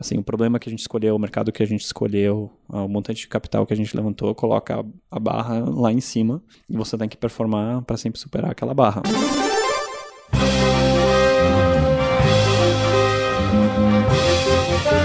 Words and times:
Assim, 0.00 0.16
o 0.16 0.22
problema 0.22 0.60
que 0.60 0.68
a 0.68 0.70
gente 0.70 0.78
escolheu, 0.78 1.16
o 1.16 1.18
mercado 1.18 1.50
que 1.50 1.60
a 1.60 1.66
gente 1.66 1.80
escolheu, 1.80 2.50
o 2.68 2.86
montante 2.86 3.22
de 3.22 3.28
capital 3.28 3.66
que 3.66 3.72
a 3.72 3.76
gente 3.76 3.96
levantou, 3.96 4.32
coloca 4.32 4.84
a 5.10 5.18
barra 5.18 5.58
lá 5.58 5.92
em 5.92 6.00
cima 6.00 6.40
e 6.68 6.76
você 6.76 6.96
tem 6.96 7.08
que 7.08 7.16
performar 7.16 7.82
para 7.82 7.96
sempre 7.96 8.20
superar 8.20 8.52
aquela 8.52 8.72
barra. 8.72 9.02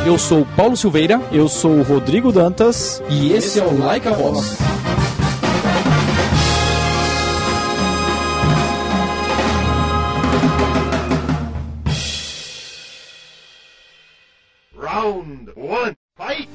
Eu 0.05 0.19
sou 0.19 0.41
o 0.41 0.45
Paulo 0.45 0.77
Silveira. 0.77 1.19
Eu 1.31 1.47
sou 1.47 1.71
o 1.71 1.81
Rodrigo 1.81 2.31
Dantas. 2.31 3.01
E 3.09 3.31
esse 3.31 3.59
é 3.59 3.63
o 3.63 3.79
Like 3.79 4.07
a 4.07 4.11
Boss. 4.11 4.57
Round 15.03 15.51
one, 15.57 15.97
fight! 16.15 16.47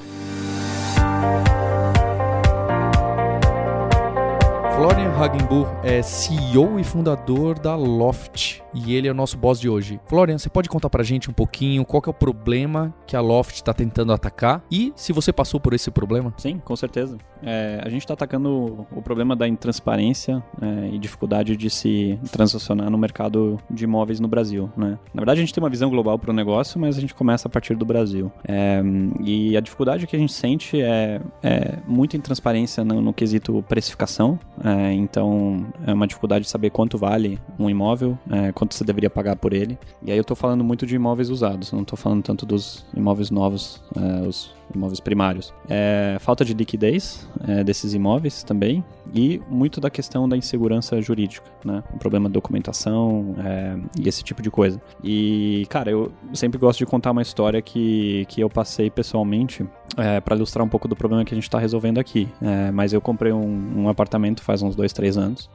Florian 4.75 5.11
Hagenbuch 5.19 5.69
é 5.85 6.01
CEO 6.03 6.81
e 6.81 6.85
fundador 6.85 7.59
da 7.59 7.77
Loft 7.77 8.63
e 8.75 8.95
ele 8.95 9.09
é 9.09 9.11
o 9.11 9.15
nosso 9.15 9.37
boss 9.37 9.61
de 9.61 9.69
hoje. 9.69 10.01
Florian, 10.07 10.39
você 10.39 10.49
pode 10.49 10.69
contar 10.69 10.91
pra 10.91 11.03
gente 11.03 11.31
um 11.31 11.33
pouquinho 11.33 11.85
qual 11.85 12.03
é 12.07 12.11
o 12.11 12.15
problema 12.15 12.95
que 13.07 13.17
a 13.17 13.21
Loft 13.21 13.55
está 13.55 13.73
tentando 13.73 14.13
atacar 14.13 14.63
e 14.71 14.93
se 14.97 15.13
você 15.13 15.33
passou 15.33 15.61
por 15.61 15.73
esse 15.73 15.91
problema? 15.91 16.33
Sim, 16.37 16.59
com 16.59 16.77
certeza. 16.77 17.19
É, 17.43 17.81
a 17.85 17.89
gente 17.89 18.03
está 18.03 18.15
atacando 18.15 18.87
o 18.91 19.03
problema 19.03 19.37
da 19.37 19.47
intransparência 19.47 20.43
é, 20.61 20.89
e 20.93 20.99
dificuldade 20.99 21.57
de 21.57 21.71
se 21.71 22.19
transacionar 22.33 22.91
no 22.91 22.99
mercado 22.99 23.59
de 23.71 23.85
imóveis 23.85 24.21
no 24.21 24.29
Brasil. 24.29 24.71
Né? 24.77 24.99
Na 25.15 25.21
verdade, 25.21 25.41
a 25.41 25.43
gente 25.45 25.55
tem 25.55 25.63
uma 25.63 25.71
visão 25.71 25.89
global 25.91 26.19
para 26.19 26.31
o 26.31 26.35
negócio, 26.35 26.81
mas 26.81 26.99
a 26.99 27.01
gente 27.01 27.15
começa 27.15 27.49
a 27.49 27.51
partir 27.51 27.75
do 27.75 27.85
Brasil. 27.85 28.31
É, 28.47 28.83
e 29.21 29.57
a 29.57 29.61
dificuldade 29.61 30.07
que 30.07 30.17
a 30.17 30.19
gente 30.19 30.33
sente 30.33 30.81
é, 30.81 31.21
é 31.43 31.79
muita 31.87 32.17
intransparência 32.17 32.85
no, 32.85 33.01
no 33.01 33.13
quesito 33.13 33.65
precificação. 33.69 34.39
É, 34.65 34.93
então, 34.93 35.67
é 35.87 35.93
uma 35.93 36.07
dificuldade 36.07 36.45
de 36.45 36.51
saber 36.51 36.71
quanto 36.71 36.99
vale 36.99 37.39
um 37.59 37.71
imóvel, 37.71 38.19
é, 38.31 38.53
quanto 38.69 38.75
você 38.75 38.85
deveria 38.85 39.09
pagar 39.09 39.37
por 39.37 39.53
ele. 39.53 39.79
E 40.03 40.13
aí 40.13 40.19
eu 40.19 40.23
estou 40.23 40.37
falando 40.37 40.63
muito 40.63 40.87
de 40.87 40.95
imóveis 40.95 41.31
usados, 41.31 41.73
não 41.73 41.81
estou 41.81 41.97
falando 41.97 42.23
tanto 42.23 42.45
dos 42.45 42.85
imóveis 42.95 43.31
novos, 43.31 43.83
é, 43.97 44.27
os 44.27 44.55
imóveis 44.75 45.01
primários. 45.01 45.53
É, 45.69 46.17
falta 46.21 46.45
de 46.45 46.53
liquidez 46.53 47.27
é, 47.47 47.65
desses 47.65 47.95
imóveis 47.95 48.43
também 48.43 48.85
e 49.15 49.41
muito 49.49 49.81
da 49.81 49.89
questão 49.89 50.29
da 50.29 50.37
insegurança 50.37 51.01
jurídica, 51.01 51.51
né? 51.65 51.83
O 51.95 51.99
problema 51.99 52.29
de 52.29 52.35
documentação 52.35 53.35
é, 53.39 53.79
e 53.99 54.09
esse 54.09 54.23
tipo 54.23 54.43
de 54.43 54.51
coisa. 54.51 54.81
E, 55.03 55.67
cara, 55.71 55.91
eu 55.91 56.13
sempre 56.35 56.59
gosto 56.59 56.79
de 56.79 56.87
contar 56.87 57.13
uma 57.13 57.23
história 57.23 57.63
que, 57.63 58.27
que 58.29 58.41
eu 58.41 58.51
passei 58.51 58.91
pessoalmente 58.91 59.67
é, 59.97 60.21
para 60.21 60.37
ilustrar 60.37 60.65
um 60.65 60.69
pouco 60.69 60.87
do 60.87 60.95
problema 60.95 61.25
que 61.25 61.33
a 61.33 61.37
gente 61.37 61.45
está 61.45 61.59
resolvendo 61.59 61.99
aqui. 61.99 62.29
É, 62.43 62.71
mas 62.71 62.93
eu 62.93 63.01
comprei 63.01 63.33
um, 63.33 63.83
um, 63.83 63.89
apartamento 63.89 64.43
faz 64.43 64.63
uns 64.63 64.77
dois, 64.77 64.93
três 64.93 65.17
anos 65.17 65.51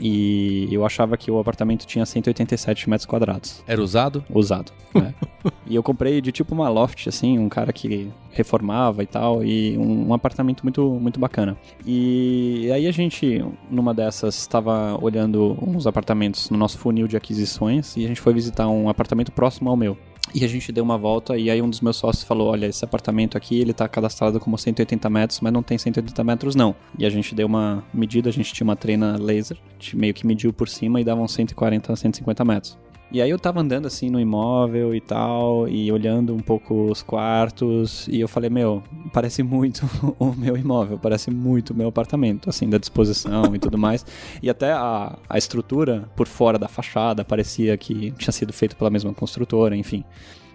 e 0.00 0.68
eu 0.70 0.84
achava 0.84 1.16
que 1.16 1.30
o 1.30 1.38
apartamento 1.38 1.86
tinha 1.86 2.06
187 2.10 2.88
metros 2.88 3.06
quadrados. 3.06 3.62
Era 3.66 3.82
usado? 3.82 4.24
Usado. 4.28 4.72
É. 4.94 5.12
e 5.66 5.74
eu 5.74 5.82
comprei 5.82 6.20
de 6.20 6.32
tipo 6.32 6.54
uma 6.54 6.68
loft, 6.68 7.08
assim, 7.08 7.38
um 7.38 7.48
cara 7.48 7.72
que 7.72 8.10
reformava 8.30 9.02
e 9.02 9.06
tal, 9.06 9.44
e 9.44 9.76
um, 9.78 10.08
um 10.08 10.14
apartamento 10.14 10.62
muito, 10.62 10.82
muito 11.00 11.18
bacana. 11.18 11.56
E 11.86 12.70
aí 12.72 12.86
a 12.86 12.92
gente, 12.92 13.44
numa 13.70 13.94
dessas, 13.94 14.36
estava 14.36 14.98
olhando 15.00 15.56
uns 15.60 15.86
apartamentos 15.86 16.50
no 16.50 16.56
nosso 16.56 16.78
funil 16.78 17.08
de 17.08 17.16
aquisições 17.16 17.96
e 17.96 18.04
a 18.04 18.08
gente 18.08 18.20
foi 18.20 18.32
visitar 18.32 18.68
um 18.68 18.88
apartamento 18.88 19.32
próximo 19.32 19.70
ao 19.70 19.76
meu. 19.76 19.96
E 20.34 20.44
a 20.44 20.48
gente 20.48 20.70
deu 20.70 20.84
uma 20.84 20.96
volta 20.96 21.36
e 21.36 21.50
aí 21.50 21.60
um 21.60 21.68
dos 21.68 21.80
meus 21.80 21.96
sócios 21.96 22.24
falou, 22.24 22.48
olha, 22.48 22.66
esse 22.66 22.84
apartamento 22.84 23.36
aqui, 23.36 23.58
ele 23.58 23.72
tá 23.72 23.88
cadastrado 23.88 24.38
como 24.38 24.56
180 24.56 25.10
metros, 25.10 25.40
mas 25.40 25.52
não 25.52 25.62
tem 25.62 25.76
180 25.76 26.22
metros 26.24 26.54
não. 26.54 26.74
E 26.98 27.04
a 27.04 27.10
gente 27.10 27.34
deu 27.34 27.46
uma 27.46 27.84
medida, 27.92 28.28
a 28.28 28.32
gente 28.32 28.52
tinha 28.52 28.64
uma 28.64 28.76
treina 28.76 29.16
laser, 29.16 29.58
a 29.78 29.96
meio 29.96 30.14
que 30.14 30.26
mediu 30.26 30.52
por 30.52 30.68
cima 30.68 31.00
e 31.00 31.04
dava 31.04 31.20
uns 31.20 31.32
140, 31.32 31.94
150 31.94 32.44
metros. 32.44 32.78
E 33.12 33.20
aí 33.20 33.28
eu 33.28 33.38
tava 33.38 33.60
andando 33.60 33.86
assim 33.86 34.08
no 34.08 34.20
imóvel 34.20 34.94
e 34.94 35.00
tal, 35.00 35.68
e 35.68 35.90
olhando 35.90 36.32
um 36.32 36.38
pouco 36.38 36.90
os 36.90 37.02
quartos, 37.02 38.06
e 38.06 38.20
eu 38.20 38.28
falei, 38.28 38.48
meu, 38.48 38.84
parece 39.12 39.42
muito 39.42 39.88
o 40.16 40.32
meu 40.32 40.56
imóvel, 40.56 40.96
parece 40.96 41.28
muito 41.28 41.70
o 41.70 41.74
meu 41.74 41.88
apartamento, 41.88 42.48
assim, 42.48 42.68
da 42.70 42.78
disposição 42.78 43.52
e 43.54 43.58
tudo 43.58 43.76
mais. 43.76 44.06
E 44.40 44.48
até 44.48 44.72
a, 44.72 45.18
a 45.28 45.38
estrutura 45.38 46.08
por 46.14 46.28
fora 46.28 46.56
da 46.56 46.68
fachada 46.68 47.24
parecia 47.24 47.76
que 47.76 48.12
tinha 48.12 48.32
sido 48.32 48.52
feito 48.52 48.76
pela 48.76 48.90
mesma 48.90 49.12
construtora, 49.12 49.76
enfim. 49.76 50.04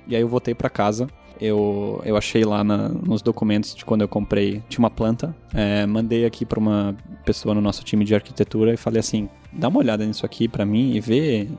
E 0.08 0.16
aí 0.16 0.22
eu 0.22 0.28
voltei 0.30 0.56
para 0.56 0.70
casa, 0.70 1.10
eu, 1.42 2.02
eu 2.06 2.16
achei 2.16 2.46
lá 2.46 2.64
na, 2.64 2.88
nos 2.88 3.22
documentos 3.22 3.76
de 3.76 3.84
quando 3.84 4.02
eu 4.02 4.08
comprei, 4.08 4.64
tinha 4.70 4.80
uma 4.80 4.90
planta, 4.90 5.36
é, 5.54 5.86
mandei 5.86 6.26
aqui 6.26 6.46
para 6.46 6.60
uma 6.60 6.96
pessoa 7.26 7.54
no 7.54 7.60
nosso 7.60 7.84
time 7.84 8.06
de 8.06 8.16
arquitetura 8.16 8.74
e 8.74 8.78
falei 8.78 9.00
assim, 9.00 9.28
dá 9.52 9.68
uma 9.68 9.80
olhada 9.80 10.06
nisso 10.06 10.26
aqui 10.26 10.48
para 10.48 10.66
mim 10.66 10.94
e 10.96 11.02
vê 11.02 11.50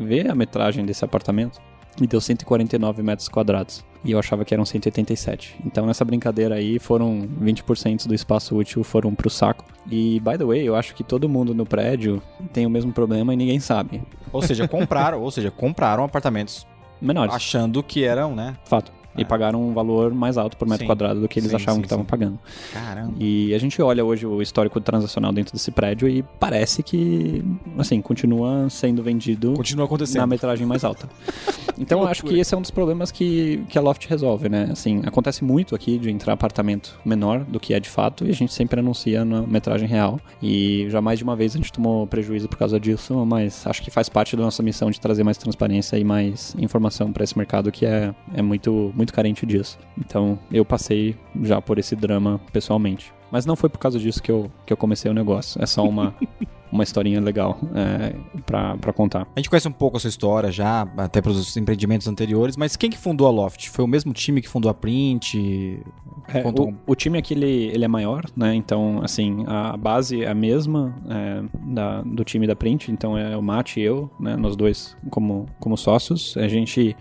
vê 0.00 0.26
a 0.28 0.34
metragem 0.34 0.84
desse 0.84 1.04
apartamento 1.04 1.60
e 2.00 2.06
deu 2.06 2.20
149 2.20 3.02
metros 3.02 3.28
quadrados. 3.28 3.84
E 4.04 4.12
eu 4.12 4.18
achava 4.18 4.44
que 4.44 4.54
eram 4.54 4.64
187. 4.64 5.56
Então 5.64 5.84
nessa 5.84 6.04
brincadeira 6.04 6.54
aí 6.54 6.78
foram 6.78 7.28
20% 7.40 8.06
do 8.06 8.14
espaço 8.14 8.56
útil 8.56 8.82
foram 8.82 9.14
pro 9.14 9.28
saco. 9.28 9.64
E 9.90 10.20
by 10.20 10.38
the 10.38 10.44
way, 10.44 10.62
eu 10.66 10.74
acho 10.74 10.94
que 10.94 11.04
todo 11.04 11.28
mundo 11.28 11.54
no 11.54 11.66
prédio 11.66 12.22
tem 12.52 12.64
o 12.64 12.70
mesmo 12.70 12.92
problema 12.92 13.34
e 13.34 13.36
ninguém 13.36 13.60
sabe. 13.60 14.02
Ou 14.32 14.40
seja, 14.40 14.66
compraram, 14.66 15.20
ou 15.20 15.30
seja, 15.30 15.50
compraram 15.50 16.04
apartamentos 16.04 16.66
menores, 17.00 17.34
achando 17.34 17.82
que 17.82 18.04
eram, 18.04 18.34
né? 18.34 18.56
Fato. 18.64 18.99
E 19.16 19.22
é. 19.22 19.24
pagaram 19.24 19.62
um 19.62 19.72
valor 19.72 20.12
mais 20.12 20.38
alto 20.38 20.56
por 20.56 20.66
metro 20.66 20.84
sim. 20.84 20.86
quadrado 20.86 21.20
do 21.20 21.28
que 21.28 21.38
eles 21.38 21.50
sim, 21.50 21.56
achavam 21.56 21.76
sim, 21.76 21.80
que 21.82 21.86
estavam 21.86 22.04
pagando. 22.04 22.38
Caramba. 22.72 23.12
E 23.18 23.52
a 23.54 23.58
gente 23.58 23.80
olha 23.82 24.04
hoje 24.04 24.26
o 24.26 24.40
histórico 24.40 24.80
transacional 24.80 25.32
dentro 25.32 25.52
desse 25.52 25.70
prédio 25.70 26.08
e 26.08 26.22
parece 26.38 26.82
que, 26.82 27.44
assim, 27.78 28.00
continua 28.00 28.68
sendo 28.70 29.02
vendido 29.02 29.54
continua 29.54 29.84
acontecendo. 29.86 30.20
na 30.20 30.26
metragem 30.26 30.66
mais 30.66 30.84
alta. 30.84 31.08
Então, 31.80 32.06
acho 32.06 32.24
que 32.24 32.38
esse 32.38 32.54
é 32.54 32.58
um 32.58 32.60
dos 32.60 32.70
problemas 32.70 33.10
que, 33.10 33.64
que 33.70 33.78
a 33.78 33.80
Loft 33.80 34.06
resolve, 34.06 34.50
né? 34.50 34.68
Assim, 34.70 35.00
acontece 35.06 35.42
muito 35.42 35.74
aqui 35.74 35.98
de 35.98 36.10
entrar 36.10 36.34
apartamento 36.34 37.00
menor 37.06 37.40
do 37.40 37.58
que 37.58 37.72
é 37.72 37.80
de 37.80 37.88
fato 37.88 38.26
e 38.26 38.30
a 38.30 38.34
gente 38.34 38.52
sempre 38.52 38.80
anuncia 38.80 39.24
na 39.24 39.40
metragem 39.42 39.88
real. 39.88 40.20
E 40.42 40.86
já 40.90 41.00
mais 41.00 41.18
de 41.18 41.24
uma 41.24 41.34
vez 41.34 41.54
a 41.54 41.56
gente 41.56 41.72
tomou 41.72 42.06
prejuízo 42.06 42.48
por 42.48 42.58
causa 42.58 42.78
disso, 42.78 43.24
mas 43.24 43.66
acho 43.66 43.82
que 43.82 43.90
faz 43.90 44.10
parte 44.10 44.36
da 44.36 44.42
nossa 44.42 44.62
missão 44.62 44.90
de 44.90 45.00
trazer 45.00 45.24
mais 45.24 45.38
transparência 45.38 45.96
e 45.96 46.04
mais 46.04 46.54
informação 46.58 47.10
para 47.10 47.24
esse 47.24 47.36
mercado 47.36 47.72
que 47.72 47.86
é, 47.86 48.14
é 48.34 48.42
muito 48.42 48.92
muito 49.00 49.14
carente 49.14 49.46
disso. 49.46 49.78
Então 49.98 50.38
eu 50.52 50.64
passei 50.64 51.16
já 51.42 51.60
por 51.60 51.78
esse 51.78 51.96
drama 51.96 52.38
pessoalmente. 52.52 53.12
Mas 53.30 53.46
não 53.46 53.56
foi 53.56 53.70
por 53.70 53.78
causa 53.78 53.98
disso 53.98 54.22
que 54.22 54.30
eu, 54.30 54.50
que 54.66 54.72
eu 54.72 54.76
comecei 54.76 55.10
o 55.10 55.14
negócio. 55.14 55.62
É 55.62 55.66
só 55.66 55.84
uma, 55.84 56.14
uma 56.70 56.82
historinha 56.82 57.20
legal 57.20 57.58
é, 57.74 58.14
para 58.44 58.92
contar. 58.92 59.26
A 59.34 59.38
gente 59.38 59.48
conhece 59.48 59.68
um 59.68 59.72
pouco 59.72 59.96
a 59.96 60.00
sua 60.00 60.08
história 60.08 60.50
já, 60.50 60.82
até 60.96 61.22
para 61.22 61.30
os 61.30 61.56
empreendimentos 61.56 62.08
anteriores, 62.08 62.56
mas 62.56 62.76
quem 62.76 62.90
que 62.90 62.98
fundou 62.98 63.26
a 63.26 63.30
Loft? 63.30 63.70
Foi 63.70 63.84
o 63.84 63.88
mesmo 63.88 64.12
time 64.12 64.42
que 64.42 64.48
fundou 64.48 64.70
a 64.70 64.74
Print? 64.74 65.80
É, 66.28 66.42
o, 66.46 66.74
o, 66.86 66.94
time 66.94 67.18
aqui 67.18 67.34
ele, 67.34 67.70
ele 67.72 67.84
é 67.84 67.88
maior, 67.88 68.24
né? 68.36 68.54
Então, 68.54 69.00
assim, 69.02 69.44
a 69.46 69.76
base 69.76 70.22
é 70.22 70.28
a 70.28 70.34
mesma 70.34 70.94
é, 71.08 71.42
da, 71.72 72.02
do 72.02 72.24
time 72.24 72.46
da 72.48 72.56
Print. 72.56 72.90
Então 72.90 73.16
é 73.16 73.36
o 73.36 73.42
Mate 73.42 73.80
e 73.80 73.84
eu, 73.84 74.10
né? 74.18 74.36
Nós 74.36 74.56
dois 74.56 74.96
como, 75.08 75.46
como 75.60 75.76
sócios. 75.76 76.36
A 76.36 76.48
gente 76.48 76.96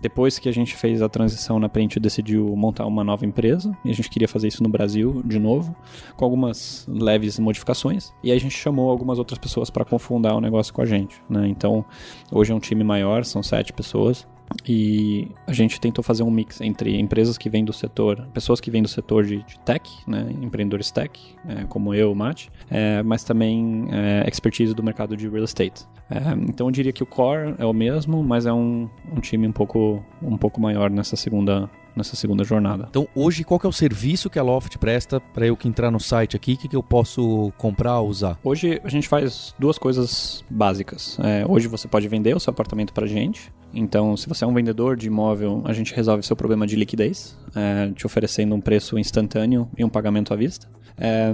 depois 0.00 0.38
que 0.38 0.48
a 0.48 0.52
gente 0.52 0.74
fez 0.74 1.02
a 1.02 1.08
transição 1.08 1.58
na 1.58 1.68
Print, 1.68 2.00
decidiu 2.00 2.54
montar 2.56 2.86
uma 2.86 3.04
nova 3.04 3.26
empresa 3.26 3.76
e 3.84 3.90
a 3.90 3.94
gente 3.94 4.08
queria 4.08 4.28
fazer 4.28 4.48
isso 4.48 4.62
no 4.62 4.68
Brasil 4.68 5.22
de 5.24 5.38
novo, 5.38 5.74
com 6.16 6.24
algumas 6.24 6.86
leves 6.88 7.38
modificações. 7.38 8.12
E 8.22 8.30
aí 8.30 8.36
a 8.36 8.40
gente 8.40 8.56
chamou 8.56 8.90
algumas 8.90 9.18
outras 9.18 9.38
pessoas 9.38 9.70
para 9.70 9.84
confundar 9.84 10.34
o 10.34 10.40
negócio 10.40 10.72
com 10.72 10.80
a 10.82 10.86
gente. 10.86 11.20
Né? 11.28 11.48
Então, 11.48 11.84
hoje 12.30 12.52
é 12.52 12.54
um 12.54 12.60
time 12.60 12.82
maior, 12.82 13.24
são 13.24 13.42
sete 13.42 13.72
pessoas. 13.72 14.26
E 14.66 15.28
a 15.46 15.52
gente 15.52 15.80
tentou 15.80 16.02
fazer 16.02 16.22
um 16.22 16.30
mix 16.30 16.60
entre 16.60 16.98
empresas 16.98 17.38
que 17.38 17.48
vêm 17.48 17.64
do 17.64 17.72
setor, 17.72 18.26
pessoas 18.32 18.60
que 18.60 18.70
vêm 18.70 18.82
do 18.82 18.88
setor 18.88 19.24
de, 19.24 19.42
de 19.44 19.58
tech, 19.60 19.88
né, 20.06 20.26
empreendedores 20.42 20.90
tech, 20.90 21.10
é, 21.48 21.64
como 21.64 21.94
eu, 21.94 22.12
o 22.12 22.16
Mate, 22.16 22.50
é, 22.70 23.02
mas 23.02 23.24
também 23.24 23.86
é, 23.90 24.28
expertise 24.28 24.74
do 24.74 24.82
mercado 24.82 25.16
de 25.16 25.28
real 25.28 25.44
estate. 25.44 25.86
É, 26.10 26.18
então 26.48 26.66
eu 26.66 26.70
diria 26.70 26.92
que 26.92 27.02
o 27.02 27.06
core 27.06 27.54
é 27.58 27.64
o 27.64 27.72
mesmo, 27.72 28.22
mas 28.22 28.46
é 28.46 28.52
um, 28.52 28.88
um 29.14 29.20
time 29.20 29.46
um 29.46 29.52
pouco, 29.52 30.04
um 30.22 30.36
pouco 30.36 30.60
maior 30.60 30.90
nessa 30.90 31.16
segunda 31.16 31.70
nessa 31.94 32.16
segunda 32.16 32.44
jornada. 32.44 32.86
Então, 32.88 33.06
hoje, 33.14 33.44
qual 33.44 33.60
é 33.62 33.66
o 33.66 33.72
serviço 33.72 34.30
que 34.30 34.38
a 34.38 34.42
Loft 34.42 34.76
presta 34.78 35.20
para 35.20 35.46
eu 35.46 35.56
que 35.56 35.68
entrar 35.68 35.90
no 35.90 36.00
site 36.00 36.36
aqui? 36.36 36.54
O 36.54 36.56
que, 36.56 36.68
que 36.68 36.76
eu 36.76 36.82
posso 36.82 37.52
comprar 37.58 38.00
ou 38.00 38.08
usar? 38.08 38.38
Hoje, 38.42 38.80
a 38.84 38.88
gente 38.88 39.08
faz 39.08 39.54
duas 39.58 39.78
coisas 39.78 40.44
básicas. 40.48 41.18
É, 41.20 41.44
hoje, 41.46 41.68
você 41.68 41.88
pode 41.88 42.06
vender 42.08 42.34
o 42.34 42.40
seu 42.40 42.50
apartamento 42.50 42.92
para 42.92 43.06
gente. 43.06 43.52
Então, 43.72 44.16
se 44.16 44.28
você 44.28 44.44
é 44.44 44.46
um 44.46 44.54
vendedor 44.54 44.96
de 44.96 45.06
imóvel, 45.06 45.62
a 45.64 45.72
gente 45.72 45.94
resolve 45.94 46.22
seu 46.22 46.34
problema 46.36 46.66
de 46.66 46.76
liquidez, 46.76 47.36
é, 47.54 47.90
te 47.94 48.04
oferecendo 48.06 48.54
um 48.54 48.60
preço 48.60 48.98
instantâneo 48.98 49.68
e 49.76 49.84
um 49.84 49.88
pagamento 49.88 50.32
à 50.32 50.36
vista. 50.36 50.66
É, 51.02 51.32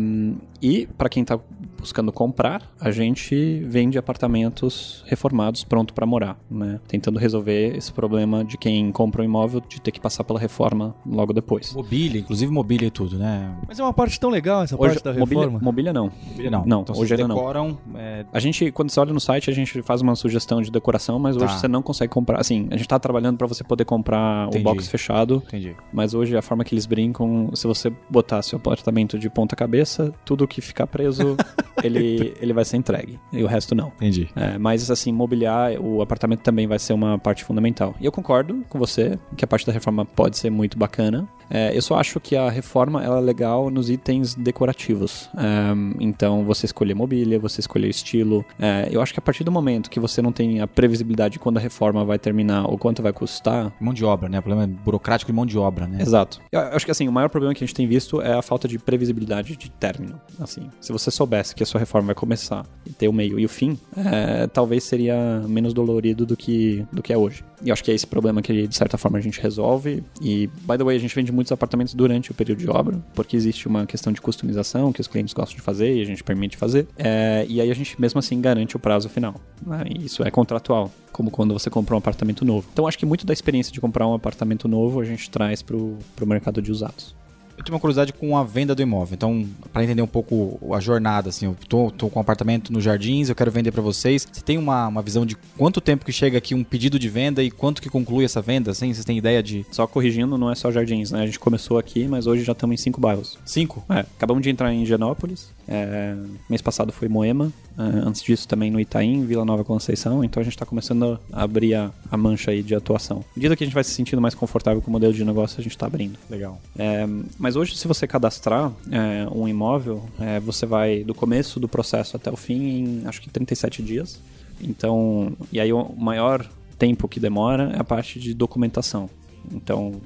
e 0.63 0.87
para 0.97 1.09
quem 1.09 1.23
está 1.23 1.39
buscando 1.79 2.13
comprar, 2.13 2.63
a 2.81 2.91
gente 2.91 3.61
vende 3.65 3.99
apartamentos 3.99 5.03
reformados 5.07 5.65
pronto 5.65 5.93
para 5.93 6.07
morar, 6.07 6.39
né? 6.51 6.79
Tentando 6.87 7.19
resolver 7.19 7.77
esse 7.77 7.93
problema 7.93 8.45
de 8.45 8.57
quem 8.57 8.91
compra 8.93 9.23
um 9.23 9.25
imóvel 9.25 9.61
de 9.61 9.81
ter 9.81 9.91
que 9.91 10.01
passar 10.01 10.23
pela 10.25 10.39
reforma 10.39 10.95
logo 11.05 11.33
depois. 11.33 11.73
Mobília, 11.73 12.21
inclusive 12.21 12.51
mobília 12.53 12.87
e 12.87 12.91
tudo, 12.91 13.19
né? 13.19 13.55
Mas 13.67 13.79
é 13.79 13.83
uma 13.83 13.93
parte 13.93 14.19
tão 14.21 14.31
legal 14.31 14.63
essa 14.63 14.77
Hoje, 14.77 14.95
parte 15.01 15.05
da 15.05 15.13
mobília, 15.15 15.45
reforma. 15.45 15.65
mobília 15.65 15.93
não. 15.93 16.13
Mobília 16.29 16.51
não. 16.51 16.65
Não, 16.65 16.81
então, 16.83 16.95
hoje 16.95 17.09
vocês 17.09 17.21
ainda 17.21 17.29
não. 17.29 17.37
decoram, 17.37 17.79
é, 17.97 18.25
A 18.33 18.39
gente, 18.39 18.71
quando 18.71 18.91
você 18.91 19.01
olha 19.01 19.13
no 19.13 19.21
site, 19.21 19.51
a 19.51 19.53
gente 19.53 19.83
faz 19.83 20.01
uma 20.01 20.15
sugestão 20.15 20.63
de 20.63 20.71
decoração, 20.71 21.19
mas 21.19 21.37
hoje 21.37 21.47
Tá. 21.47 21.59
você 21.59 21.69
não 21.69 21.83
consegue 21.83 22.13
comprar. 22.13 22.26
Assim, 22.35 22.69
a 22.71 22.77
gente 22.77 22.89
tá 22.89 22.99
trabalhando 22.99 23.37
para 23.37 23.47
você 23.47 23.63
poder 23.63 23.85
comprar 23.85 24.49
Entendi. 24.49 24.61
o 24.61 24.65
box 24.65 24.89
fechado, 24.89 25.43
Entendi. 25.47 25.77
mas 25.93 26.15
hoje 26.15 26.37
a 26.37 26.43
forma 26.43 26.65
que 26.65 26.75
eles 26.75 26.87
brincam, 26.87 27.51
se 27.55 27.67
você 27.67 27.93
botar 28.11 28.43
seu 28.43 28.57
apartamento 28.57 29.19
de 29.19 29.29
ponta 29.31 29.55
cabeça, 29.55 30.13
tudo 30.25 30.47
que 30.47 30.61
ficar 30.61 30.87
preso, 30.87 31.37
ele, 31.83 32.35
ele 32.41 32.53
vai 32.53 32.65
ser 32.65 32.77
entregue. 32.77 33.19
E 33.33 33.43
o 33.43 33.47
resto 33.47 33.75
não. 33.75 33.89
Entendi. 33.97 34.29
É, 34.35 34.59
mas 34.59 34.91
assim, 34.91 35.13
mobiliar 35.13 35.73
o 35.81 36.03
apartamento 36.03 36.41
também 36.41 36.67
vai 36.67 36.79
ser 36.79 36.93
uma 36.93 37.19
parte 37.19 37.45
fundamental. 37.45 37.95
E 38.01 38.07
eu 38.07 38.13
concordo 38.13 38.65
com 38.69 38.79
você 38.79 39.19
que 39.37 39.45
a 39.45 39.49
parte 39.49 39.67
da 39.67 39.73
reforma 39.73 40.05
pode 40.05 40.37
ser 40.39 40.51
muito 40.51 40.79
bacana. 40.79 41.29
É, 41.49 41.77
eu 41.77 41.81
só 41.81 41.95
acho 41.95 42.19
que 42.19 42.35
a 42.35 42.51
reforma 42.51 43.05
ela 43.05 43.19
é 43.19 43.21
legal 43.21 43.71
nos 43.71 43.89
itens 43.89 44.35
decorativos. 44.35 45.31
É, 45.37 45.73
então, 46.01 46.45
você 46.45 46.67
escolher 46.67 46.95
mobília, 46.95 47.39
você 47.39 47.61
escolher 47.61 47.89
estilo. 47.89 48.45
É, 48.59 48.89
eu 48.91 49.01
acho 49.01 49.13
que 49.13 49.21
a 49.21 49.23
partir 49.23 49.45
do 49.45 49.53
momento 49.53 49.89
que 49.89 50.01
você 50.01 50.21
não 50.21 50.33
tem 50.33 50.61
a 50.61 50.67
previsibilidade 50.67 51.35
de 51.35 51.39
quando 51.39 51.59
a 51.59 51.61
reforma 51.61 52.05
vai 52.05 52.16
terminar 52.19 52.67
ou 52.67 52.79
quanto 52.79 53.03
vai 53.03 53.13
custar, 53.13 53.73
Mão 53.81 53.93
de 53.93 54.05
obra, 54.05 54.29
né? 54.29 54.39
O 54.39 54.43
problema 54.43 54.65
é 54.65 54.67
burocrático 54.67 55.31
e 55.31 55.35
mão 55.35 55.47
de 55.47 55.59
obra, 55.59 55.87
né? 55.87 55.99
Exato. 56.01 56.41
Eu 56.51 56.61
acho 56.61 56.85
que 56.85 56.91
assim, 56.91 57.09
o 57.09 57.13
maior 57.13 57.29
problema 57.29 57.55
que 57.55 57.63
a 57.63 57.67
gente 57.67 57.75
tem 57.75 57.87
visto 57.87 58.21
é 58.21 58.33
a 58.33 58.43
falta 58.43 58.67
de 58.69 58.79
previsibilidade 58.79 59.57
de 59.57 59.71
término. 59.71 60.21
Assim, 60.41 60.69
se 60.81 60.93
você 60.93 61.11
soubesse 61.11 61.55
que 61.55 61.63
a 61.63 61.67
sua 61.67 61.79
reforma 61.79 62.07
vai 62.07 62.15
começar 62.15 62.65
e 62.87 62.93
ter 62.93 63.09
o 63.09 63.13
meio 63.13 63.39
e 63.39 63.45
o 63.45 63.49
fim, 63.49 63.79
é, 63.97 64.47
talvez 64.47 64.85
seria 64.85 65.43
menos 65.47 65.73
dolorido 65.73 66.25
do 66.27 66.37
que, 66.37 66.85
do 66.93 67.03
que 67.03 67.13
é 67.13 67.19
hoje. 67.19 67.45
E 67.63 67.69
eu 67.69 67.73
acho 67.73 67.83
que 67.83 67.91
é 67.91 67.95
esse 67.95 68.07
problema 68.07 68.43
que, 68.43 68.67
de 68.67 68.77
certa 68.77 68.99
forma, 68.99 69.17
a 69.19 69.21
gente 69.21 69.41
resolve. 69.41 70.05
E, 70.21 70.47
by 70.47 70.77
the 70.77 70.85
way, 70.85 70.97
a 70.97 71.01
gente 71.01 71.15
vende 71.15 71.33
muitos 71.33 71.51
apartamentos 71.53 71.95
durante 71.95 72.31
o 72.31 72.35
período 72.35 72.59
de 72.59 72.69
obra, 72.69 72.99
porque 73.15 73.37
existe 73.37 73.67
uma 73.67 73.87
questão 73.87 74.13
de 74.13 74.21
customização 74.21 74.93
que 74.93 75.01
os 75.01 75.07
clientes 75.07 75.33
gostam 75.33 75.57
de 75.57 75.63
fazer 75.63 75.95
e 75.97 76.03
a 76.03 76.05
gente 76.05 76.23
permite 76.23 76.57
fazer. 76.57 76.87
É, 76.99 77.47
e 77.49 77.61
aí 77.61 77.71
a 77.71 77.75
gente, 77.75 77.99
mesmo 78.01 78.19
assim, 78.19 78.41
garante 78.41 78.77
o 78.77 78.79
prazo 78.79 79.09
final. 79.09 79.35
né? 79.67 79.85
E 79.89 80.05
isso 80.05 80.23
é 80.23 80.31
contratual, 80.31 80.91
como 81.13 81.31
quando 81.31 81.55
você 81.55 81.71
compra 81.71 81.97
um 81.97 81.99
apartamento 82.07 82.45
novo. 82.45 82.69
Então, 82.73 82.87
acho 82.87 82.97
que 82.97 83.05
muito 83.05 83.27
da 83.27 83.33
experiência 83.33 83.73
de 83.73 83.81
comprar 83.81 84.07
um 84.07 84.15
apartamento 84.15 84.69
novo 84.69 85.01
a 85.01 85.05
gente 85.05 85.29
traz 85.29 85.61
pro, 85.61 85.99
pro 86.15 86.27
mercado 86.27 86.63
de 86.63 86.71
usados. 86.71 87.15
Eu 87.57 87.65
tenho 87.65 87.75
uma 87.75 87.81
curiosidade 87.81 88.13
com 88.13 88.37
a 88.37 88.45
venda 88.45 88.75
do 88.75 88.83
imóvel. 88.83 89.15
Então, 89.15 89.47
para 89.73 89.83
entender 89.83 90.03
um 90.03 90.07
pouco 90.07 90.59
a 90.75 90.81
jornada, 90.81 91.31
assim, 91.31 91.47
eu 91.47 91.57
tô, 91.69 91.91
tô 91.91 92.09
com 92.09 92.19
um 92.19 92.23
apartamento 92.23 92.73
nos 92.73 92.85
Jardins, 92.85 93.29
eu 93.29 93.35
quero 93.35 93.51
vender 93.51 93.73
para 93.73 93.83
vocês. 93.83 94.27
Você 94.31 94.43
tem 94.43 94.59
uma, 94.59 94.89
uma 94.89 95.03
visão 95.03 95.25
de 95.25 95.37
quanto 95.57 95.81
tempo 95.81 96.05
que 96.05 96.13
chega 96.13 96.37
aqui 96.37 96.55
um 96.55 96.63
pedido 96.63 96.99
de 96.99 97.09
venda 97.09 97.43
e 97.43 97.51
quanto 97.51 97.81
que 97.81 97.89
conclui 97.89 98.25
essa 98.25 98.43
venda? 98.43 98.71
Assim, 98.71 98.93
vocês 98.93 99.05
têm 99.05 99.17
ideia 99.17 99.43
de 99.43 99.65
Só 99.71 99.87
corrigindo, 99.87 100.37
não 100.37 100.51
é 100.51 100.55
só 100.55 100.71
Jardins, 100.71 101.11
né? 101.11 101.23
A 101.23 101.27
gente 101.27 101.39
começou 101.39 101.79
aqui, 101.79 102.07
mas 102.07 102.27
hoje 102.27 102.45
já 102.45 102.53
estamos 102.53 102.75
em 102.75 102.77
cinco 102.77 103.01
bairros. 103.01 103.39
cinco? 103.45 103.85
É, 103.89 104.01
acabamos 104.01 104.43
de 104.43 104.51
entrar 104.51 104.73
em 104.73 104.83
Higienópolis. 104.83 105.49
é, 105.67 106.15
mês 106.49 106.61
passado 106.61 106.93
foi 106.93 107.09
Moema. 107.09 107.53
é, 107.79 107.83
antes 108.07 108.23
disso 108.23 108.47
também 108.47 108.71
no 108.71 108.81
Itaim, 108.81 109.25
Vila 109.25 109.45
Nova 109.45 109.65
Conceição. 109.65 110.23
Então 110.23 110.41
a 110.41 110.45
gente 110.45 110.55
está 110.55 110.67
começando 110.67 111.19
a 111.33 111.43
abrir 111.43 111.75
a, 111.75 111.91
a 112.11 112.17
mancha 112.17 112.51
aí 112.51 112.63
de 112.63 112.75
atuação. 112.75 113.19
À 113.19 113.37
medida 113.37 113.57
que 113.57 113.65
a 113.65 113.67
gente 113.67 113.75
vai 113.75 113.85
se 113.85 113.91
sentindo 113.91 114.21
mais 114.21 114.35
confortável 114.35 114.83
com 114.83 114.89
o 114.89 114.93
modelo 114.93 115.13
de 115.13 115.25
negócio, 115.25 115.59
a 115.59 115.63
gente 115.63 115.73
está 115.73 115.87
abrindo. 115.87 116.19
Legal. 116.29 116.61
É, 116.79 117.07
mas 117.47 117.55
hoje, 117.55 117.77
se 117.77 117.87
você 117.87 118.09
cadastrar 118.09 118.73
é, 118.91 119.25
um 119.31 119.47
imóvel, 119.47 120.03
é, 120.19 120.41
você 120.41 120.67
vai 120.67 121.05
do 121.05 121.15
começo 121.15 121.61
do 121.61 121.69
processo 121.69 122.17
até 122.17 122.29
o 122.29 122.37
fim 122.37 122.61
em 122.61 123.03
acho 123.07 123.23
que 123.23 123.31
37 123.31 123.85
dias. 123.85 124.21
Então, 124.61 125.33
e 125.53 125.61
aí 125.61 125.73
o 125.73 125.95
maior 125.97 126.45
tempo 126.77 127.07
que 127.07 127.21
demora 127.21 127.71
é 127.73 127.79
a 127.79 127.85
parte 127.85 128.19
de 128.19 128.35
documentação. 128.35 129.09
Então, 129.53 130.01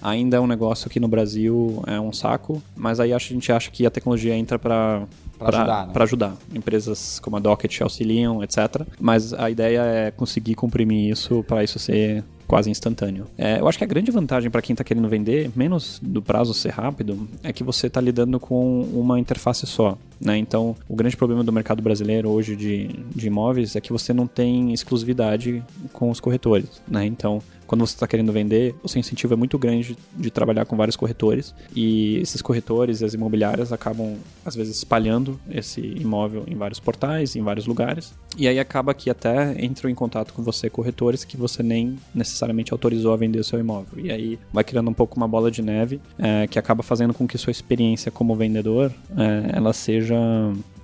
ainda 0.00 0.36
é 0.36 0.40
um 0.40 0.46
negócio 0.46 0.86
aqui 0.86 1.00
no 1.00 1.08
Brasil 1.08 1.82
é 1.88 1.98
um 1.98 2.12
saco, 2.12 2.62
mas 2.76 3.00
aí 3.00 3.12
a 3.12 3.18
gente 3.18 3.50
acha 3.50 3.68
que 3.68 3.84
a 3.84 3.90
tecnologia 3.90 4.36
entra 4.36 4.56
para 4.56 5.08
Pra 5.36 5.48
ajudar, 5.48 5.86
né? 5.88 5.92
para 5.92 6.04
ajudar. 6.04 6.36
Empresas 6.54 7.18
como 7.18 7.36
a 7.36 7.40
Docket 7.40 7.80
auxiliam, 7.82 8.44
etc. 8.44 8.86
Mas 9.00 9.34
a 9.34 9.50
ideia 9.50 9.80
é 9.80 10.10
conseguir 10.12 10.54
comprimir 10.54 11.10
isso 11.10 11.42
para 11.42 11.64
isso 11.64 11.80
ser 11.80 12.22
quase 12.46 12.70
instantâneo. 12.70 13.26
É, 13.36 13.60
eu 13.60 13.68
acho 13.68 13.78
que 13.78 13.84
a 13.84 13.86
grande 13.86 14.10
vantagem 14.10 14.50
para 14.50 14.62
quem 14.62 14.74
está 14.74 14.84
querendo 14.84 15.08
vender, 15.08 15.50
menos 15.54 15.98
do 16.02 16.22
prazo 16.22 16.54
ser 16.54 16.70
rápido, 16.70 17.28
é 17.42 17.52
que 17.52 17.64
você 17.64 17.88
está 17.88 18.00
lidando 18.00 18.38
com 18.38 18.82
uma 18.92 19.18
interface 19.18 19.66
só. 19.66 19.98
Né? 20.20 20.38
Então, 20.38 20.76
o 20.88 20.96
grande 20.96 21.16
problema 21.16 21.44
do 21.44 21.52
mercado 21.52 21.82
brasileiro 21.82 22.30
hoje 22.30 22.56
de, 22.56 22.88
de 23.14 23.26
imóveis 23.26 23.76
é 23.76 23.80
que 23.80 23.92
você 23.92 24.12
não 24.12 24.26
tem 24.26 24.72
exclusividade 24.72 25.62
com 25.92 26.10
os 26.10 26.20
corretores. 26.20 26.82
Né? 26.88 27.04
Então, 27.06 27.42
quando 27.66 27.84
você 27.84 27.94
está 27.94 28.06
querendo 28.06 28.32
vender, 28.32 28.74
o 28.82 28.88
seu 28.88 29.00
incentivo 29.00 29.34
é 29.34 29.36
muito 29.36 29.58
grande 29.58 29.96
de 30.16 30.30
trabalhar 30.30 30.64
com 30.64 30.76
vários 30.76 30.96
corretores 30.96 31.54
e 31.74 32.18
esses 32.18 32.40
corretores 32.40 33.00
e 33.00 33.04
as 33.04 33.12
imobiliárias 33.12 33.72
acabam, 33.72 34.16
às 34.44 34.54
vezes, 34.54 34.76
espalhando 34.76 35.38
esse 35.50 35.80
imóvel 35.80 36.44
em 36.46 36.54
vários 36.54 36.78
portais, 36.78 37.34
em 37.34 37.42
vários 37.42 37.66
lugares. 37.66 38.14
E 38.36 38.46
aí 38.46 38.58
acaba 38.58 38.94
que 38.94 39.10
até 39.10 39.64
entram 39.64 39.90
em 39.90 39.94
contato 39.94 40.32
com 40.32 40.42
você 40.42 40.70
corretores 40.70 41.24
que 41.24 41.36
você 41.36 41.62
nem 41.62 41.98
necessariamente 42.14 42.72
autorizou 42.72 43.12
a 43.12 43.16
vender 43.16 43.40
o 43.40 43.44
seu 43.44 43.58
imóvel. 43.58 43.98
E 44.04 44.10
aí 44.10 44.38
vai 44.52 44.62
criando 44.62 44.88
um 44.90 44.94
pouco 44.94 45.16
uma 45.16 45.26
bola 45.26 45.50
de 45.50 45.62
neve 45.62 46.00
é, 46.18 46.46
que 46.46 46.58
acaba 46.58 46.82
fazendo 46.82 47.14
com 47.14 47.26
que 47.26 47.36
sua 47.38 47.50
experiência 47.50 48.10
como 48.10 48.36
vendedor 48.36 48.92
é, 49.16 49.56
ela 49.56 49.72
seja 49.72 50.05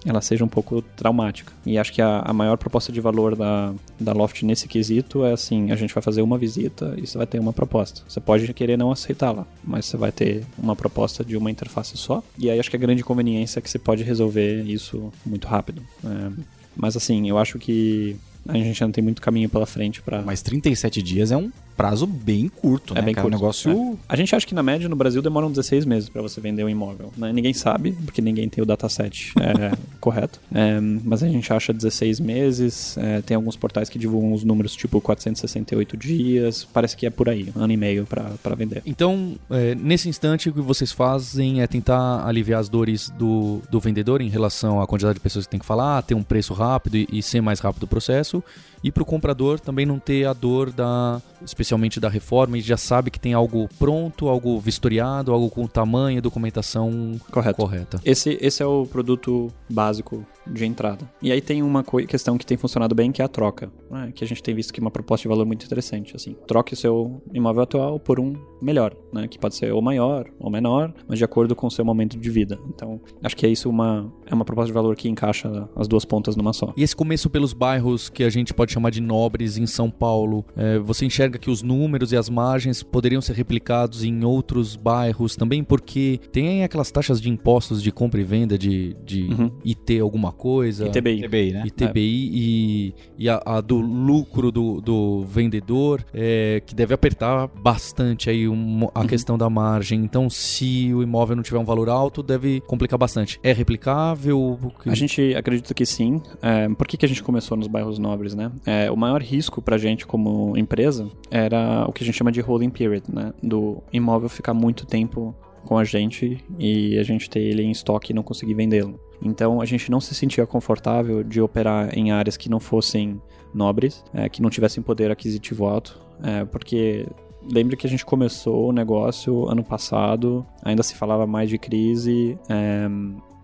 ela 0.04 0.20
seja 0.20 0.44
um 0.44 0.48
pouco 0.48 0.82
traumática. 0.82 1.52
E 1.64 1.78
acho 1.78 1.92
que 1.92 2.02
a, 2.02 2.20
a 2.20 2.32
maior 2.32 2.56
proposta 2.56 2.92
de 2.92 3.00
valor 3.00 3.36
da, 3.36 3.72
da 3.98 4.12
Loft 4.12 4.42
nesse 4.44 4.66
quesito 4.66 5.24
é 5.24 5.32
assim, 5.32 5.70
a 5.70 5.76
gente 5.76 5.94
vai 5.94 6.02
fazer 6.02 6.22
uma 6.22 6.36
visita 6.36 6.94
e 6.96 7.06
você 7.06 7.16
vai 7.16 7.26
ter 7.26 7.38
uma 7.38 7.52
proposta. 7.52 8.02
Você 8.08 8.20
pode 8.20 8.52
querer 8.52 8.76
não 8.76 8.90
aceitá-la, 8.90 9.46
mas 9.62 9.86
você 9.86 9.96
vai 9.96 10.10
ter 10.10 10.44
uma 10.58 10.74
proposta 10.74 11.24
de 11.24 11.36
uma 11.36 11.50
interface 11.50 11.96
só. 11.96 12.22
E 12.38 12.50
aí 12.50 12.58
acho 12.58 12.70
que 12.70 12.76
a 12.76 12.80
grande 12.80 13.04
conveniência 13.04 13.58
é 13.58 13.62
que 13.62 13.70
você 13.70 13.78
pode 13.78 14.02
resolver 14.02 14.62
isso 14.64 15.12
muito 15.24 15.46
rápido. 15.46 15.82
É, 16.04 16.32
mas 16.76 16.96
assim, 16.96 17.28
eu 17.28 17.38
acho 17.38 17.58
que 17.58 18.16
a 18.48 18.56
gente 18.56 18.82
ainda 18.82 18.94
tem 18.94 19.02
muito 19.04 19.20
caminho 19.22 19.48
pela 19.48 19.66
frente 19.66 20.00
para 20.02 20.22
Mas 20.22 20.42
37 20.42 21.02
dias 21.02 21.30
é 21.32 21.36
um 21.36 21.50
prazo 21.76 22.06
bem 22.06 22.48
curto, 22.48 22.92
É 22.92 22.96
né? 22.96 23.02
bem 23.02 23.14
cara? 23.14 23.24
curto. 23.24 23.34
Um 23.34 23.38
negócio. 23.40 23.98
A 24.08 24.14
gente 24.14 24.34
acha 24.36 24.46
que 24.46 24.54
na 24.54 24.62
média 24.62 24.88
no 24.88 24.94
Brasil 24.94 25.22
demoram 25.22 25.50
16 25.50 25.86
meses 25.86 26.08
para 26.08 26.20
você 26.20 26.40
vender 26.40 26.62
um 26.62 26.68
imóvel. 26.68 27.10
Né? 27.16 27.32
Ninguém 27.32 27.54
sabe, 27.54 27.92
porque 28.04 28.20
ninguém 28.20 28.48
tem 28.48 28.62
o 28.62 28.66
dataset 28.66 29.32
é, 29.40 29.76
correto. 29.98 30.38
É, 30.54 30.78
mas 30.80 31.22
a 31.22 31.28
gente 31.28 31.50
acha 31.52 31.72
16 31.72 32.20
meses. 32.20 32.96
é, 32.98 33.22
tem 33.22 33.34
alguns 33.34 33.56
portais 33.56 33.88
que 33.88 33.98
divulgam 33.98 34.32
os 34.32 34.44
números 34.44 34.76
tipo 34.76 35.00
468 35.00 35.96
dias. 35.96 36.64
Parece 36.72 36.96
que 36.96 37.06
é 37.06 37.10
por 37.10 37.28
aí, 37.28 37.48
um 37.56 37.62
ano 37.62 37.72
e 37.72 37.76
meio 37.76 38.06
para 38.06 38.54
vender. 38.54 38.82
Então, 38.84 39.34
é, 39.50 39.74
nesse 39.74 40.08
instante, 40.08 40.50
o 40.50 40.52
que 40.52 40.60
vocês 40.60 40.92
fazem 40.92 41.62
é 41.62 41.66
tentar 41.66 42.24
aliviar 42.26 42.60
as 42.60 42.68
dores 42.68 43.08
do, 43.18 43.60
do 43.70 43.80
vendedor 43.80 44.20
em 44.20 44.28
relação 44.28 44.80
à 44.80 44.86
quantidade 44.86 45.14
de 45.14 45.20
pessoas 45.20 45.46
que 45.46 45.50
tem 45.50 45.60
que 45.60 45.66
falar, 45.66 46.02
ter 46.02 46.14
um 46.14 46.22
preço 46.22 46.52
rápido 46.52 46.96
e, 46.96 47.08
e 47.10 47.22
ser 47.22 47.40
mais 47.40 47.60
rápido 47.60 47.84
o 47.84 47.86
processo 47.88 48.31
isso 48.32 48.44
e 48.82 48.90
para 48.90 49.02
o 49.02 49.06
comprador 49.06 49.60
também 49.60 49.86
não 49.86 49.98
ter 49.98 50.26
a 50.26 50.32
dor 50.32 50.72
da, 50.72 51.20
especialmente 51.44 52.00
da 52.00 52.08
reforma, 52.08 52.58
e 52.58 52.60
já 52.60 52.76
sabe 52.76 53.10
que 53.10 53.20
tem 53.20 53.32
algo 53.32 53.68
pronto, 53.78 54.28
algo 54.28 54.58
vistoriado, 54.58 55.32
algo 55.32 55.48
com 55.50 55.66
tamanho 55.66 56.18
e 56.18 56.20
documentação 56.20 57.20
Correto. 57.30 57.56
correta. 57.56 58.00
Esse, 58.04 58.38
esse 58.40 58.62
é 58.62 58.66
o 58.66 58.86
produto 58.86 59.48
básico 59.70 60.24
de 60.46 60.64
entrada. 60.64 61.08
E 61.20 61.30
aí 61.30 61.40
tem 61.40 61.62
uma 61.62 61.84
questão 61.84 62.36
que 62.36 62.44
tem 62.44 62.56
funcionado 62.56 62.94
bem, 62.94 63.12
que 63.12 63.22
é 63.22 63.24
a 63.24 63.28
troca. 63.28 63.70
né? 63.90 64.10
Que 64.14 64.24
a 64.24 64.26
gente 64.26 64.42
tem 64.42 64.54
visto 64.54 64.72
que 64.72 64.80
é 64.80 64.82
uma 64.82 64.90
proposta 64.90 65.22
de 65.22 65.28
valor 65.28 65.46
muito 65.46 65.64
interessante. 65.64 66.16
Assim, 66.16 66.34
troque 66.46 66.74
o 66.74 66.76
seu 66.76 67.22
imóvel 67.32 67.62
atual 67.62 68.00
por 68.00 68.18
um 68.18 68.34
melhor, 68.60 68.94
né? 69.12 69.28
Que 69.28 69.38
pode 69.38 69.54
ser 69.54 69.72
ou 69.72 69.80
maior 69.80 70.26
ou 70.40 70.50
menor, 70.50 70.92
mas 71.06 71.18
de 71.18 71.24
acordo 71.24 71.54
com 71.54 71.66
o 71.66 71.70
seu 71.70 71.84
momento 71.84 72.18
de 72.18 72.30
vida. 72.30 72.58
Então, 72.68 73.00
acho 73.22 73.36
que 73.36 73.46
é 73.46 73.48
isso 73.48 73.68
uma, 73.70 74.12
é 74.26 74.34
uma 74.34 74.44
proposta 74.44 74.66
de 74.66 74.72
valor 74.72 74.96
que 74.96 75.08
encaixa 75.08 75.68
as 75.76 75.86
duas 75.86 76.04
pontas 76.04 76.34
numa 76.36 76.52
só. 76.52 76.72
E 76.76 76.82
esse 76.82 76.96
começo 76.96 77.30
pelos 77.30 77.52
bairros 77.52 78.08
que 78.08 78.24
a 78.24 78.30
gente 78.30 78.52
pode 78.52 78.71
chamar 78.72 78.90
de 78.90 79.00
nobres 79.00 79.56
em 79.58 79.66
São 79.66 79.90
Paulo, 79.90 80.44
é, 80.56 80.78
você 80.78 81.04
enxerga 81.06 81.38
que 81.38 81.50
os 81.50 81.62
números 81.62 82.12
e 82.12 82.16
as 82.16 82.28
margens 82.28 82.82
poderiam 82.82 83.20
ser 83.20 83.34
replicados 83.34 84.04
em 84.04 84.24
outros 84.24 84.76
bairros 84.76 85.36
também? 85.36 85.62
Porque 85.62 86.18
tem 86.32 86.64
aquelas 86.64 86.90
taxas 86.90 87.20
de 87.20 87.28
impostos 87.30 87.82
de 87.82 87.90
compra 87.92 88.20
e 88.20 88.24
venda 88.24 88.56
de, 88.58 88.94
de 89.04 89.22
Uhum. 89.22 89.50
IT 89.64 90.00
alguma 90.00 90.32
coisa. 90.32 90.86
ITBI. 90.86 91.22
TBI, 91.22 91.52
né? 91.52 91.62
ITBI 91.66 92.30
e, 92.32 92.94
e 93.18 93.28
a, 93.28 93.40
a 93.44 93.60
do 93.60 93.78
lucro 93.80 94.50
do, 94.50 94.80
do 94.80 95.22
vendedor, 95.24 96.04
é, 96.12 96.62
que 96.64 96.74
deve 96.74 96.92
apertar 96.94 97.46
bastante 97.48 98.28
aí 98.30 98.48
um- 98.48 98.88
a 98.94 99.04
questão 99.06 99.36
da 99.38 99.48
margem. 99.48 100.00
Então, 100.02 100.28
se 100.30 100.92
o 100.94 101.02
imóvel 101.02 101.36
não 101.36 101.42
tiver 101.42 101.58
um 101.58 101.64
valor 101.64 101.88
alto, 101.88 102.22
deve 102.22 102.60
complicar 102.62 102.98
bastante. 102.98 103.38
É 103.42 103.52
replicável? 103.52 104.58
A 104.86 104.94
gente 104.94 105.34
acredita 105.34 105.74
que 105.74 105.84
sim. 105.86 106.20
É, 106.40 106.68
por 106.70 106.86
que, 106.86 106.96
que 106.96 107.04
a 107.04 107.08
gente 107.08 107.22
começou 107.22 107.56
nos 107.56 107.66
bairros 107.66 107.98
nobres, 107.98 108.34
né? 108.34 108.50
É, 108.64 108.90
o 108.90 108.96
maior 108.96 109.20
risco 109.20 109.60
pra 109.60 109.76
gente 109.76 110.06
como 110.06 110.56
empresa 110.56 111.08
era 111.30 111.84
o 111.88 111.92
que 111.92 112.02
a 112.02 112.06
gente 112.06 112.16
chama 112.16 112.30
de 112.30 112.40
holding 112.40 112.70
period, 112.70 113.04
né? 113.12 113.32
Do 113.42 113.82
imóvel 113.92 114.28
ficar 114.28 114.54
muito 114.54 114.86
tempo 114.86 115.34
com 115.64 115.78
a 115.78 115.84
gente 115.84 116.44
e 116.58 116.98
a 116.98 117.02
gente 117.02 117.30
ter 117.30 117.40
ele 117.40 117.62
em 117.62 117.70
estoque 117.70 118.12
e 118.12 118.14
não 118.14 118.22
conseguir 118.22 118.54
vendê-lo. 118.54 119.00
Então 119.22 119.60
a 119.60 119.64
gente 119.64 119.90
não 119.90 120.00
se 120.00 120.14
sentia 120.14 120.46
confortável 120.46 121.22
de 121.22 121.40
operar 121.40 121.96
em 121.96 122.10
áreas 122.10 122.36
que 122.36 122.48
não 122.48 122.58
fossem 122.58 123.20
nobres, 123.54 124.04
é, 124.12 124.28
que 124.28 124.42
não 124.42 124.50
tivessem 124.50 124.82
poder 124.82 125.10
aquisitivo 125.10 125.66
alto, 125.66 126.00
é, 126.22 126.44
porque 126.44 127.06
lembre 127.50 127.76
que 127.76 127.86
a 127.86 127.90
gente 127.90 128.04
começou 128.04 128.68
o 128.68 128.72
negócio 128.72 129.48
ano 129.48 129.62
passado, 129.62 130.46
ainda 130.62 130.82
se 130.82 130.94
falava 130.94 131.26
mais 131.26 131.48
de 131.48 131.58
crise, 131.58 132.38
é, 132.48 132.88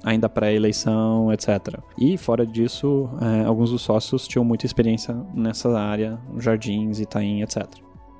ainda 0.02 0.28
pré-eleição, 0.28 1.32
etc. 1.32 1.80
E 1.98 2.16
fora 2.16 2.46
disso, 2.46 3.08
é, 3.20 3.44
alguns 3.44 3.70
dos 3.70 3.82
sócios 3.82 4.26
tinham 4.26 4.44
muita 4.44 4.66
experiência 4.66 5.14
nessa 5.34 5.68
área, 5.78 6.18
jardins, 6.38 7.00
Itaim, 7.00 7.42
etc. 7.42 7.66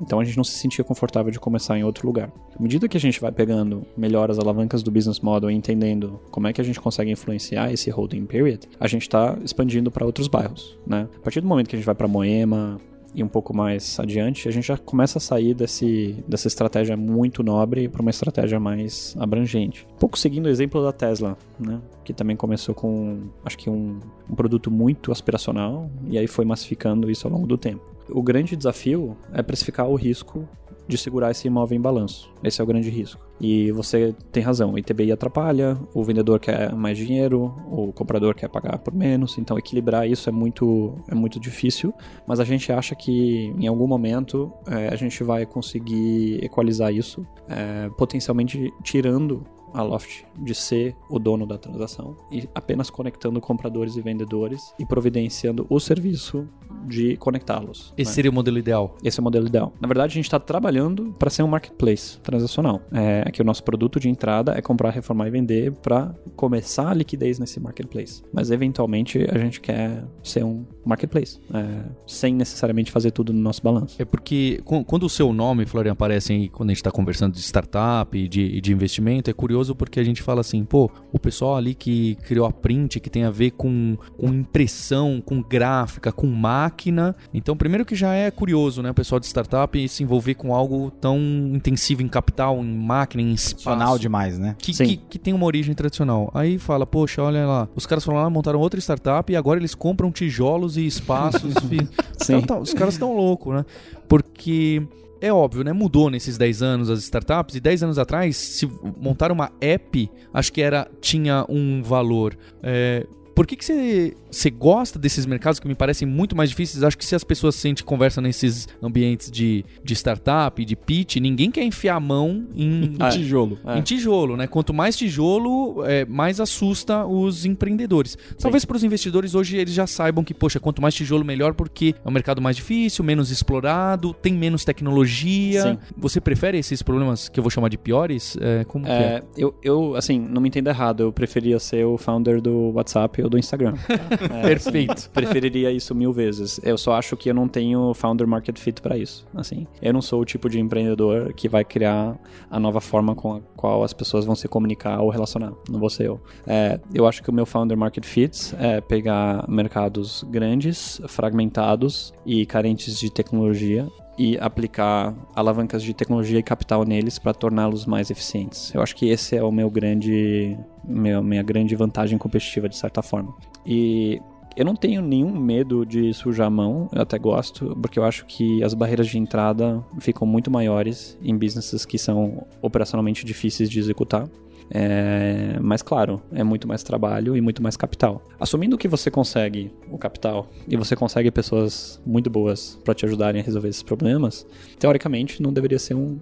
Então 0.01 0.21
a 0.21 0.25
gente 0.25 0.37
não 0.37 0.45
se 0.45 0.53
sentia 0.53 0.85
confortável 0.85 1.31
de 1.31 1.41
começar 1.41 1.77
em 1.77 1.83
outro 1.83 2.07
lugar. 2.07 2.31
À 2.57 2.63
medida 2.63 2.89
que 2.89 2.97
a 2.97 3.01
gente 3.01 3.21
vai 3.21 3.33
pegando 3.33 3.85
melhor 3.97 4.31
as 4.31 4.39
alavancas 4.39 4.83
do 4.83 4.91
business 4.91 5.21
model 5.21 5.51
e 5.51 5.55
entendendo 5.55 6.21
como 6.31 6.47
é 6.47 6.53
que 6.53 6.61
a 6.61 6.65
gente 6.65 6.81
consegue 6.81 7.11
influenciar 7.11 7.73
esse 7.73 7.91
holding 7.91 8.27
period, 8.27 8.69
a 8.79 8.87
gente 8.87 9.03
está 9.03 9.37
expandindo 9.43 9.91
para 9.91 10.07
outros 10.07 10.29
bairros, 10.29 10.79
né? 10.87 11.09
A 11.17 11.21
partir 11.21 11.41
do 11.41 11.49
momento 11.49 11.69
que 11.69 11.77
a 11.77 11.79
gente 11.79 11.87
vai 11.87 11.95
para 11.95 12.07
Moema 12.07 12.81
e 13.15 13.23
um 13.23 13.29
pouco 13.29 13.57
mais 13.57 13.99
adiante, 13.99 14.49
a 14.49 14.53
gente 14.53 14.67
já 14.67 14.77
começa 14.77 15.19
a 15.19 15.21
sair 15.21 15.55
desse, 15.55 16.23
dessa 16.27 16.47
estratégia 16.47 16.97
muito 16.97 17.43
nobre 17.43 17.88
para 17.88 18.03
uma 18.03 18.11
estratégia 18.11 18.61
mais 18.61 19.17
abrangente. 19.19 19.87
Um 19.95 19.99
pouco 19.99 20.19
seguindo 20.19 20.47
o 20.47 20.49
exemplo 20.49 20.83
da 20.83 20.93
Tesla, 20.93 21.37
né? 21.59 21.81
Que 22.05 22.12
também 22.12 22.37
começou 22.37 22.75
com, 22.75 23.29
acho 23.45 23.57
que 23.57 23.71
um, 23.71 23.99
um 24.29 24.35
produto 24.35 24.71
muito 24.71 25.11
aspiracional 25.11 25.91
e 26.07 26.19
aí 26.19 26.27
foi 26.27 26.45
massificando 26.45 27.11
isso 27.11 27.27
ao 27.27 27.33
longo 27.33 27.47
do 27.47 27.57
tempo. 27.57 27.83
O 28.11 28.23
grande 28.23 28.57
desafio 28.57 29.17
é 29.33 29.43
precificar 29.43 29.88
o 29.88 29.95
risco 29.95 30.49
de 30.88 30.97
segurar 30.97 31.30
esse 31.30 31.47
imóvel 31.47 31.76
em 31.76 31.80
balanço. 31.80 32.33
Esse 32.42 32.61
é 32.61 32.64
o 32.64 32.66
grande 32.66 32.88
risco. 32.88 33.21
E 33.40 33.71
você 33.71 34.14
tem 34.33 34.42
razão, 34.42 34.73
o 34.73 34.78
ITBI 34.78 35.12
atrapalha, 35.12 35.78
o 35.95 36.02
vendedor 36.02 36.40
quer 36.40 36.75
mais 36.75 36.99
dinheiro, 36.99 37.54
o 37.71 37.92
comprador 37.92 38.35
quer 38.35 38.49
pagar 38.49 38.78
por 38.78 38.92
menos, 38.92 39.38
então 39.38 39.57
equilibrar 39.59 40.09
isso 40.09 40.28
é 40.28 40.33
muito, 40.33 40.95
é 41.09 41.14
muito 41.14 41.38
difícil, 41.38 41.95
mas 42.26 42.40
a 42.40 42.45
gente 42.45 42.73
acha 42.73 42.97
que 42.97 43.54
em 43.57 43.68
algum 43.68 43.87
momento 43.87 44.52
eh, 44.66 44.88
a 44.90 44.97
gente 44.97 45.23
vai 45.23 45.47
conseguir 45.47 46.42
equalizar 46.42 46.92
isso, 46.92 47.25
eh, 47.49 47.90
potencialmente 47.97 48.73
tirando 48.83 49.47
a 49.73 49.83
Loft 49.83 50.25
de 50.37 50.55
ser 50.55 50.95
o 51.09 51.19
dono 51.19 51.47
da 51.47 51.59
transação 51.59 52.17
e 52.31 52.49
apenas 52.55 52.91
conectando 52.91 53.41
compradores 53.41 53.97
e 53.97 54.01
vendedores 54.01 54.75
e 54.79 54.87
providenciando 54.87 55.67
o 55.69 55.81
serviço 55.81 56.49
de 56.87 57.17
conectá-los. 57.17 57.93
Esse 57.97 58.11
né? 58.11 58.15
seria 58.15 58.31
o 58.31 58.35
modelo 58.35 58.59
ideal. 58.59 58.97
Esse 59.03 59.19
é 59.19 59.21
o 59.21 59.25
modelo 59.25 59.47
ideal. 59.47 59.73
Na 59.81 59.89
verdade, 59.89 60.13
a 60.13 60.15
gente 60.15 60.25
está 60.25 60.39
trabalhando 60.39 61.15
para 61.19 61.31
ser 61.31 61.43
um 61.43 61.49
marketplace 61.49 62.19
transacional. 62.21 62.81
É 62.93 63.31
que 63.31 63.43
o 63.43 63.45
nosso 63.45 63.63
produto 63.63 64.01
de 64.01 64.09
entrada 64.09 64.53
é 64.57 64.63
comprar, 64.63 64.91
reformar 64.91 65.29
e 65.29 65.31
vender 65.31 65.73
para 65.73 66.15
começar 66.37 66.91
a 66.91 66.95
liquidez 66.95 67.39
nesse 67.39 67.61
marketplace. 67.61 68.23
Mas 68.33 68.51
eventualmente 68.51 69.27
a 69.31 69.39
gente 69.39 69.61
quer 69.61 70.05
ser 70.23 70.45
um 70.45 70.65
marketplace, 70.88 71.38
é, 71.52 71.83
sem 72.07 72.35
necessariamente 72.35 72.90
fazer 72.90 73.11
tudo 73.11 73.33
no 73.33 73.40
nosso 73.40 73.62
balanço. 73.62 73.97
É 74.00 74.04
porque 74.04 74.61
qu- 74.64 74.85
quando 74.85 75.04
o 75.04 75.09
seu 75.09 75.33
nome, 75.33 75.66
Florian, 75.66 75.92
aparece 75.92 76.33
aí, 76.33 76.49
quando 76.49 76.71
a 76.71 76.73
gente 76.73 76.78
está 76.78 76.90
conversando 76.90 77.35
de 77.35 77.40
startup 77.40 78.16
e 78.16 78.26
de, 78.28 78.61
de 78.61 78.73
investimento, 78.73 79.30
é 79.30 79.33
curioso 79.33 79.75
porque 79.75 80.00
a 80.00 80.04
gente 80.04 80.23
fala 80.23 80.40
assim, 80.40 80.64
pô, 80.64 80.90
o 81.12 81.18
pessoal 81.18 81.57
ali 81.57 81.75
que 81.75 82.16
criou 82.26 82.47
a 82.47 82.52
print, 82.52 83.00
que 83.00 83.11
tem 83.11 83.25
a 83.25 83.30
ver 83.30 83.50
com, 83.52 83.97
com 84.16 84.28
impressão, 84.28 85.23
com 85.25 85.42
gráfica, 85.42 86.11
com 86.11 86.26
máquina. 86.26 87.14
Então, 87.35 87.57
primeiro 87.57 87.85
que 87.85 87.95
já 87.95 88.14
é 88.14 88.30
curioso, 88.30 88.83
né, 88.83 88.90
o 88.90 88.95
pessoal 88.95 89.21
de 89.21 89.26
startup 89.26 89.88
se 89.88 90.02
envolver 90.02 90.35
com 90.35 90.54
algo 90.54 90.90
tão 91.00 91.18
intensivo 91.52 92.02
em 92.02 92.09
capital, 92.09 92.59
em 92.64 92.76
máquina, 92.76 93.23
em 93.23 93.33
espaço. 93.33 93.64
Tradicional 93.64 93.99
demais, 93.99 94.38
né? 94.38 94.57
Que, 94.59 94.73
que, 94.73 94.97
que 94.97 95.18
tem 95.18 95.35
uma 95.35 95.45
origem 95.45 95.75
tradicional. 95.75 96.30
Aí 96.35 96.59
fala, 96.59 96.87
poxa, 96.87 97.23
olha 97.23 97.47
lá, 97.47 97.68
os 97.76 97.85
caras 97.87 98.04
foram 98.04 98.18
lá, 98.18 98.30
montaram 98.30 98.59
outra 98.61 98.80
startup 98.80 99.30
e 99.33 99.37
agora 99.37 99.61
eles 99.61 99.75
compram 99.75 100.11
tijolos 100.11 100.76
e 100.79 100.87
espaços. 100.87 101.53
fi- 101.69 101.87
os, 102.21 102.27
Sim. 102.27 102.33
caras 102.35 102.47
tão- 102.47 102.61
os 102.61 102.75
caras 102.75 102.95
estão 102.95 103.15
loucos, 103.17 103.55
né? 103.55 103.65
Porque 104.09 104.83
é 105.21 105.33
óbvio, 105.33 105.65
né? 105.65 105.73
Mudou 105.73 106.09
nesses 106.11 106.39
10 106.39 106.63
anos 106.63 106.89
as 106.91 107.01
startups 107.01 107.55
e 107.57 107.61
10 107.61 107.83
anos 107.83 107.99
atrás, 107.99 108.37
se 108.37 108.71
montar 109.01 109.33
uma 109.33 109.51
app, 109.61 110.11
acho 110.33 110.53
que 110.53 110.63
era 110.63 110.89
tinha 111.01 111.45
um 111.49 111.83
valor. 111.83 112.37
É, 112.63 113.07
por 113.38 113.47
que 113.47 113.54
que 113.54 113.64
você 113.64 114.16
você 114.30 114.50
gosta 114.50 114.99
desses 114.99 115.25
mercados 115.25 115.61
que 115.61 115.68
me 115.68 115.75
parecem 115.75 116.07
muito 116.07 116.37
mais 116.37 116.50
difíceis? 116.50 116.83
Acho 116.83 116.99
que 116.99 117.04
se 117.04 117.14
as 117.14 117.23
pessoas 117.23 117.54
sentem 117.54 117.85
conversa 117.85 118.21
nesses 118.21 118.68
ambientes 118.83 119.30
de, 119.30 119.64
de 119.83 119.95
startup, 119.95 120.64
de 120.64 120.76
pitch, 120.76 121.16
ninguém 121.16 121.50
quer 121.50 121.62
enfiar 121.62 121.97
a 121.97 122.00
mão 122.00 122.47
em, 122.54 122.97
é. 122.99 123.09
Tijolo. 123.11 123.59
É. 123.64 123.78
em 123.78 123.83
tijolo, 123.83 124.37
né? 124.37 124.49
Quanto 124.49 124.75
mais 124.75 124.97
tijolo, 124.97 125.85
é, 125.85 126.04
mais 126.04 126.40
assusta 126.40 127.07
os 127.07 127.45
empreendedores. 127.45 128.18
Talvez 128.40 128.64
para 128.64 128.76
os 128.76 128.83
investidores 128.83 129.35
hoje 129.37 129.57
eles 129.57 129.73
já 129.73 129.87
saibam 129.87 130.25
que, 130.25 130.35
poxa, 130.35 130.59
quanto 130.59 130.83
mais 130.83 130.95
tijolo 130.95 131.25
melhor, 131.25 131.54
porque 131.54 131.95
é 132.04 132.09
um 132.09 132.12
mercado 132.12 132.42
mais 132.42 132.57
difícil, 132.57 133.04
menos 133.04 133.30
explorado, 133.30 134.12
tem 134.14 134.35
menos 134.35 134.64
tecnologia. 134.64 135.62
Sim. 135.62 135.78
Você 135.97 136.21
prefere 136.21 136.59
esses 136.59 136.83
problemas 136.83 137.28
que 137.28 137.38
eu 137.38 137.45
vou 137.45 137.50
chamar 137.50 137.68
de 137.68 137.78
piores? 137.78 138.37
É, 138.40 138.64
como 138.64 138.85
que 138.85 138.90
é? 138.90 138.95
É, 138.95 139.23
eu, 139.37 139.54
eu, 139.62 139.95
assim, 139.95 140.18
não 140.18 140.42
me 140.42 140.49
entenda 140.49 140.71
errado, 140.71 141.04
eu 141.04 141.12
preferia 141.12 141.59
ser 141.59 141.85
o 141.85 141.97
founder 141.97 142.40
do 142.42 142.73
WhatsApp 142.73 143.23
do 143.29 143.39
Instagram. 143.39 143.75
É, 144.31 144.43
Perfeito. 144.43 145.11
preferiria 145.11 145.71
isso 145.71 145.95
mil 145.95 146.13
vezes. 146.13 146.61
Eu 146.63 146.77
só 146.77 146.95
acho 146.95 147.17
que 147.17 147.31
eu 147.31 147.35
não 147.35 147.49
tenho 147.49 147.93
founder 147.95 148.27
market 148.27 148.59
fit 148.59 148.81
para 148.81 148.97
isso. 148.97 149.27
Assim, 149.35 149.67
eu 149.81 149.93
não 149.93 150.03
sou 150.03 150.21
o 150.21 150.25
tipo 150.25 150.49
de 150.49 150.59
empreendedor 150.61 151.33
que 151.35 151.49
vai 151.49 151.65
criar 151.65 152.17
a 152.51 152.61
nova 152.61 152.81
forma 152.81 153.15
com 153.15 153.37
a 153.37 153.41
qual 153.57 153.83
as 153.83 153.93
pessoas 153.93 154.25
vão 154.25 154.35
se 154.35 154.49
comunicar 154.49 155.01
ou 155.01 155.11
relacionar. 155.11 155.53
Não 155.69 155.79
vou 155.79 155.91
ser 155.91 156.07
eu. 156.07 156.21
É, 156.47 156.79
eu 156.95 157.07
acho 157.07 157.23
que 157.23 157.31
o 157.31 157.33
meu 157.33 157.47
founder 157.47 157.77
market 157.77 158.05
fit 158.05 158.55
é 158.59 158.81
pegar 158.81 159.45
mercados 159.49 160.25
grandes, 160.31 161.01
fragmentados 161.09 162.13
e 162.25 162.47
carentes 162.47 162.99
de 162.99 163.11
tecnologia 163.11 163.89
e 164.19 164.37
aplicar 164.39 165.15
alavancas 165.35 165.83
de 165.83 165.95
tecnologia 165.95 166.39
e 166.39 166.43
capital 166.43 166.85
neles 166.85 167.19
para 167.19 167.33
torná-los 167.33 167.87
mais 167.87 168.11
eficientes. 168.11 168.75
Eu 168.75 168.83
acho 168.83 168.97
que 168.97 169.09
esse 169.09 169.37
é 169.37 169.43
o 169.43 169.53
meu 169.53 169.71
grande, 169.71 170.59
meu, 170.85 171.23
minha 171.23 171.43
grande 171.43 171.77
vantagem 171.77 172.19
competitiva 172.19 172.69
de 172.69 172.77
certa 172.77 173.01
forma. 173.01 173.33
E 173.65 174.21
eu 174.57 174.65
não 174.65 174.75
tenho 174.75 175.01
nenhum 175.01 175.31
medo 175.39 175.87
de 175.87 176.13
sujar 176.13 176.49
a 176.49 176.51
mão, 176.51 176.89
eu 176.93 177.03
até 177.03 177.17
gosto, 177.17 177.77
porque 177.81 177.97
eu 177.97 178.03
acho 178.03 178.27
que 178.27 178.61
as 178.65 178.75
barreiras 178.75 179.07
de 179.07 179.17
entrada 179.17 179.85
ficam 180.01 180.27
muito 180.27 180.51
maiores 180.51 181.17
em 181.23 181.37
businesses 181.37 181.87
que 181.87 181.97
são 181.97 182.45
operacionalmente 182.61 183.25
difíceis 183.25 183.71
de 183.71 183.79
executar. 183.79 184.29
É, 184.71 185.59
mas 185.61 185.83
claro, 185.83 186.21
é 186.33 186.45
muito 186.45 186.69
mais 186.69 186.83
trabalho 186.83 187.37
e 187.37 187.41
muito 187.41 187.63
mais 187.63 187.77
capital. 187.77 188.23
Assumindo 188.39 188.77
que 188.77 188.89
você 188.89 189.11
consegue 189.11 189.73
o 189.91 189.99
capital 189.99 190.49
e 190.67 190.77
você 190.77 190.95
consegue 190.95 191.31
pessoas 191.31 192.01
muito 192.07 192.29
boas 192.29 192.79
para 192.85 192.95
te 192.95 193.07
ajudarem 193.07 193.41
a 193.41 193.45
resolver 193.45 193.69
esses 193.69 193.83
problemas, 193.83 194.47
teoricamente 194.79 195.43
não 195.43 195.53
deveria 195.53 195.79
ser 195.79 195.95
um, 195.95 196.19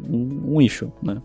um, 0.00 0.54
um 0.54 0.60
issue, 0.60 0.92
né? 1.02 1.20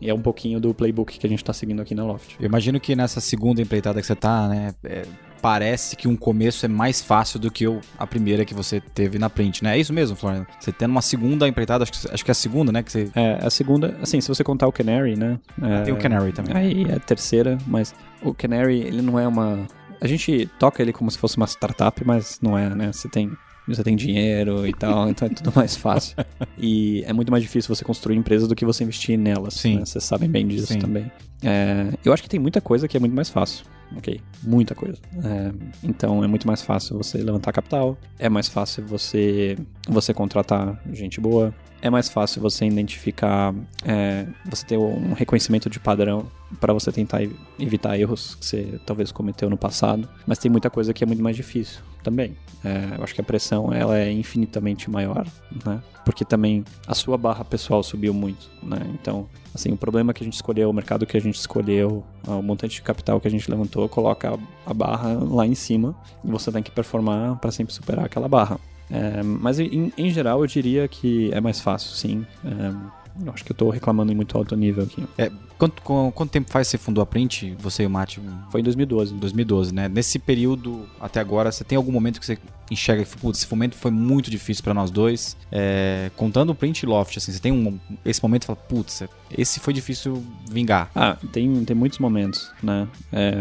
E 0.00 0.10
é 0.10 0.14
um 0.14 0.20
pouquinho 0.20 0.60
do 0.60 0.74
playbook 0.74 1.18
que 1.18 1.26
a 1.26 1.30
gente 1.30 1.42
está 1.42 1.52
seguindo 1.52 1.80
aqui 1.80 1.94
na 1.94 2.04
Loft. 2.04 2.36
Eu 2.38 2.46
imagino 2.46 2.78
que 2.78 2.94
nessa 2.94 3.20
segunda 3.20 3.62
empreitada 3.62 3.98
que 4.00 4.06
você 4.06 4.14
tá, 4.14 4.46
né? 4.46 4.74
é, 4.84 5.04
parece 5.40 5.96
que 5.96 6.08
um 6.08 6.16
começo 6.16 6.64
é 6.64 6.68
mais 6.68 7.00
fácil 7.02 7.38
do 7.38 7.50
que 7.50 7.66
o- 7.66 7.80
a 7.98 8.06
primeira 8.06 8.44
que 8.44 8.54
você 8.54 8.80
teve 8.80 9.18
na 9.18 9.28
print, 9.30 9.62
né? 9.62 9.76
É 9.76 9.80
isso 9.80 9.92
mesmo, 9.92 10.16
Florian? 10.16 10.46
Você 10.60 10.72
tendo 10.72 10.90
uma 10.90 11.02
segunda 11.02 11.46
empreitada, 11.46 11.82
acho 11.84 11.92
que, 11.92 12.12
acho 12.14 12.24
que 12.24 12.30
é 12.30 12.32
a 12.32 12.34
segunda, 12.34 12.72
né? 12.72 12.82
Que 12.82 12.90
você 12.92 13.10
É, 13.14 13.38
a 13.44 13.50
segunda, 13.50 13.96
assim, 14.02 14.20
se 14.20 14.28
você 14.28 14.42
contar 14.42 14.66
o 14.66 14.72
Canary, 14.72 15.16
né? 15.16 15.38
é, 15.62 15.82
tem 15.82 15.94
o 15.94 15.96
Canary 15.98 16.32
também. 16.32 16.56
Aí 16.56 16.84
é 16.90 16.94
a 16.96 17.00
terceira, 17.00 17.58
mas 17.66 17.94
o 18.22 18.32
Canary, 18.34 18.78
ele 18.80 19.02
não 19.02 19.18
é 19.18 19.26
uma. 19.26 19.66
A 20.00 20.06
gente 20.06 20.48
toca 20.58 20.82
ele 20.82 20.92
como 20.92 21.10
se 21.10 21.16
fosse 21.18 21.36
uma 21.36 21.46
startup, 21.46 22.02
mas 22.04 22.38
não 22.42 22.56
é, 22.58 22.68
né? 22.74 22.92
Você 22.92 23.08
tem. 23.08 23.30
Você 23.68 23.82
tem 23.82 23.96
dinheiro 23.96 24.64
e 24.64 24.72
tal, 24.72 25.08
então 25.10 25.26
é 25.26 25.28
tudo 25.28 25.52
mais 25.54 25.74
fácil. 25.76 26.16
E 26.56 27.02
é 27.04 27.12
muito 27.12 27.30
mais 27.32 27.42
difícil 27.42 27.74
você 27.74 27.84
construir 27.84 28.16
empresas 28.16 28.46
do 28.48 28.54
que 28.54 28.64
você 28.64 28.84
investir 28.84 29.18
nelas. 29.18 29.54
Sim. 29.54 29.76
né? 29.76 29.84
Vocês 29.84 30.04
sabem 30.04 30.30
bem 30.30 30.46
disso 30.46 30.72
Sim. 30.72 30.78
também. 30.78 31.10
É, 31.42 31.88
eu 32.04 32.12
acho 32.12 32.22
que 32.22 32.28
tem 32.28 32.38
muita 32.40 32.60
coisa 32.60 32.86
que 32.88 32.96
é 32.96 33.00
muito 33.00 33.14
mais 33.14 33.28
fácil. 33.28 33.66
Ok? 33.96 34.20
Muita 34.42 34.74
coisa. 34.74 34.98
É, 35.24 35.52
então 35.82 36.24
é 36.24 36.26
muito 36.26 36.46
mais 36.46 36.62
fácil 36.62 36.96
você 36.96 37.18
levantar 37.18 37.52
capital, 37.52 37.96
é 38.18 38.28
mais 38.28 38.48
fácil 38.48 38.84
você, 38.86 39.56
você 39.88 40.12
contratar 40.12 40.80
gente 40.92 41.20
boa, 41.20 41.54
é 41.86 41.90
mais 41.90 42.08
fácil 42.08 42.40
você 42.42 42.66
identificar, 42.66 43.54
é, 43.84 44.26
você 44.44 44.66
ter 44.66 44.76
um 44.78 45.12
reconhecimento 45.12 45.70
de 45.70 45.78
padrão 45.80 46.26
para 46.60 46.72
você 46.72 46.92
tentar 46.92 47.22
ev- 47.22 47.34
evitar 47.58 47.98
erros 47.98 48.34
que 48.34 48.46
você 48.46 48.80
talvez 48.84 49.10
cometeu 49.10 49.48
no 49.50 49.56
passado, 49.56 50.08
mas 50.26 50.38
tem 50.38 50.50
muita 50.50 50.68
coisa 50.70 50.92
que 50.92 51.02
é 51.02 51.06
muito 51.06 51.22
mais 51.22 51.36
difícil 51.36 51.80
também. 52.02 52.36
É, 52.64 52.98
eu 52.98 53.04
acho 53.04 53.14
que 53.14 53.20
a 53.20 53.24
pressão 53.24 53.72
ela 53.72 53.98
é 53.98 54.10
infinitamente 54.12 54.90
maior, 54.90 55.26
né? 55.64 55.82
Porque 56.04 56.24
também 56.24 56.64
a 56.86 56.94
sua 56.94 57.16
barra 57.18 57.44
pessoal 57.44 57.82
subiu 57.82 58.14
muito, 58.14 58.48
né? 58.62 58.78
Então, 58.94 59.28
assim, 59.54 59.72
o 59.72 59.76
problema 59.76 60.12
que 60.14 60.22
a 60.22 60.24
gente 60.24 60.34
escolheu, 60.34 60.70
o 60.70 60.72
mercado 60.72 61.04
que 61.06 61.16
a 61.16 61.20
gente 61.20 61.34
escolheu, 61.36 62.04
o 62.26 62.42
montante 62.42 62.76
de 62.76 62.82
capital 62.82 63.20
que 63.20 63.26
a 63.26 63.30
gente 63.30 63.50
levantou, 63.50 63.88
coloca 63.88 64.38
a 64.64 64.74
barra 64.74 65.14
lá 65.14 65.46
em 65.46 65.54
cima 65.54 65.96
e 66.24 66.30
você 66.30 66.50
tem 66.52 66.62
que 66.62 66.70
performar 66.70 67.36
para 67.36 67.50
sempre 67.50 67.74
superar 67.74 68.04
aquela 68.04 68.28
barra. 68.28 68.58
É, 68.90 69.22
mas 69.22 69.58
em, 69.58 69.92
em 69.96 70.10
geral 70.10 70.40
eu 70.40 70.46
diria 70.46 70.86
que 70.88 71.30
é 71.32 71.40
mais 71.40 71.60
fácil, 71.60 71.90
sim. 71.90 72.26
É, 72.44 72.96
eu 73.24 73.32
acho 73.32 73.44
que 73.44 73.50
eu 73.52 73.56
tô 73.56 73.70
reclamando 73.70 74.12
em 74.12 74.14
muito 74.14 74.36
alto 74.36 74.54
nível 74.54 74.84
aqui. 74.84 75.02
É, 75.16 75.30
quanto, 75.58 75.80
com- 75.82 76.12
quanto 76.14 76.30
tempo 76.30 76.50
faz 76.50 76.68
que 76.68 76.72
você 76.72 76.78
fundou 76.78 77.00
a 77.02 77.06
Print, 77.06 77.56
você 77.58 77.82
e 77.82 77.86
o 77.86 77.90
Mate? 77.90 78.20
Foi 78.50 78.60
em 78.60 78.64
2012. 78.64 79.14
Em 79.14 79.18
2012, 79.18 79.74
né? 79.74 79.88
Nesse 79.88 80.18
período 80.18 80.86
até 81.00 81.18
agora, 81.18 81.50
você 81.50 81.64
tem 81.64 81.76
algum 81.76 81.90
momento 81.90 82.20
que 82.20 82.26
você 82.26 82.38
enxerga 82.70 83.04
que, 83.04 83.16
putz, 83.16 83.38
esse 83.38 83.50
momento 83.50 83.74
foi 83.74 83.90
muito 83.90 84.30
difícil 84.30 84.62
pra 84.62 84.74
nós 84.74 84.90
dois? 84.90 85.34
É, 85.50 86.10
contando 86.14 86.50
o 86.50 86.54
Print 86.54 86.82
e 86.82 86.86
Loft, 86.86 87.16
assim, 87.16 87.32
você 87.32 87.38
tem 87.40 87.52
um, 87.52 87.78
esse 88.04 88.22
momento 88.22 88.42
e 88.42 88.46
fala, 88.46 88.56
putz, 88.68 89.02
esse 89.36 89.60
foi 89.60 89.72
difícil 89.72 90.22
vingar. 90.50 90.90
Ah, 90.94 91.16
tem, 91.32 91.64
tem 91.64 91.74
muitos 91.76 91.98
momentos, 91.98 92.52
né? 92.62 92.86
É, 93.12 93.34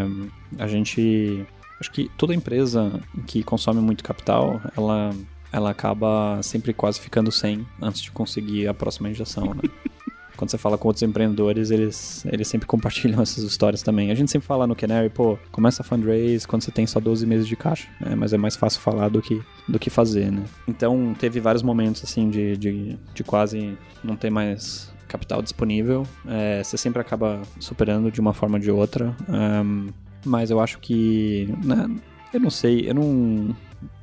a 0.58 0.68
gente. 0.68 1.46
Acho 1.82 1.92
que 1.92 2.10
toda 2.18 2.34
empresa 2.34 3.02
que 3.28 3.44
consome 3.44 3.82
muito 3.82 4.02
capital, 4.06 4.62
ela, 4.78 5.14
ela 5.56 5.70
acaba 5.70 6.42
sempre 6.44 6.74
quase 6.74 7.00
ficando 7.00 7.32
sem 7.32 7.66
antes 7.82 8.02
de 8.02 8.12
conseguir 8.12 8.68
a 8.68 8.74
próxima 8.74 9.10
injeção, 9.10 9.54
né? 9.54 9.62
Quando 10.36 10.52
você 10.52 10.58
fala 10.58 10.78
com 10.78 10.90
outros 10.90 11.02
empreendedores, 11.02 11.72
eles, 11.72 12.26
eles 12.26 12.46
sempre 12.50 12.68
compartilham 12.68 13.22
essas 13.24 13.42
histórias 13.42 13.82
também. 13.82 14.12
A 14.12 14.16
gente 14.16 14.30
sempre 14.30 14.46
fala 14.46 14.68
no 14.68 14.76
Canary, 14.76 15.10
pô, 15.10 15.40
começa 15.54 15.82
a 15.82 15.86
fundraise 15.86 16.46
quando 16.46 16.62
você 16.62 16.72
tem 16.72 16.86
só 16.86 17.00
12 17.00 17.26
meses 17.26 17.48
de 17.48 17.56
caixa, 17.56 17.88
né? 18.02 18.16
mas 18.16 18.34
é 18.34 18.38
mais 18.38 18.58
fácil 18.58 18.82
falar 18.82 19.08
do 19.08 19.22
que, 19.22 19.42
do 19.66 19.80
que 19.80 19.90
fazer, 19.90 20.30
né? 20.30 20.44
Então, 20.68 21.16
teve 21.18 21.40
vários 21.40 21.64
momentos, 21.64 22.04
assim, 22.04 22.30
de, 22.30 22.58
de, 22.58 23.00
de 23.14 23.24
quase 23.24 23.78
não 24.04 24.18
ter 24.18 24.30
mais 24.30 24.94
capital 25.08 25.42
disponível. 25.42 26.06
É, 26.28 26.62
você 26.62 26.78
sempre 26.78 27.00
acaba 27.00 27.42
superando 27.62 28.12
de 28.12 28.20
uma 28.20 28.34
forma 28.34 28.58
ou 28.58 28.62
de 28.62 28.70
outra. 28.70 29.16
Ahn, 29.30 29.88
mas 30.26 30.52
eu 30.52 30.60
acho 30.60 30.80
que. 30.80 31.48
né, 31.64 31.88
eu 32.36 32.40
não 32.40 32.50
sei, 32.50 32.90
eu 32.90 32.94
não. 32.94 33.56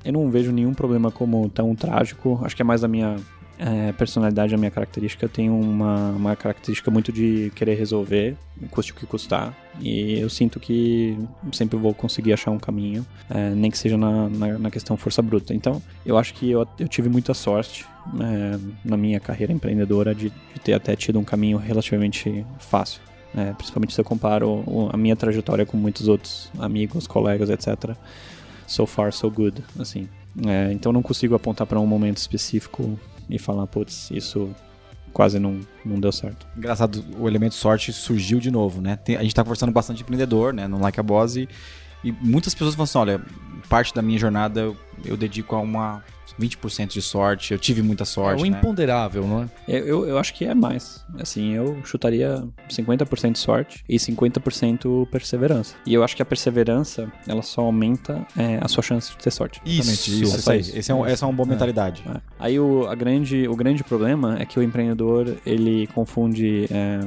Eu 0.05 0.13
não 0.13 0.31
vejo 0.31 0.51
nenhum 0.51 0.75
problema 0.75 1.11
como 1.11 1.49
tão 1.49 1.75
trágico. 1.75 2.41
Acho 2.43 2.57
que 2.57 2.63
é 2.63 2.65
mais 2.65 2.81
da 2.81 2.89
minha 2.89 3.17
é, 3.59 3.93
personalidade, 3.93 4.55
a 4.55 4.59
minha 4.59 4.71
característica. 4.71 5.25
Eu 5.25 5.29
tenho 5.29 5.55
uma, 5.55 6.11
uma 6.11 6.37
característica 6.37 6.91
muito 6.91 7.13
de 7.13 7.53
querer 7.55 7.75
resolver, 7.75 8.37
custe 8.71 8.93
o 8.93 8.95
que 8.95 9.07
custar. 9.07 9.57
E 9.81 10.19
eu 10.19 10.29
sinto 10.29 10.59
que 10.59 11.17
sempre 11.53 11.79
vou 11.79 11.95
conseguir 11.95 12.33
achar 12.33 12.51
um 12.51 12.59
caminho, 12.59 13.07
é, 13.31 13.51
nem 13.51 13.71
que 13.71 13.79
seja 13.79 13.97
na, 13.97 14.29
na, 14.29 14.59
na 14.59 14.71
questão 14.71 14.97
força 14.97 15.23
bruta. 15.23 15.55
Então, 15.55 15.81
eu 16.05 16.19
acho 16.19 16.35
que 16.35 16.51
eu, 16.51 16.67
eu 16.79 16.89
tive 16.89 17.09
muita 17.09 17.35
sorte 17.35 17.87
é, 18.21 18.59
na 18.85 18.97
minha 18.97 19.21
carreira 19.21 19.53
empreendedora 19.53 20.15
de, 20.15 20.31
de 20.31 20.61
ter 20.63 20.73
até 20.73 20.97
tido 20.97 21.19
um 21.19 21.25
caminho 21.25 21.59
relativamente 21.59 22.45
fácil. 22.59 23.01
É, 23.35 23.53
principalmente 23.53 23.95
se 23.95 24.01
eu 24.01 24.05
comparo 24.05 24.91
a 24.93 24.97
minha 24.97 25.17
trajetória 25.17 25.65
com 25.65 25.77
muitos 25.77 26.07
outros 26.09 26.51
amigos, 26.59 27.07
colegas, 27.07 27.49
etc. 27.49 27.97
So 28.67 28.87
far, 28.87 29.13
so 29.13 29.31
good, 29.31 29.63
assim. 29.79 30.09
É, 30.47 30.73
então 30.73 30.93
não 30.93 31.03
consigo 31.03 31.35
apontar 31.35 31.67
para 31.67 31.81
um 31.81 31.87
momento 31.87 32.19
específico 32.19 32.99
e 33.29 33.39
falar, 33.39 33.67
putz, 33.67 34.11
isso 34.11 34.51
quase 35.13 35.39
não, 35.39 35.61
não 35.85 36.01
deu 36.01 36.13
certo. 36.13 36.47
Engraçado, 36.57 37.05
o 37.19 37.29
elemento 37.29 37.55
sorte 37.55 37.93
surgiu 37.93 38.39
de 38.39 38.51
novo, 38.51 38.81
né? 38.81 38.97
Tem- 38.97 39.17
a 39.17 39.23
gente 39.23 39.35
tá 39.35 39.43
conversando 39.43 39.73
bastante 39.73 39.99
de 39.99 40.03
empreendedor, 40.03 40.53
né? 40.53 40.67
No 40.67 40.79
Like 40.81 40.99
a 40.99 41.03
Boss 41.03 41.37
e, 41.37 41.49
e 42.03 42.13
muitas 42.13 42.55
pessoas 42.55 42.75
falam 42.75 42.85
assim, 42.85 42.99
olha, 42.99 43.21
parte 43.69 43.95
da 43.95 44.03
minha 44.03 44.19
jornada 44.19 44.75
eu 45.05 45.17
dedico 45.17 45.55
a 45.55 45.61
uma 45.61 46.03
20% 46.39 46.89
de 46.89 47.03
sorte, 47.03 47.53
eu 47.53 47.59
tive 47.59 47.83
muita 47.83 48.03
É 48.03 48.07
sorte, 48.07 48.43
o 48.43 48.51
né? 48.51 48.59
imponderável, 48.59 49.27
não 49.27 49.43
é? 49.43 49.49
Eu, 49.69 49.87
eu, 49.87 50.09
eu 50.09 50.19
acho 50.19 50.35
que 50.35 50.45
é 50.45 50.55
mais. 50.55 51.05
Assim, 51.19 51.53
eu 51.53 51.79
chutaria 51.85 52.45
50% 52.69 53.37
sorte 53.37 53.85
e 53.89 53.97
50% 53.97 55.09
perseverança. 55.09 55.75
E 55.87 55.95
eu 55.95 56.03
acho 56.03 56.17
que 56.17 56.23
a 56.23 56.25
perseverança, 56.25 57.11
ela 57.27 57.43
só 57.43 57.63
aumenta 57.63 58.27
é, 58.37 58.59
a 58.61 58.69
sua 58.69 58.83
chance 58.83 59.11
de 59.11 59.19
ter 59.19 59.31
sorte. 59.31 59.61
Isso, 59.65 59.91
isso, 59.91 60.51
é 60.51 60.57
isso 60.57 60.73
isso. 60.73 60.79
Esse 60.79 60.91
é 60.91 60.95
um, 60.95 61.07
essa 61.07 61.25
é 61.25 61.29
uma 61.29 61.35
boa 61.35 61.49
mentalidade. 61.49 62.03
É. 62.09 62.21
Aí 62.39 62.59
o, 62.59 62.87
a 62.87 62.95
grande, 62.95 63.47
o 63.49 63.55
grande 63.55 63.85
problema 63.85 64.37
é 64.39 64.47
que 64.47 64.59
o 64.59 64.63
empreendedor, 64.63 65.37
ele 65.45 65.87
confunde 65.89 66.67
é, 66.71 67.01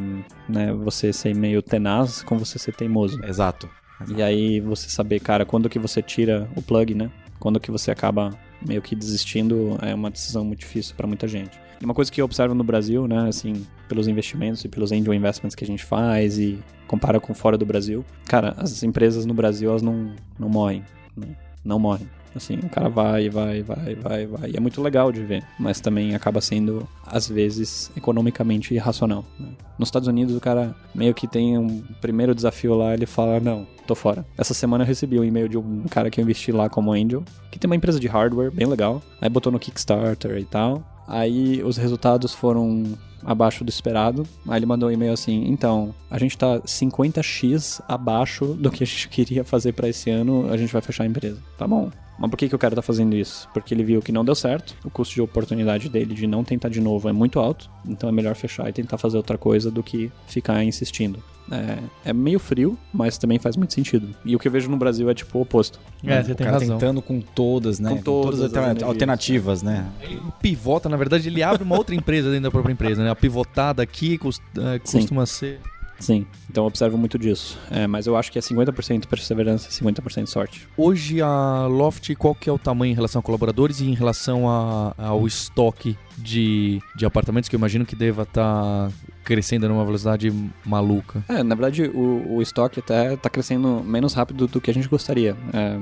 né, 0.48 0.74
você 0.74 1.12
ser 1.12 1.36
meio 1.36 1.62
tenaz 1.62 2.24
com 2.24 2.38
você 2.38 2.60
ser 2.60 2.74
teimoso. 2.76 3.24
Exato. 3.26 3.70
E 4.16 4.22
aí 4.22 4.60
você 4.60 4.90
saber, 4.90 5.20
cara, 5.20 5.46
quando 5.46 5.70
que 5.70 5.80
você 5.80 6.02
tira 6.02 6.50
o 6.56 6.62
plug, 6.62 6.94
né? 6.94 7.10
Quando 7.40 7.60
que 7.60 7.72
você 7.72 7.92
acaba 7.92 8.32
meio 8.66 8.82
que 8.82 8.96
desistindo 8.96 9.78
é 9.82 9.94
uma 9.94 10.10
decisão 10.10 10.44
muito 10.44 10.60
difícil 10.60 10.96
para 10.96 11.08
muita 11.08 11.28
gente. 11.28 11.60
Uma 11.84 11.94
coisa 11.94 12.12
que 12.12 12.22
eu 12.22 12.26
observo 12.26 12.56
no 12.56 12.64
Brasil, 12.64 13.08
né, 13.08 13.28
assim, 13.28 13.66
pelos 13.88 14.08
investimentos 14.08 14.64
e 14.64 14.68
pelos 14.68 14.92
angel 14.92 15.14
investments 15.14 15.56
que 15.56 15.64
a 15.64 15.68
gente 15.68 15.84
faz 15.84 16.40
e 16.40 16.60
compara 16.88 17.20
com 17.20 17.34
fora 17.34 17.58
do 17.58 17.66
Brasil, 17.66 18.06
cara, 18.26 18.54
as 18.58 18.84
empresas 18.84 19.26
no 19.26 19.34
Brasil 19.34 19.70
elas 19.70 19.82
não, 19.82 20.14
não 20.40 20.50
morrem, 20.50 20.84
né? 21.16 21.28
não 21.64 21.80
morrem. 21.80 22.08
Assim, 22.36 22.56
o 22.56 22.70
cara 22.70 22.90
vai, 22.90 23.30
vai, 23.30 23.62
vai, 23.64 23.96
vai, 23.96 24.26
vai. 24.26 24.52
E 24.52 24.58
é 24.58 24.60
muito 24.60 24.82
legal 24.82 25.12
de 25.12 25.24
ver, 25.24 25.44
mas 25.58 25.80
também 25.80 26.14
acaba 26.14 26.42
sendo, 26.42 26.88
às 27.06 27.30
vezes, 27.30 27.90
economicamente 27.96 28.74
irracional. 28.74 29.24
né? 29.40 29.48
Nos 29.80 29.88
Estados 29.88 30.08
Unidos, 30.08 30.36
o 30.36 30.40
cara 30.42 30.76
meio 30.94 31.14
que 31.14 31.28
tem 31.28 31.58
um 31.58 31.82
primeiro 32.02 32.36
desafio 32.36 32.76
lá, 32.76 32.94
ele 32.94 33.06
fala: 33.06 33.40
Não, 33.40 33.66
tô 33.88 33.96
fora. 33.96 34.26
Essa 34.38 34.54
semana 34.54 34.84
eu 34.84 34.88
recebi 34.88 35.20
um 35.20 35.24
e-mail 35.24 35.48
de 35.48 35.58
um 35.58 35.84
cara 35.90 36.10
que 36.10 36.20
eu 36.20 36.24
investi 36.24 36.52
lá 36.52 36.70
como 36.70 36.92
angel, 36.92 37.24
que 37.52 37.58
tem 37.58 37.70
uma 37.70 37.76
empresa 37.76 38.00
de 38.00 38.08
hardware 38.08 38.52
bem 38.52 38.68
legal. 38.68 39.02
Aí 39.22 39.30
botou 39.30 39.52
no 39.52 39.60
Kickstarter 39.60 40.38
e 40.38 40.46
tal. 40.46 40.84
Aí 41.08 41.62
os 41.64 41.78
resultados 41.78 42.34
foram 42.34 42.84
abaixo 43.26 43.64
do 43.64 43.70
esperado. 43.70 44.26
Aí 44.48 44.60
ele 44.60 44.66
mandou 44.66 44.90
um 44.90 44.92
e-mail 44.92 45.14
assim: 45.14 45.46
então, 45.48 45.94
a 46.10 46.18
gente 46.20 46.38
tá 46.38 46.60
50x 46.60 47.82
abaixo 47.88 48.46
do 48.54 48.70
que 48.72 48.84
a 48.84 48.88
gente 48.88 49.10
queria 49.10 49.44
fazer 49.44 49.74
pra 49.74 49.90
esse 49.90 50.10
ano, 50.10 50.48
a 50.52 50.58
gente 50.58 50.72
vai 50.72 50.82
fechar 50.82 51.04
a 51.04 51.08
empresa. 51.08 51.42
Tá 51.58 51.68
bom. 51.68 51.90
Mas 52.18 52.30
por 52.30 52.38
que, 52.38 52.48
que 52.48 52.56
o 52.56 52.60
cara 52.60 52.76
tá 52.76 52.82
fazendo 52.82 53.14
isso? 53.14 53.50
Porque 53.54 53.74
ele 53.74 53.84
viu 53.84 54.02
que 54.02 54.12
não 54.12 54.24
deu 54.24 54.36
certo, 54.36 54.74
o 54.86 54.90
custo 54.90 55.16
de 55.16 55.22
oportunidade 55.22 55.90
dele 55.90 56.14
de 56.14 56.26
não 56.26 56.46
tentar 56.46 56.70
de 56.70 56.80
novo 56.80 57.10
é 57.10 57.12
muito 57.12 57.40
alto, 57.40 57.70
então 57.86 58.08
é 58.08 58.12
melhor 58.12 58.36
fechar 58.36 58.70
e 58.70 58.74
tentar 58.74 58.98
fazer 58.98 59.18
outra 59.18 59.38
coisa 59.38 59.70
do 59.70 59.84
que 59.84 60.10
ficar 60.26 60.64
insistindo. 60.64 61.22
É, 61.52 62.10
é 62.10 62.14
meio 62.14 62.40
frio, 62.40 62.78
mas 62.94 63.18
também 63.18 63.38
faz 63.38 63.56
muito 63.56 63.74
sentido. 63.74 64.10
E 64.26 64.36
o 64.36 64.40
que 64.40 64.48
eu 64.48 64.52
vejo 64.52 64.70
no 64.70 64.78
Brasil 64.78 65.10
é 65.10 65.14
tipo 65.14 65.38
o 65.38 65.42
oposto. 65.42 65.80
É, 66.04 66.20
o 66.20 66.24
você 66.24 66.36
tem 66.36 66.46
cara 66.46 66.60
razão. 66.60 66.78
tentando 66.78 67.02
com 67.02 67.22
todas, 67.22 67.80
né? 67.80 67.90
Com 67.90 67.98
todas 68.02 68.42
as 68.42 68.84
alternativas, 68.84 69.62
né? 69.62 69.86
Ele 70.02 70.20
pivota, 70.42 70.90
na 70.90 70.98
verdade, 70.98 71.28
ele 71.30 71.44
abre 71.44 71.64
uma 71.64 71.78
outra 71.78 71.94
empresa 71.96 72.30
dentro 72.30 72.44
da 72.44 72.52
própria 72.52 72.74
empresa, 72.74 73.04
né? 73.04 73.10
A 73.10 73.16
pivotada 73.16 73.84
aqui 73.84 74.20
é, 74.58 74.80
Sim. 74.84 75.00
costuma 75.00 75.26
ser. 75.26 75.60
Sim, 76.00 76.26
então 76.50 76.64
eu 76.64 76.68
observo 76.68 76.98
muito 76.98 77.18
disso. 77.18 77.58
É, 77.72 77.88
mas 77.88 78.06
eu 78.06 78.16
acho 78.18 78.32
que 78.32 78.38
é 78.38 78.42
50% 78.42 79.08
perseverança 79.08 79.70
e 79.70 79.72
50% 79.72 80.28
sorte. 80.28 80.68
Hoje 80.78 81.22
a 81.22 81.68
Loft, 81.68 82.14
qual 82.16 82.36
que 82.36 82.50
é 82.50 82.54
o 82.54 82.60
tamanho 82.60 82.92
em 82.92 82.96
relação 82.96 83.20
a 83.20 83.24
colaboradores 83.24 83.80
e 83.80 83.86
em 83.86 83.94
relação 83.94 84.50
a- 84.50 84.94
ao 84.98 85.26
estoque 85.26 85.98
de, 86.18 86.82
de 86.96 87.06
apartamentos 87.06 87.48
que 87.50 87.56
eu 87.56 87.58
imagino 87.58 87.86
que 87.86 87.96
deva 87.96 88.24
estar 88.24 88.92
crescendo 89.24 89.68
numa 89.70 89.86
velocidade 89.86 90.32
maluca? 90.66 91.24
É, 91.30 91.42
na 91.44 91.56
verdade, 91.56 91.84
o, 91.84 92.36
o 92.36 92.42
estoque 92.42 92.80
até 92.82 93.16
tá 93.16 93.30
crescendo 93.30 93.82
menos 93.84 94.14
rápido 94.14 94.48
do 94.48 94.60
que 94.62 94.70
a 94.70 94.74
gente 94.74 94.88
gostaria. 94.90 95.36
É, 95.54 95.80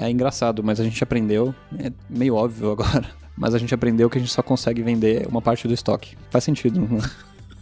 é- 0.00 0.06
é 0.06 0.10
engraçado, 0.10 0.62
mas 0.64 0.80
a 0.80 0.84
gente 0.84 1.02
aprendeu, 1.04 1.54
é 1.78 1.92
meio 2.08 2.34
óbvio 2.34 2.70
agora, 2.72 3.04
mas 3.36 3.54
a 3.54 3.58
gente 3.58 3.74
aprendeu 3.74 4.08
que 4.08 4.16
a 4.16 4.20
gente 4.20 4.32
só 4.32 4.42
consegue 4.42 4.82
vender 4.82 5.26
uma 5.28 5.42
parte 5.42 5.68
do 5.68 5.74
estoque. 5.74 6.16
Faz 6.30 6.44
sentido, 6.44 6.80
né? 6.80 6.98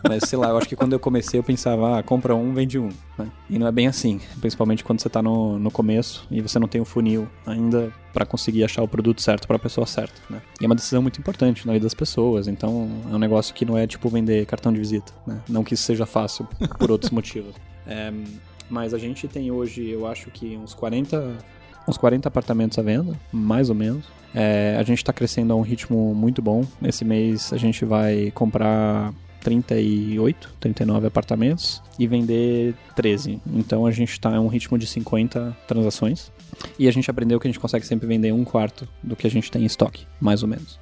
Mas 0.09 0.25
sei 0.29 0.39
lá, 0.39 0.49
eu 0.49 0.59
acho 0.59 0.69
que 0.69 0.77
quando 0.77 0.93
eu 0.93 1.01
comecei 1.01 1.39
eu 1.39 1.45
pensava, 1.45 1.99
ah, 1.99 2.03
compra 2.03 2.35
um, 2.35 2.53
vende 2.53 2.79
um. 2.79 2.89
né? 3.19 3.31
E 3.49 3.59
não 3.59 3.67
é 3.67 3.73
bem 3.73 3.87
assim. 3.87 4.21
Principalmente 4.41 4.83
quando 4.83 5.01
você 5.01 5.09
tá 5.09 5.23
no, 5.23 5.59
no 5.59 5.71
começo 5.71 6.27
e 6.31 6.41
você 6.41 6.59
não 6.59 6.69
tem 6.69 6.81
o 6.81 6.85
funil 6.85 7.29
ainda 7.47 7.93
para 8.13 8.27
conseguir 8.27 8.65
achar 8.65 8.83
o 8.83 8.89
produto 8.89 9.23
certo 9.23 9.47
para 9.47 9.57
a 9.57 9.59
pessoa 9.59 9.87
certa, 9.87 10.21
né? 10.29 10.43
E 10.61 10.65
é 10.65 10.67
uma 10.67 10.75
decisão 10.75 11.01
muito 11.01 11.19
importante 11.19 11.67
na 11.67 11.73
vida 11.73 11.85
das 11.85 11.95
pessoas. 11.95 12.49
Então 12.49 12.89
é 13.11 13.15
um 13.15 13.19
negócio 13.19 13.55
que 13.55 13.65
não 13.65 13.79
é 13.79 13.87
tipo 13.87 14.09
vender 14.09 14.45
cartão 14.47 14.73
de 14.73 14.79
visita, 14.79 15.13
né? 15.27 15.41
Não 15.49 15.65
que 15.65 15.75
isso 15.75 15.85
seja 15.85 16.05
fácil 16.07 16.47
por 16.79 16.91
outros 16.91 17.11
motivos. 17.11 17.55
É, 17.85 18.13
mas 18.71 18.95
a 18.95 18.99
gente 18.99 19.27
tem 19.27 19.51
hoje, 19.51 19.91
eu 19.91 20.07
acho 20.07 20.31
que 20.31 20.57
uns 20.57 20.73
40, 20.73 21.37
uns 21.89 21.99
40 21.99 22.29
apartamentos 22.29 22.79
à 22.79 22.83
venda, 22.83 23.19
mais 23.33 23.69
ou 23.69 23.75
menos. 23.75 24.07
É, 24.35 24.77
a 24.79 24.83
gente 24.83 24.99
está 24.99 25.13
crescendo 25.13 25.53
a 25.53 25.57
um 25.57 25.63
ritmo 25.63 26.15
muito 26.15 26.41
bom. 26.41 26.65
Esse 26.83 27.05
mês 27.05 27.53
a 27.53 27.57
gente 27.57 27.85
vai 27.85 28.31
comprar 28.31 29.13
38, 29.43 30.55
39 30.61 31.07
apartamentos 31.07 31.83
e 31.99 32.07
vender 32.07 32.75
13. 32.97 33.41
Então 33.53 33.87
a 33.87 33.91
gente 33.91 34.13
está 34.13 34.35
em 34.35 34.39
um 34.39 34.49
ritmo 34.49 34.79
de 34.79 34.87
50 34.87 35.57
transações. 35.67 36.31
E 36.79 36.87
a 36.87 36.93
gente 36.93 37.11
aprendeu 37.11 37.41
que 37.41 37.47
a 37.47 37.51
gente 37.51 37.61
consegue 37.61 37.87
sempre 37.87 38.07
vender 38.07 38.33
um 38.33 38.45
quarto 38.45 38.89
do 39.03 39.17
que 39.17 39.27
a 39.27 39.31
gente 39.31 39.51
tem 39.51 39.63
em 39.63 39.67
estoque, 39.67 40.07
mais 40.21 40.43
ou 40.43 40.49
menos. 40.49 40.79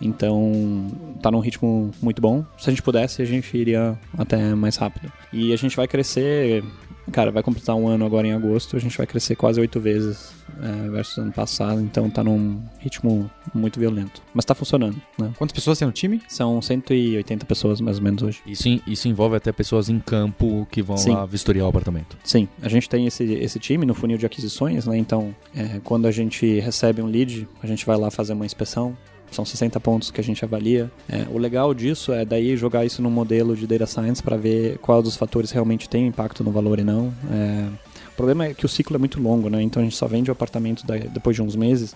Então, 0.00 0.86
tá 1.20 1.30
num 1.30 1.40
ritmo 1.40 1.90
muito 2.00 2.22
bom. 2.22 2.44
Se 2.56 2.70
a 2.70 2.72
gente 2.72 2.82
pudesse, 2.82 3.20
a 3.20 3.24
gente 3.24 3.56
iria 3.56 3.98
até 4.16 4.54
mais 4.54 4.76
rápido. 4.76 5.12
E 5.32 5.52
a 5.52 5.56
gente 5.56 5.76
vai 5.76 5.88
crescer, 5.88 6.62
cara, 7.10 7.30
vai 7.30 7.42
completar 7.42 7.74
um 7.76 7.88
ano 7.88 8.04
agora 8.04 8.26
em 8.26 8.32
agosto, 8.32 8.76
a 8.76 8.80
gente 8.80 8.96
vai 8.96 9.06
crescer 9.06 9.36
quase 9.36 9.60
oito 9.60 9.80
vezes 9.80 10.32
é, 10.62 10.88
versus 10.90 11.18
ano 11.18 11.32
passado, 11.32 11.80
então 11.80 12.08
tá 12.10 12.22
num 12.24 12.60
ritmo 12.78 13.30
muito 13.54 13.78
violento. 13.78 14.22
Mas 14.34 14.44
tá 14.44 14.54
funcionando, 14.54 14.96
né? 15.18 15.32
Quantas 15.38 15.52
pessoas 15.54 15.78
tem 15.78 15.86
no 15.86 15.92
time? 15.92 16.20
São 16.28 16.60
180 16.60 17.44
pessoas 17.46 17.80
mais 17.80 17.98
ou 17.98 18.04
menos 18.04 18.22
hoje. 18.22 18.40
Isso, 18.46 18.68
in- 18.68 18.80
isso 18.86 19.08
envolve 19.08 19.36
até 19.36 19.52
pessoas 19.52 19.88
em 19.88 19.98
campo 20.00 20.66
que 20.70 20.82
vão 20.82 20.96
Sim. 20.96 21.12
lá 21.12 21.26
vistoriar 21.26 21.66
o 21.66 21.68
apartamento. 21.68 22.16
Sim, 22.24 22.48
a 22.62 22.68
gente 22.68 22.88
tem 22.88 23.06
esse, 23.06 23.24
esse 23.34 23.58
time 23.58 23.84
no 23.86 23.94
funil 23.94 24.18
de 24.18 24.26
aquisições, 24.26 24.86
né? 24.86 24.96
Então, 24.96 25.34
é, 25.54 25.80
quando 25.84 26.06
a 26.06 26.10
gente 26.10 26.58
recebe 26.60 27.02
um 27.02 27.06
lead, 27.06 27.46
a 27.62 27.66
gente 27.66 27.84
vai 27.86 27.96
lá 27.96 28.10
fazer 28.10 28.32
uma 28.32 28.46
inspeção. 28.46 28.96
São 29.30 29.44
60 29.44 29.78
pontos 29.80 30.10
que 30.10 30.20
a 30.20 30.24
gente 30.24 30.44
avalia. 30.44 30.90
É, 31.08 31.26
o 31.30 31.38
legal 31.38 31.74
disso 31.74 32.12
é 32.12 32.24
daí 32.24 32.56
jogar 32.56 32.84
isso 32.84 33.02
num 33.02 33.10
modelo 33.10 33.54
de 33.54 33.66
data 33.66 33.86
science 33.86 34.22
para 34.22 34.36
ver 34.36 34.78
qual 34.78 35.02
dos 35.02 35.16
fatores 35.16 35.50
realmente 35.50 35.88
tem 35.88 36.06
impacto 36.06 36.42
no 36.42 36.50
valor 36.50 36.78
e 36.78 36.84
não. 36.84 37.12
É, 37.30 37.68
o 38.08 38.16
problema 38.16 38.46
é 38.46 38.54
que 38.54 38.66
o 38.66 38.68
ciclo 38.68 38.96
é 38.96 38.98
muito 38.98 39.20
longo, 39.20 39.48
né? 39.48 39.62
Então 39.62 39.80
a 39.80 39.84
gente 39.84 39.96
só 39.96 40.06
vende 40.06 40.30
o 40.30 40.32
apartamento 40.32 40.84
depois 41.12 41.36
de 41.36 41.42
uns 41.42 41.54
meses. 41.54 41.94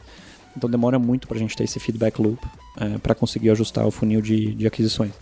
Então 0.56 0.68
demora 0.68 0.98
muito 0.98 1.26
para 1.26 1.36
a 1.36 1.40
gente 1.40 1.56
ter 1.56 1.64
esse 1.64 1.80
feedback 1.80 2.20
loop 2.20 2.46
para 3.02 3.14
conseguir 3.14 3.50
ajustar 3.50 3.86
o 3.86 3.90
funil 3.90 4.20
de, 4.20 4.54
de 4.54 4.66
aquisições. 4.66 5.12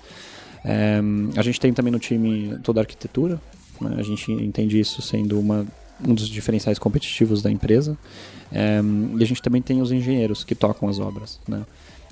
É, 0.65 1.01
a 1.37 1.43
gente 1.43 1.59
tem 1.59 1.73
também 1.73 1.93
no 1.93 1.99
time 1.99 2.59
toda 2.63 2.81
a 2.81 2.83
arquitetura. 2.83 3.41
né? 3.81 3.97
A 3.99 4.03
gente 4.03 4.31
entende 4.31 4.79
isso 4.79 5.01
sendo 5.01 5.39
uma, 5.39 5.67
um 6.07 6.15
dos 6.15 6.29
diferenciais 6.29 6.79
competitivos 6.79 7.43
da 7.43 7.51
empresa. 7.51 7.97
É, 8.53 8.81
e 9.19 9.23
a 9.23 9.27
gente 9.27 9.41
também 9.41 9.63
tem 9.63 9.81
os 9.81 9.93
engenheiros 9.93 10.45
que 10.45 10.55
tocam 10.55 10.89
as 10.89 10.99
obras. 10.99 11.41
Né? 11.49 11.63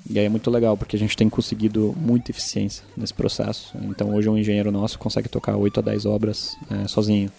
E 0.07 0.19
aí 0.19 0.25
é 0.25 0.29
muito 0.29 0.49
legal, 0.51 0.77
porque 0.77 0.95
a 0.95 0.99
gente 0.99 1.15
tem 1.17 1.29
conseguido 1.29 1.95
muita 1.97 2.31
eficiência 2.31 2.83
nesse 2.95 3.13
processo. 3.13 3.73
Então 3.83 4.13
hoje 4.13 4.29
um 4.29 4.37
engenheiro 4.37 4.71
nosso 4.71 4.99
consegue 4.99 5.27
tocar 5.29 5.55
8 5.55 5.79
a 5.79 5.83
10 5.83 6.05
obras 6.05 6.55
é, 6.69 6.87
sozinho. 6.87 7.31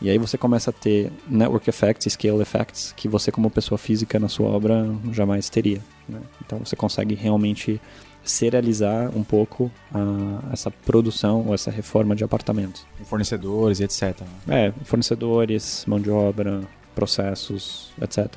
E 0.00 0.08
aí 0.08 0.16
você 0.16 0.38
começa 0.38 0.70
a 0.70 0.72
ter 0.72 1.10
network 1.28 1.68
effects, 1.68 2.12
scale 2.12 2.40
effects, 2.40 2.92
que 2.96 3.08
você 3.08 3.32
como 3.32 3.50
pessoa 3.50 3.76
física 3.76 4.18
na 4.20 4.28
sua 4.28 4.48
obra 4.48 4.86
jamais 5.12 5.48
teria. 5.50 5.80
né? 6.08 6.20
Então 6.44 6.60
você 6.60 6.76
consegue 6.76 7.14
realmente 7.16 7.80
serializar 8.24 9.10
um 9.16 9.24
pouco 9.24 9.70
a- 9.92 10.52
essa 10.52 10.70
produção 10.70 11.46
ou 11.48 11.54
essa 11.54 11.70
reforma 11.70 12.14
de 12.14 12.22
apartamentos. 12.22 12.86
Fornecedores 13.04 13.80
etc. 13.80 14.20
É, 14.48 14.72
fornecedores, 14.84 15.84
mão 15.86 15.98
de 16.00 16.10
obra, 16.10 16.60
processos, 16.94 17.90
etc. 18.00 18.28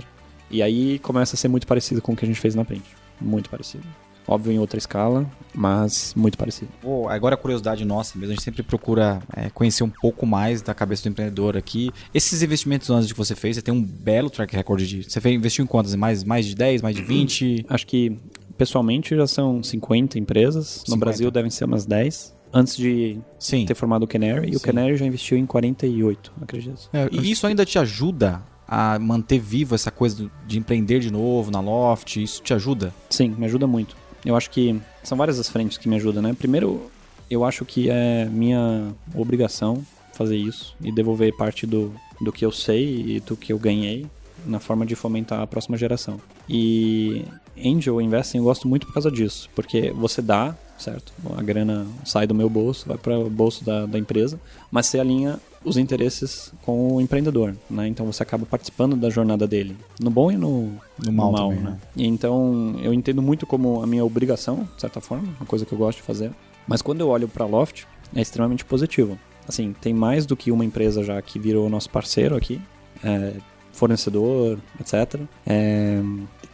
E 0.50 0.64
aí 0.64 0.98
começa 1.00 1.36
a 1.36 1.38
ser 1.38 1.48
muito 1.48 1.68
parecido 1.68 2.02
com 2.02 2.14
o 2.14 2.16
que 2.16 2.26
a 2.26 2.28
gente 2.28 2.40
fez 2.40 2.56
na 2.56 2.66
Print. 2.66 2.84
Muito 3.22 3.50
parecido. 3.50 3.86
Óbvio 4.28 4.54
em 4.54 4.60
outra 4.60 4.78
escala, 4.78 5.30
mas 5.54 6.14
muito 6.16 6.38
parecido. 6.38 6.72
Agora 7.10 7.36
a 7.36 7.38
curiosidade 7.38 7.84
nossa 7.84 8.18
mesmo, 8.18 8.32
a 8.32 8.36
gente 8.36 8.44
sempre 8.44 8.64
procura 8.64 9.22
é, 9.36 9.50
conhecer 9.50 9.84
um 9.84 9.90
pouco 9.90 10.26
mais 10.26 10.62
da 10.62 10.74
cabeça 10.74 11.04
do 11.04 11.10
empreendedor 11.10 11.58
aqui. 11.58 11.92
Esses 12.14 12.42
investimentos 12.42 12.90
antes 12.90 13.12
que 13.12 13.18
você 13.18 13.36
fez, 13.36 13.56
você 13.56 13.62
tem 13.62 13.74
um 13.74 13.82
belo 13.82 14.30
track 14.30 14.56
record 14.56 14.84
de. 14.84 15.04
Você 15.04 15.20
fez, 15.20 15.36
investiu 15.36 15.64
em 15.64 15.68
quantas? 15.68 15.96
Mais, 15.96 16.24
mais 16.24 16.46
de 16.46 16.56
10, 16.56 16.82
mais 16.82 16.96
de 16.96 17.02
20? 17.02 17.66
Acho 17.70 17.88
que 17.88 18.18
pessoalmente 18.58 19.16
já 19.16 19.26
são 19.26 19.62
50 19.64 20.20
empresas. 20.20 20.78
No 20.88 20.94
50. 20.94 20.98
Brasil 20.98 21.32
devem 21.32 21.50
ser 21.50 21.66
umas 21.66 21.86
10. 21.86 22.40
Antes 22.54 22.76
de 22.76 23.18
Sim. 23.40 23.66
ter 23.66 23.74
formado 23.74 24.04
o 24.04 24.08
Canary. 24.08 24.52
E 24.52 24.56
o 24.56 24.60
Sim. 24.60 24.66
Canary 24.66 24.98
já 24.98 25.06
investiu 25.06 25.38
em 25.38 25.46
48, 25.46 26.34
acredito. 26.42 26.90
E 27.12 27.32
isso 27.32 27.48
ainda 27.48 27.66
te 27.66 27.80
ajuda 27.80 28.44
a 28.72 28.98
manter 28.98 29.38
vivo 29.38 29.76
essa 29.76 29.92
coisa 29.92 30.32
de 30.48 30.58
empreender 30.58 31.02
de 31.02 31.12
novo 31.12 31.52
na 31.52 31.60
Loft? 31.60 32.16
Isso 32.16 32.42
te 32.42 32.54
ajuda? 32.54 32.94
Sim, 33.10 33.36
me 33.38 33.46
ajuda 33.46 33.68
muito. 33.68 33.98
Eu 34.26 34.34
acho 34.34 34.50
que 34.50 34.80
são 35.04 35.18
várias 35.18 35.38
as 35.38 35.50
frentes 35.50 35.78
que 35.78 35.90
me 35.90 35.98
ajudam, 35.98 36.24
né? 36.24 36.34
Primeiro, 36.34 36.90
eu 37.30 37.44
acho 37.44 37.66
que 37.66 37.90
é 37.90 38.26
minha 38.32 38.94
obrigação 39.14 39.86
fazer 40.14 40.38
isso 40.38 40.74
e 40.82 40.90
devolver 40.90 41.36
parte 41.36 41.68
do, 41.68 41.94
do 42.22 42.32
que 42.32 42.46
eu 42.46 42.52
sei 42.52 43.18
e 43.18 43.20
do 43.20 43.36
que 43.36 43.52
eu 43.52 43.60
ganhei 43.60 44.06
na 44.46 44.60
forma 44.60 44.86
de 44.86 44.96
fomentar 44.96 45.42
a 45.42 45.48
próxima 45.48 45.76
geração. 45.76 46.22
E 46.48 47.26
Angel 47.58 48.00
Investing 48.00 48.38
eu 48.38 48.46
gosto 48.46 48.70
muito 48.70 48.88
por 48.88 48.94
causa 48.94 49.12
disso, 49.12 49.50
porque 49.54 49.92
você 49.92 50.22
dá, 50.22 50.56
certo? 50.78 51.12
A 51.38 51.42
grana 51.42 51.86
sai 52.06 52.26
do 52.26 52.34
meu 52.34 52.50
bolso, 52.50 52.88
vai 52.88 52.98
para 52.98 53.20
o 53.20 53.30
bolso 53.30 53.66
da, 53.66 53.86
da 53.86 54.00
empresa, 54.00 54.40
mas 54.72 54.86
você 54.86 55.00
alinha 55.00 55.40
os 55.64 55.78
interesses 55.78 56.52
com 56.64 56.96
o 56.96 57.02
empreendedor, 57.02 57.56
né? 57.70 57.88
Então 57.88 58.06
você 58.06 58.24
acaba 58.24 58.46
participando 58.46 58.96
da 58.96 59.10
jornada 59.10 59.48
dele, 59.48 59.76
no 60.00 60.10
bom 60.10 60.32
e 60.32 60.38
no, 60.38 60.72
No 61.04 61.12
mal 61.12 61.34
também, 61.34 61.60
né? 61.60 61.78
E 61.96 62.08
então 62.08 62.76
eu 62.82 62.94
entendo 62.94 63.22
muito 63.22 63.46
como 63.46 63.82
a 63.82 63.88
minha 63.88 64.04
obrigação, 64.04 64.68
de 64.76 64.82
certa 64.82 65.00
forma, 65.00 65.28
uma 65.40 65.46
coisa 65.46 65.66
que 65.66 65.72
eu 65.72 65.78
gosto 65.78 65.98
de 65.98 66.04
fazer. 66.04 66.32
Mas 66.68 66.82
quando 66.82 67.02
eu 67.02 67.10
olho 67.10 67.28
para 67.28 67.46
Loft, 67.46 67.86
é 68.16 68.22
extremamente 68.22 68.66
positivo. 68.66 69.18
Assim, 69.48 69.74
tem 69.80 69.94
mais 69.94 70.26
do 70.26 70.36
que 70.36 70.52
uma 70.52 70.66
empresa 70.66 71.04
já 71.04 71.22
que 71.22 71.40
virou 71.40 71.70
nosso 71.70 71.90
parceiro 71.90 72.36
aqui, 72.36 72.62
é, 73.04 73.34
fornecedor, 73.72 74.60
etc. 74.80 75.22
É, 75.46 76.02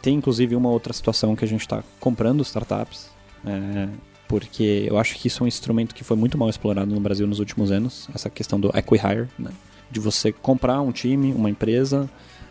tem 0.00 0.16
inclusive 0.16 0.54
uma 0.56 0.70
outra 0.70 0.92
situação 0.92 1.36
que 1.36 1.44
a 1.44 1.48
gente 1.48 1.60
está 1.60 1.82
comprando 2.00 2.42
startups, 2.42 3.10
é, 3.44 3.88
porque 4.28 4.84
eu 4.86 4.98
acho 4.98 5.16
que 5.16 5.26
isso 5.26 5.42
é 5.42 5.44
um 5.44 5.48
instrumento 5.48 5.94
que 5.94 6.04
foi 6.04 6.16
muito 6.16 6.36
mal 6.36 6.48
explorado 6.48 6.94
no 6.94 7.00
Brasil 7.00 7.26
nos 7.26 7.38
últimos 7.38 7.72
anos, 7.72 8.08
essa 8.14 8.28
questão 8.28 8.60
do 8.60 8.70
acquihire, 8.74 9.26
né? 9.38 9.50
de 9.90 9.98
você 9.98 10.30
comprar 10.30 10.80
um 10.82 10.92
time, 10.92 11.32
uma 11.32 11.48
empresa, 11.48 12.08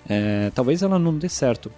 é, 0.10 0.52
talvez 0.56 0.82
ela 0.82 0.98
não 0.98 1.16
dê 1.16 1.30
certo 1.30 1.72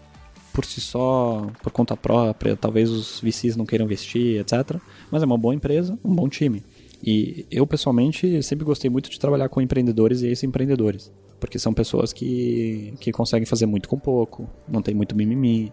por 0.54 0.66
si 0.66 0.82
só, 0.82 1.48
por 1.62 1.72
conta 1.72 1.96
própria, 1.96 2.56
talvez 2.56 2.90
os 2.90 3.20
VCs 3.20 3.56
não 3.56 3.66
queiram 3.66 3.86
investir, 3.86 4.40
etc. 4.40 4.78
Mas 5.12 5.22
é 5.22 5.26
uma 5.26 5.38
boa 5.38 5.54
empresa, 5.54 5.98
um 6.04 6.14
bom 6.14 6.28
time. 6.28 6.64
E 7.04 7.46
eu, 7.52 7.66
pessoalmente, 7.68 8.42
sempre 8.44 8.66
gostei 8.66 8.90
muito 8.90 9.10
de 9.10 9.20
trabalhar 9.20 9.48
com 9.48 9.62
empreendedores 9.62 10.22
e 10.22 10.28
ex-empreendedores. 10.28 11.12
Porque 11.40 11.58
são 11.58 11.74
pessoas 11.74 12.12
que, 12.12 12.94
que 13.00 13.12
conseguem 13.12 13.46
fazer 13.46 13.66
muito 13.66 13.88
com 13.88 13.98
pouco, 13.98 14.50
não 14.68 14.82
tem 14.82 14.94
muito 14.94 15.16
mimimi. 15.16 15.72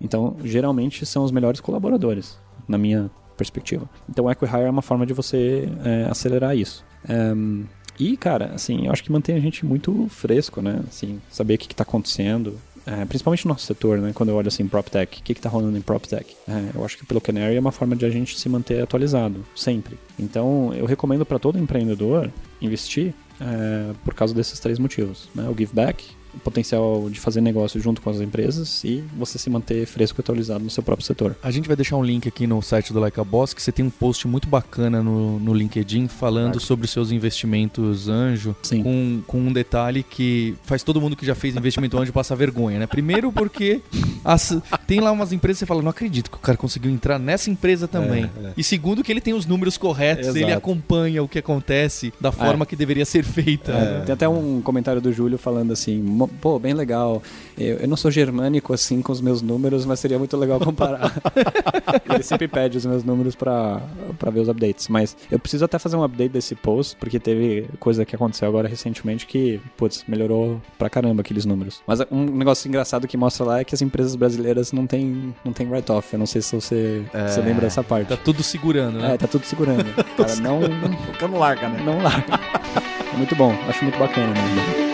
Então, 0.00 0.36
geralmente, 0.42 1.04
são 1.04 1.24
os 1.24 1.30
melhores 1.30 1.60
colaboradores, 1.60 2.38
na 2.66 2.78
minha 2.78 3.10
perspectiva. 3.42 3.88
Então, 4.08 4.24
o 4.24 4.28
Acquihire 4.28 4.64
é 4.64 4.70
uma 4.70 4.82
forma 4.82 5.04
de 5.04 5.12
você 5.12 5.68
é, 5.84 6.06
acelerar 6.10 6.56
isso. 6.56 6.84
Ehm, 7.08 7.64
e, 7.98 8.16
cara, 8.16 8.52
assim, 8.54 8.86
eu 8.86 8.92
acho 8.92 9.04
que 9.04 9.12
mantém 9.12 9.36
a 9.36 9.40
gente 9.40 9.66
muito 9.66 10.06
fresco, 10.08 10.62
né? 10.62 10.80
Assim, 10.88 11.20
saber 11.30 11.54
o 11.54 11.58
que 11.58 11.72
está 11.72 11.82
acontecendo. 11.82 12.58
É, 12.84 13.04
principalmente 13.04 13.46
no 13.46 13.50
nosso 13.50 13.64
setor, 13.64 13.98
né? 13.98 14.10
Quando 14.12 14.30
eu 14.30 14.34
olho 14.34 14.48
assim, 14.48 14.66
PropTech, 14.66 15.20
o 15.20 15.22
que 15.22 15.32
está 15.32 15.48
rolando 15.48 15.78
em 15.78 15.80
PropTech? 15.80 16.36
É, 16.48 16.70
eu 16.74 16.84
acho 16.84 16.98
que 16.98 17.06
pelo 17.06 17.20
Canary 17.20 17.54
é 17.54 17.60
uma 17.60 17.70
forma 17.70 17.94
de 17.94 18.04
a 18.04 18.10
gente 18.10 18.36
se 18.36 18.48
manter 18.48 18.82
atualizado, 18.82 19.44
sempre. 19.54 19.96
Então, 20.18 20.72
eu 20.74 20.84
recomendo 20.84 21.24
para 21.24 21.38
todo 21.38 21.58
empreendedor 21.58 22.28
investir 22.60 23.14
é, 23.40 23.92
por 24.04 24.14
causa 24.14 24.34
desses 24.34 24.58
três 24.58 24.80
motivos, 24.80 25.28
né? 25.32 25.48
O 25.48 25.56
give 25.56 25.72
back, 25.72 26.04
o 26.34 26.38
potencial 26.40 27.08
de 27.10 27.18
fazer 27.20 27.40
negócio 27.40 27.80
junto 27.80 28.00
com 28.00 28.10
as 28.10 28.20
empresas 28.20 28.82
e 28.84 29.02
você 29.16 29.38
se 29.38 29.48
manter 29.50 29.86
fresco 29.86 30.18
e 30.18 30.22
atualizado 30.22 30.64
no 30.64 30.70
seu 30.70 30.82
próprio 30.82 31.06
setor. 31.06 31.36
A 31.42 31.50
gente 31.50 31.66
vai 31.66 31.76
deixar 31.76 31.96
um 31.96 32.04
link 32.04 32.26
aqui 32.28 32.46
no 32.46 32.60
site 32.62 32.92
do 32.92 33.00
Like 33.00 33.18
a 33.20 33.24
Boss, 33.24 33.52
que 33.54 33.62
você 33.62 33.72
tem 33.72 33.84
um 33.84 33.90
post 33.90 34.26
muito 34.26 34.48
bacana 34.48 35.02
no, 35.02 35.38
no 35.38 35.52
LinkedIn 35.54 36.08
falando 36.08 36.58
sobre 36.60 36.84
os 36.86 36.90
seus 36.90 37.10
investimentos 37.10 38.08
anjo, 38.08 38.54
Sim. 38.62 38.82
com, 38.82 39.22
com 39.26 39.38
um 39.40 39.52
detalhe 39.52 40.02
que 40.02 40.54
faz 40.64 40.82
todo 40.82 41.00
mundo 41.00 41.16
que 41.16 41.26
já 41.26 41.34
fez 41.34 41.56
investimento 41.56 41.98
anjo 41.98 42.12
passar 42.12 42.34
vergonha, 42.34 42.78
né? 42.78 42.86
Primeiro 42.86 43.32
porque 43.32 43.80
as- 44.24 44.56
tem 44.86 45.00
lá 45.00 45.10
umas 45.12 45.32
empresas 45.32 45.58
que 45.58 45.60
você 45.60 45.66
fala, 45.66 45.82
não 45.82 45.90
acredito 45.90 46.30
que 46.30 46.36
o 46.36 46.40
cara 46.40 46.56
conseguiu 46.56 46.90
entrar 46.90 47.18
nessa 47.18 47.50
empresa 47.50 47.86
também. 47.88 48.30
E 48.56 48.62
segundo 48.64 49.02
que 49.02 49.10
ele 49.12 49.20
tem 49.20 49.34
os 49.34 49.46
números 49.46 49.76
corretos, 49.76 50.28
Exato. 50.28 50.38
ele 50.38 50.52
acompanha 50.52 51.22
o 51.22 51.28
que 51.28 51.38
acontece 51.38 52.12
da 52.20 52.30
forma 52.32 52.64
que 52.66 52.76
deveria 52.76 53.04
ser 53.04 53.24
feita. 53.24 53.72
né? 53.72 54.02
Tem 54.06 54.12
até 54.12 54.28
um 54.28 54.60
comentário 54.62 55.00
do 55.00 55.12
Júlio 55.12 55.38
falando 55.38 55.72
assim, 55.72 56.00
"Mo- 56.00 56.21
pô, 56.28 56.58
bem 56.58 56.74
legal, 56.74 57.22
eu, 57.58 57.76
eu 57.78 57.88
não 57.88 57.96
sou 57.96 58.10
germânico 58.10 58.72
assim 58.72 59.02
com 59.02 59.12
os 59.12 59.20
meus 59.20 59.42
números, 59.42 59.84
mas 59.84 60.00
seria 60.00 60.18
muito 60.18 60.36
legal 60.36 60.58
comparar. 60.58 61.12
Ele 62.12 62.22
sempre 62.22 62.48
pede 62.48 62.78
os 62.78 62.86
meus 62.86 63.04
números 63.04 63.34
pra, 63.34 63.80
pra 64.18 64.30
ver 64.30 64.40
os 64.40 64.48
updates, 64.48 64.88
mas 64.88 65.16
eu 65.30 65.38
preciso 65.38 65.64
até 65.64 65.78
fazer 65.78 65.96
um 65.96 66.02
update 66.02 66.30
desse 66.32 66.54
post, 66.54 66.96
porque 66.96 67.18
teve 67.18 67.66
coisa 67.78 68.04
que 68.04 68.14
aconteceu 68.14 68.48
agora 68.48 68.68
recentemente 68.68 69.26
que, 69.26 69.60
putz, 69.76 70.04
melhorou 70.06 70.60
pra 70.78 70.88
caramba 70.90 71.20
aqueles 71.20 71.44
números. 71.44 71.82
Mas 71.86 72.00
um 72.10 72.24
negócio 72.24 72.68
engraçado 72.68 73.06
que 73.06 73.16
mostra 73.16 73.44
lá 73.44 73.60
é 73.60 73.64
que 73.64 73.74
as 73.74 73.82
empresas 73.82 74.14
brasileiras 74.16 74.72
não 74.72 74.86
tem, 74.86 75.34
não 75.44 75.52
tem 75.52 75.68
write-off, 75.68 76.12
eu 76.12 76.18
não 76.18 76.26
sei 76.26 76.42
se 76.42 76.54
você, 76.54 77.02
você 77.28 77.40
lembra 77.40 77.62
dessa 77.62 77.82
parte. 77.82 78.08
Tá 78.08 78.16
tudo 78.16 78.42
segurando, 78.42 78.98
né? 78.98 79.14
É, 79.14 79.18
tá 79.18 79.26
tudo 79.26 79.44
segurando. 79.44 79.84
Cara, 80.16 80.36
não, 80.36 80.60
Porque 81.06 81.26
não 81.26 81.38
larga, 81.38 81.68
né? 81.68 81.82
não 81.84 82.02
larga. 82.02 82.40
É 83.12 83.16
muito 83.16 83.34
bom, 83.36 83.52
acho 83.68 83.84
muito 83.84 83.98
bacana 83.98 84.32
mesmo. 84.32 84.91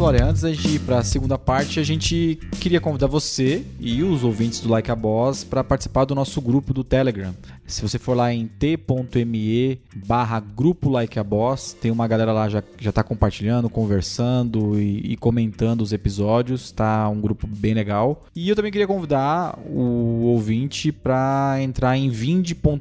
Flória, 0.00 0.24
antes 0.24 0.40
da 0.40 0.50
gente 0.50 0.76
ir 0.76 0.78
para 0.78 1.00
a 1.00 1.04
segunda 1.04 1.36
parte, 1.36 1.78
a 1.78 1.82
gente 1.82 2.40
queria 2.58 2.80
convidar 2.80 3.06
você 3.06 3.62
e 3.78 4.02
os 4.02 4.24
ouvintes 4.24 4.58
do 4.58 4.70
Like 4.70 4.90
a 4.90 4.96
Boss 4.96 5.44
para 5.44 5.62
participar 5.62 6.06
do 6.06 6.14
nosso 6.14 6.40
grupo 6.40 6.72
do 6.72 6.82
Telegram. 6.82 7.34
Se 7.70 7.82
você 7.82 8.00
for 8.00 8.16
lá 8.16 8.34
em 8.34 8.48
t.me 8.48 9.80
barra 9.94 10.40
grupo 10.40 10.90
Like 10.90 11.20
a 11.20 11.24
Boss, 11.24 11.72
tem 11.72 11.92
uma 11.92 12.08
galera 12.08 12.32
lá 12.32 12.48
já 12.48 12.64
já 12.78 12.90
tá 12.90 13.04
compartilhando, 13.04 13.70
conversando 13.70 14.78
e, 14.80 15.12
e 15.12 15.16
comentando 15.16 15.80
os 15.80 15.92
episódios, 15.92 16.72
tá 16.72 17.08
um 17.08 17.20
grupo 17.20 17.46
bem 17.46 17.72
legal. 17.72 18.24
E 18.34 18.48
eu 18.48 18.56
também 18.56 18.72
queria 18.72 18.88
convidar 18.88 19.56
o 19.64 20.24
ouvinte 20.24 20.90
para 20.90 21.58
entrar 21.60 21.96
em 21.96 22.10
vind.com.br 22.10 22.80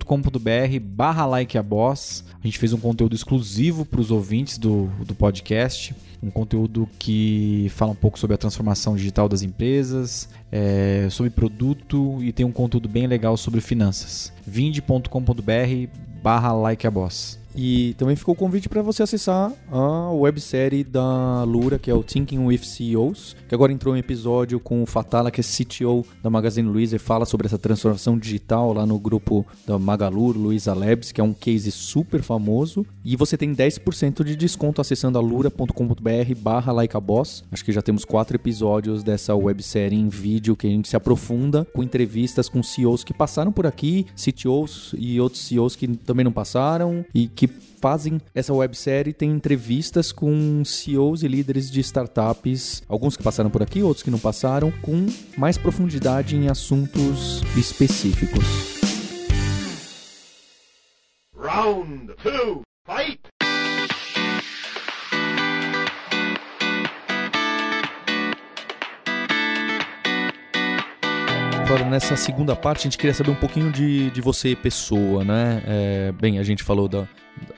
barra 0.81 1.25
Like 1.27 1.55
a 1.55 1.61
Boss. 1.63 2.25
A 2.43 2.47
gente 2.47 2.57
fez 2.57 2.73
um 2.73 2.79
conteúdo 2.79 3.15
exclusivo 3.15 3.85
para 3.85 4.01
os 4.01 4.09
ouvintes 4.09 4.57
do, 4.57 4.87
do 5.05 5.13
podcast 5.13 5.93
um 6.21 6.29
conteúdo 6.29 6.87
que 6.99 7.67
fala 7.69 7.91
um 7.91 7.95
pouco 7.95 8.19
sobre 8.19 8.35
a 8.35 8.37
transformação 8.37 8.95
digital 8.95 9.29
das 9.29 9.41
empresas, 9.41 10.27
é, 10.51 11.07
sobre 11.09 11.29
produto 11.29 12.23
e 12.23 12.31
tem 12.31 12.45
um 12.45 12.51
conteúdo 12.51 12.89
bem 12.89 13.07
legal 13.07 13.37
sobre 13.37 13.61
finanças. 13.61 14.33
vinde.com.br 14.45 15.87
barra 16.21 16.53
like 16.53 16.85
a 16.85 16.91
boss. 16.91 17.39
E 17.61 17.93
também 17.95 18.15
ficou 18.15 18.33
o 18.33 18.37
convite 18.37 18.69
para 18.69 18.81
você 18.81 19.03
acessar 19.03 19.51
a 19.69 20.11
websérie 20.13 20.81
da 20.81 21.43
Lura, 21.43 21.77
que 21.77 21.91
é 21.91 21.93
o 21.93 22.01
Thinking 22.01 22.45
with 22.45 22.59
CEOs, 22.59 23.35
que 23.49 23.53
agora 23.53 23.73
entrou 23.73 23.97
em 23.97 23.99
episódio 23.99 24.61
com 24.61 24.81
o 24.81 24.85
Fatala, 24.85 25.29
que 25.29 25.41
é 25.41 25.43
CTO 25.43 26.05
da 26.23 26.29
Magazine 26.29 26.69
Luiza 26.69 26.95
e 26.95 26.99
fala 26.99 27.25
sobre 27.25 27.47
essa 27.47 27.57
transformação 27.57 28.17
digital 28.17 28.71
lá 28.71 28.85
no 28.85 28.97
grupo 28.97 29.45
da 29.67 29.77
Magalu, 29.77 30.31
Luiza 30.31 30.73
Labs, 30.73 31.11
que 31.11 31.19
é 31.19 31.23
um 31.23 31.33
case 31.33 31.69
super 31.69 32.21
famoso. 32.21 32.85
E 33.03 33.17
você 33.17 33.35
tem 33.35 33.53
10% 33.53 34.23
de 34.23 34.37
desconto 34.37 34.79
acessando 34.79 35.17
a 35.17 35.21
lura.com.br 35.21 36.35
barra 36.37 36.71
likeaboss. 36.71 37.43
Acho 37.51 37.65
que 37.65 37.73
já 37.73 37.81
temos 37.81 38.05
quatro 38.05 38.37
episódios 38.37 39.03
dessa 39.03 39.35
websérie 39.35 39.99
em 39.99 40.07
vídeo 40.07 40.55
que 40.55 40.65
a 40.65 40.69
gente 40.69 40.87
se 40.87 40.95
aprofunda 40.95 41.67
com 41.73 41.83
entrevistas 41.83 42.47
com 42.47 42.63
CEOs 42.63 43.03
que 43.03 43.13
passaram 43.13 43.51
por 43.51 43.67
aqui, 43.67 44.05
CTOs 44.15 44.95
e 44.97 45.19
outros 45.19 45.45
CEOs 45.45 45.75
que 45.75 45.89
também 45.89 46.23
não 46.23 46.31
passaram 46.31 47.03
e 47.13 47.27
que 47.27 47.48
fazem 47.81 48.19
essa 48.33 48.53
websérie, 48.53 49.13
tem 49.13 49.31
entrevistas 49.31 50.11
com 50.11 50.63
CEOs 50.65 51.23
e 51.23 51.27
líderes 51.27 51.71
de 51.71 51.79
startups, 51.79 52.83
alguns 52.87 53.15
que 53.15 53.23
passaram 53.23 53.49
por 53.49 53.63
aqui, 53.63 53.81
outros 53.81 54.03
que 54.03 54.11
não 54.11 54.19
passaram, 54.19 54.71
com 54.81 55.05
mais 55.37 55.57
profundidade 55.57 56.35
em 56.35 56.49
assuntos 56.49 57.41
específicos. 57.57 58.79
Round 61.35 62.13
two, 62.21 62.61
fight! 62.85 63.28
Nessa 71.87 72.15
segunda 72.15 72.55
parte, 72.55 72.79
a 72.79 72.83
gente 72.83 72.97
queria 72.97 73.13
saber 73.13 73.31
um 73.31 73.35
pouquinho 73.35 73.71
de, 73.71 74.11
de 74.11 74.21
você, 74.21 74.55
pessoa, 74.55 75.23
né? 75.23 75.63
É, 75.65 76.11
bem, 76.11 76.37
a 76.37 76.43
gente 76.43 76.63
falou 76.63 76.87
da, 76.87 77.07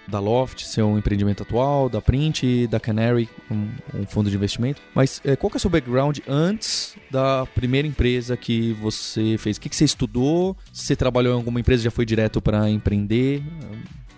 da 0.08 0.20
Loft, 0.20 0.66
seu 0.66 0.98
empreendimento 0.98 1.44
atual, 1.44 1.90
da 1.90 2.02
Print, 2.02 2.68
da 2.68 2.80
Canary, 2.80 3.28
um, 3.50 3.70
um 3.94 4.06
fundo 4.06 4.30
de 4.30 4.36
investimento. 4.36 4.82
Mas 4.96 5.22
é, 5.26 5.36
qual 5.36 5.50
que 5.50 5.58
é 5.58 5.60
o 5.60 5.60
seu 5.60 5.70
background 5.70 6.20
antes 6.28 6.96
da 7.10 7.46
primeira 7.48 7.88
empresa 7.88 8.38
que 8.38 8.74
você 8.74 9.38
fez? 9.38 9.58
O 9.58 9.62
que, 9.62 9.70
que 9.70 9.76
você 9.76 9.86
estudou? 9.86 10.56
Você 10.72 10.96
trabalhou 10.96 11.34
em 11.34 11.38
alguma 11.38 11.60
empresa, 11.60 11.84
já 11.84 11.92
foi 11.92 12.06
direto 12.06 12.42
para 12.42 12.70
empreender? 12.70 13.44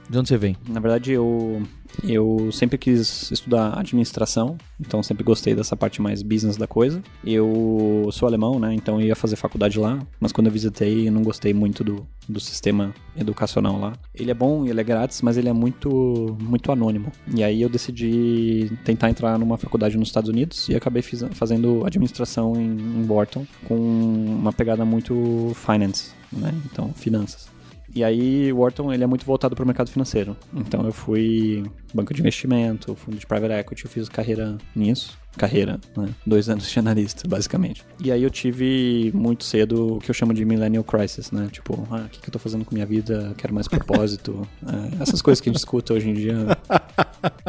De 0.09 0.17
onde 0.17 0.27
você 0.27 0.37
vem? 0.37 0.55
Na 0.67 0.79
verdade, 0.79 1.13
eu, 1.13 1.63
eu 2.03 2.51
sempre 2.51 2.77
quis 2.77 3.31
estudar 3.31 3.77
administração, 3.79 4.57
então 4.79 5.03
sempre 5.03 5.23
gostei 5.23 5.55
dessa 5.55 5.75
parte 5.75 6.01
mais 6.01 6.21
business 6.21 6.57
da 6.57 6.67
coisa. 6.67 7.01
Eu 7.23 8.09
sou 8.11 8.27
alemão, 8.27 8.59
né? 8.59 8.73
Então 8.73 9.01
ia 9.01 9.15
fazer 9.15 9.35
faculdade 9.35 9.79
lá, 9.79 9.99
mas 10.19 10.31
quando 10.31 10.47
eu 10.47 10.53
visitei, 10.53 11.07
eu 11.07 11.11
não 11.11 11.21
gostei 11.21 11.53
muito 11.53 11.83
do, 11.83 12.05
do 12.27 12.39
sistema 12.39 12.93
educacional 13.17 13.79
lá. 13.79 13.93
Ele 14.13 14.31
é 14.31 14.33
bom 14.33 14.63
ele 14.65 14.81
é 14.81 14.83
grátis, 14.83 15.21
mas 15.21 15.37
ele 15.37 15.49
é 15.49 15.53
muito, 15.53 16.37
muito 16.39 16.71
anônimo. 16.71 17.11
E 17.33 17.43
aí 17.43 17.61
eu 17.61 17.69
decidi 17.69 18.71
tentar 18.83 19.09
entrar 19.09 19.37
numa 19.37 19.57
faculdade 19.57 19.97
nos 19.97 20.09
Estados 20.09 20.29
Unidos 20.29 20.67
e 20.69 20.75
acabei 20.75 21.01
fiz, 21.01 21.23
fazendo 21.31 21.85
administração 21.85 22.55
em, 22.55 23.01
em 23.01 23.05
Wharton, 23.07 23.45
com 23.65 23.75
uma 23.75 24.53
pegada 24.53 24.83
muito 24.85 25.51
finance, 25.55 26.11
né? 26.31 26.53
Então, 26.65 26.91
finanças. 26.93 27.52
E 27.95 28.03
aí, 28.03 28.51
o 28.51 28.57
Wharton 28.57 28.91
ele 28.91 29.03
é 29.03 29.07
muito 29.07 29.25
voltado 29.25 29.55
para 29.55 29.63
o 29.63 29.67
mercado 29.67 29.89
financeiro. 29.89 30.35
Então, 30.53 30.85
eu 30.85 30.91
fui 30.91 31.63
banco 31.93 32.13
de 32.13 32.21
investimento, 32.21 32.95
fundo 32.95 33.17
de 33.17 33.25
private 33.25 33.53
equity, 33.53 33.85
eu 33.85 33.91
fiz 33.91 34.09
carreira 34.09 34.57
nisso. 34.75 35.17
Carreira, 35.37 35.79
né? 35.97 36.09
Dois 36.25 36.47
anos 36.47 36.69
de 36.69 36.79
analista, 36.79 37.27
basicamente. 37.27 37.83
E 38.03 38.11
aí 38.11 38.21
eu 38.21 38.29
tive 38.29 39.11
muito 39.15 39.43
cedo 39.43 39.95
o 39.95 39.99
que 39.99 40.09
eu 40.09 40.13
chamo 40.13 40.31
de 40.33 40.45
millennial 40.45 40.83
crisis, 40.83 41.31
né? 41.31 41.49
Tipo, 41.51 41.87
ah, 41.89 42.03
o 42.05 42.09
que, 42.09 42.19
que 42.19 42.29
eu 42.29 42.31
tô 42.31 42.37
fazendo 42.37 42.63
com 42.63 42.73
minha 42.73 42.85
vida? 42.85 43.33
Quero 43.37 43.53
mais 43.53 43.67
propósito. 43.67 44.47
É, 44.63 45.03
essas 45.03 45.21
coisas 45.21 45.41
que 45.41 45.49
a 45.49 45.51
gente 45.51 45.59
escuta 45.59 45.93
hoje 45.93 46.09
em 46.09 46.13
dia. 46.13 46.35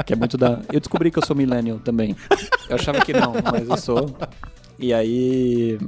Que 0.05 0.15
é 0.15 0.17
muito 0.17 0.37
da... 0.37 0.61
Eu 0.73 0.81
descobri 0.81 1.11
que 1.11 1.19
eu 1.19 1.25
sou 1.25 1.35
millennial 1.37 1.79
também. 1.79 2.17
Eu 2.69 2.75
achava 2.75 3.01
que 3.01 3.13
não, 3.13 3.33
mas 3.53 3.69
eu 3.69 3.77
sou. 3.77 4.15
E 4.79 4.93
aí, 4.93 5.79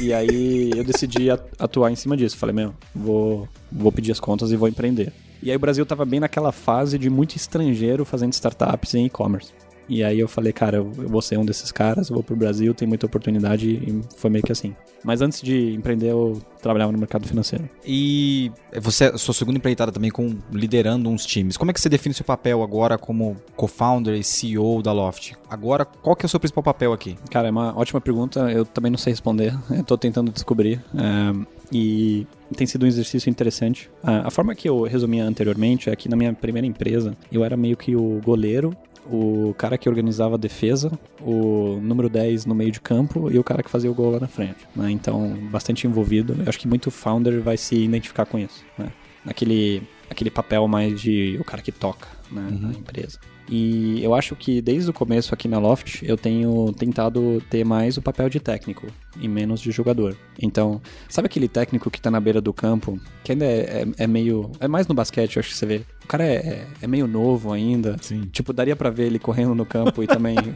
e 0.00 0.12
aí 0.12 0.70
eu 0.74 0.84
decidi 0.84 1.30
atuar 1.30 1.90
em 1.90 1.96
cima 1.96 2.16
disso. 2.16 2.36
Falei, 2.36 2.54
meu, 2.54 2.74
vou, 2.94 3.48
vou 3.70 3.92
pedir 3.92 4.12
as 4.12 4.20
contas 4.20 4.50
e 4.50 4.56
vou 4.56 4.68
empreender. 4.68 5.12
E 5.42 5.50
aí 5.50 5.56
o 5.56 5.60
Brasil 5.60 5.84
tava 5.84 6.04
bem 6.04 6.20
naquela 6.20 6.52
fase 6.52 6.98
de 6.98 7.10
muito 7.10 7.36
estrangeiro 7.36 8.04
fazendo 8.04 8.32
startups 8.32 8.94
em 8.94 9.06
e-commerce. 9.06 9.52
E 9.88 10.02
aí 10.02 10.18
eu 10.18 10.28
falei, 10.28 10.52
cara, 10.52 10.78
eu 10.78 10.90
vou 10.90 11.20
ser 11.20 11.38
um 11.38 11.44
desses 11.44 11.72
caras, 11.72 12.08
vou 12.08 12.22
pro 12.22 12.36
Brasil, 12.36 12.74
tem 12.74 12.86
muita 12.86 13.06
oportunidade 13.06 13.68
e 13.68 14.00
foi 14.16 14.30
meio 14.30 14.44
que 14.44 14.52
assim. 14.52 14.74
Mas 15.04 15.20
antes 15.20 15.42
de 15.42 15.74
empreender, 15.74 16.10
eu 16.10 16.40
trabalhava 16.60 16.92
no 16.92 16.98
mercado 16.98 17.26
financeiro. 17.26 17.68
E 17.84 18.52
você 18.80 19.06
é 19.06 19.18
sua 19.18 19.34
segunda 19.34 19.58
empreitada 19.58 19.90
também 19.90 20.10
com 20.10 20.36
liderando 20.52 21.08
uns 21.08 21.26
times. 21.26 21.56
Como 21.56 21.70
é 21.70 21.74
que 21.74 21.80
você 21.80 21.88
define 21.88 22.14
seu 22.14 22.24
papel 22.24 22.62
agora 22.62 22.96
como 22.96 23.36
co-founder 23.56 24.14
e 24.14 24.22
CEO 24.22 24.82
da 24.82 24.92
Loft? 24.92 25.32
Agora, 25.50 25.84
qual 25.84 26.14
que 26.14 26.24
é 26.24 26.26
o 26.26 26.28
seu 26.28 26.38
principal 26.38 26.62
papel 26.62 26.92
aqui? 26.92 27.16
Cara, 27.30 27.48
é 27.48 27.50
uma 27.50 27.76
ótima 27.76 28.00
pergunta. 28.00 28.50
Eu 28.50 28.64
também 28.64 28.90
não 28.90 28.98
sei 28.98 29.12
responder. 29.12 29.54
Eu 29.70 29.82
tô 29.82 29.98
tentando 29.98 30.30
descobrir. 30.30 30.80
É, 30.94 31.62
e 31.72 32.26
tem 32.56 32.66
sido 32.66 32.84
um 32.84 32.86
exercício 32.86 33.30
interessante. 33.30 33.90
A, 34.02 34.28
a 34.28 34.30
forma 34.30 34.54
que 34.54 34.68
eu 34.68 34.82
resumia 34.82 35.24
anteriormente 35.24 35.88
é 35.88 35.96
que 35.96 36.08
na 36.08 36.16
minha 36.16 36.32
primeira 36.32 36.66
empresa, 36.66 37.16
eu 37.30 37.42
era 37.44 37.56
meio 37.56 37.76
que 37.76 37.96
o 37.96 38.20
goleiro 38.22 38.76
o 39.06 39.54
cara 39.58 39.76
que 39.76 39.88
organizava 39.88 40.34
a 40.34 40.38
defesa, 40.38 40.90
o 41.20 41.78
número 41.82 42.08
10 42.08 42.46
no 42.46 42.54
meio 42.54 42.70
de 42.70 42.80
campo 42.80 43.30
e 43.30 43.38
o 43.38 43.44
cara 43.44 43.62
que 43.62 43.70
fazia 43.70 43.90
o 43.90 43.94
gol 43.94 44.12
lá 44.12 44.20
na 44.20 44.28
frente. 44.28 44.66
Né? 44.74 44.90
Então, 44.90 45.36
bastante 45.50 45.86
envolvido. 45.86 46.36
Eu 46.38 46.48
acho 46.48 46.58
que 46.58 46.68
muito 46.68 46.90
founder 46.90 47.40
vai 47.40 47.56
se 47.56 47.74
identificar 47.76 48.26
com 48.26 48.38
isso. 48.38 48.64
Né? 48.78 48.92
Aquele, 49.26 49.82
aquele 50.10 50.30
papel 50.30 50.66
mais 50.68 51.00
de 51.00 51.36
o 51.40 51.44
cara 51.44 51.62
que 51.62 51.72
toca 51.72 52.21
né, 52.32 52.48
uhum. 52.50 52.68
na 52.68 52.70
empresa. 52.70 53.18
E 53.48 54.02
eu 54.02 54.14
acho 54.14 54.34
que 54.36 54.62
desde 54.62 54.90
o 54.90 54.92
começo 54.92 55.34
aqui 55.34 55.48
na 55.48 55.58
Loft 55.58 56.02
eu 56.02 56.16
tenho 56.16 56.72
tentado 56.72 57.42
ter 57.50 57.64
mais 57.64 57.96
o 57.96 58.02
papel 58.02 58.28
de 58.28 58.40
técnico 58.40 58.86
e 59.20 59.28
menos 59.28 59.60
de 59.60 59.70
jogador. 59.70 60.16
Então, 60.40 60.80
sabe 61.08 61.26
aquele 61.26 61.48
técnico 61.48 61.90
que 61.90 62.00
tá 62.00 62.10
na 62.10 62.20
beira 62.20 62.40
do 62.40 62.52
campo, 62.52 62.98
que 63.22 63.32
ainda 63.32 63.44
é, 63.44 63.82
é, 63.82 64.04
é 64.04 64.06
meio. 64.06 64.50
É 64.60 64.68
mais 64.68 64.86
no 64.86 64.94
basquete, 64.94 65.36
eu 65.36 65.40
acho 65.40 65.50
que 65.50 65.56
você 65.56 65.66
vê. 65.66 65.82
O 66.04 66.06
cara 66.06 66.24
é, 66.24 66.66
é, 66.80 66.86
meio 66.86 67.06
novo 67.06 67.52
ainda. 67.52 67.96
Sim. 68.00 68.22
Tipo, 68.32 68.52
daria 68.52 68.76
para 68.76 68.90
ver 68.90 69.06
ele 69.06 69.18
correndo 69.18 69.54
no 69.54 69.66
campo 69.66 70.02
e 70.02 70.06
também. 70.06 70.36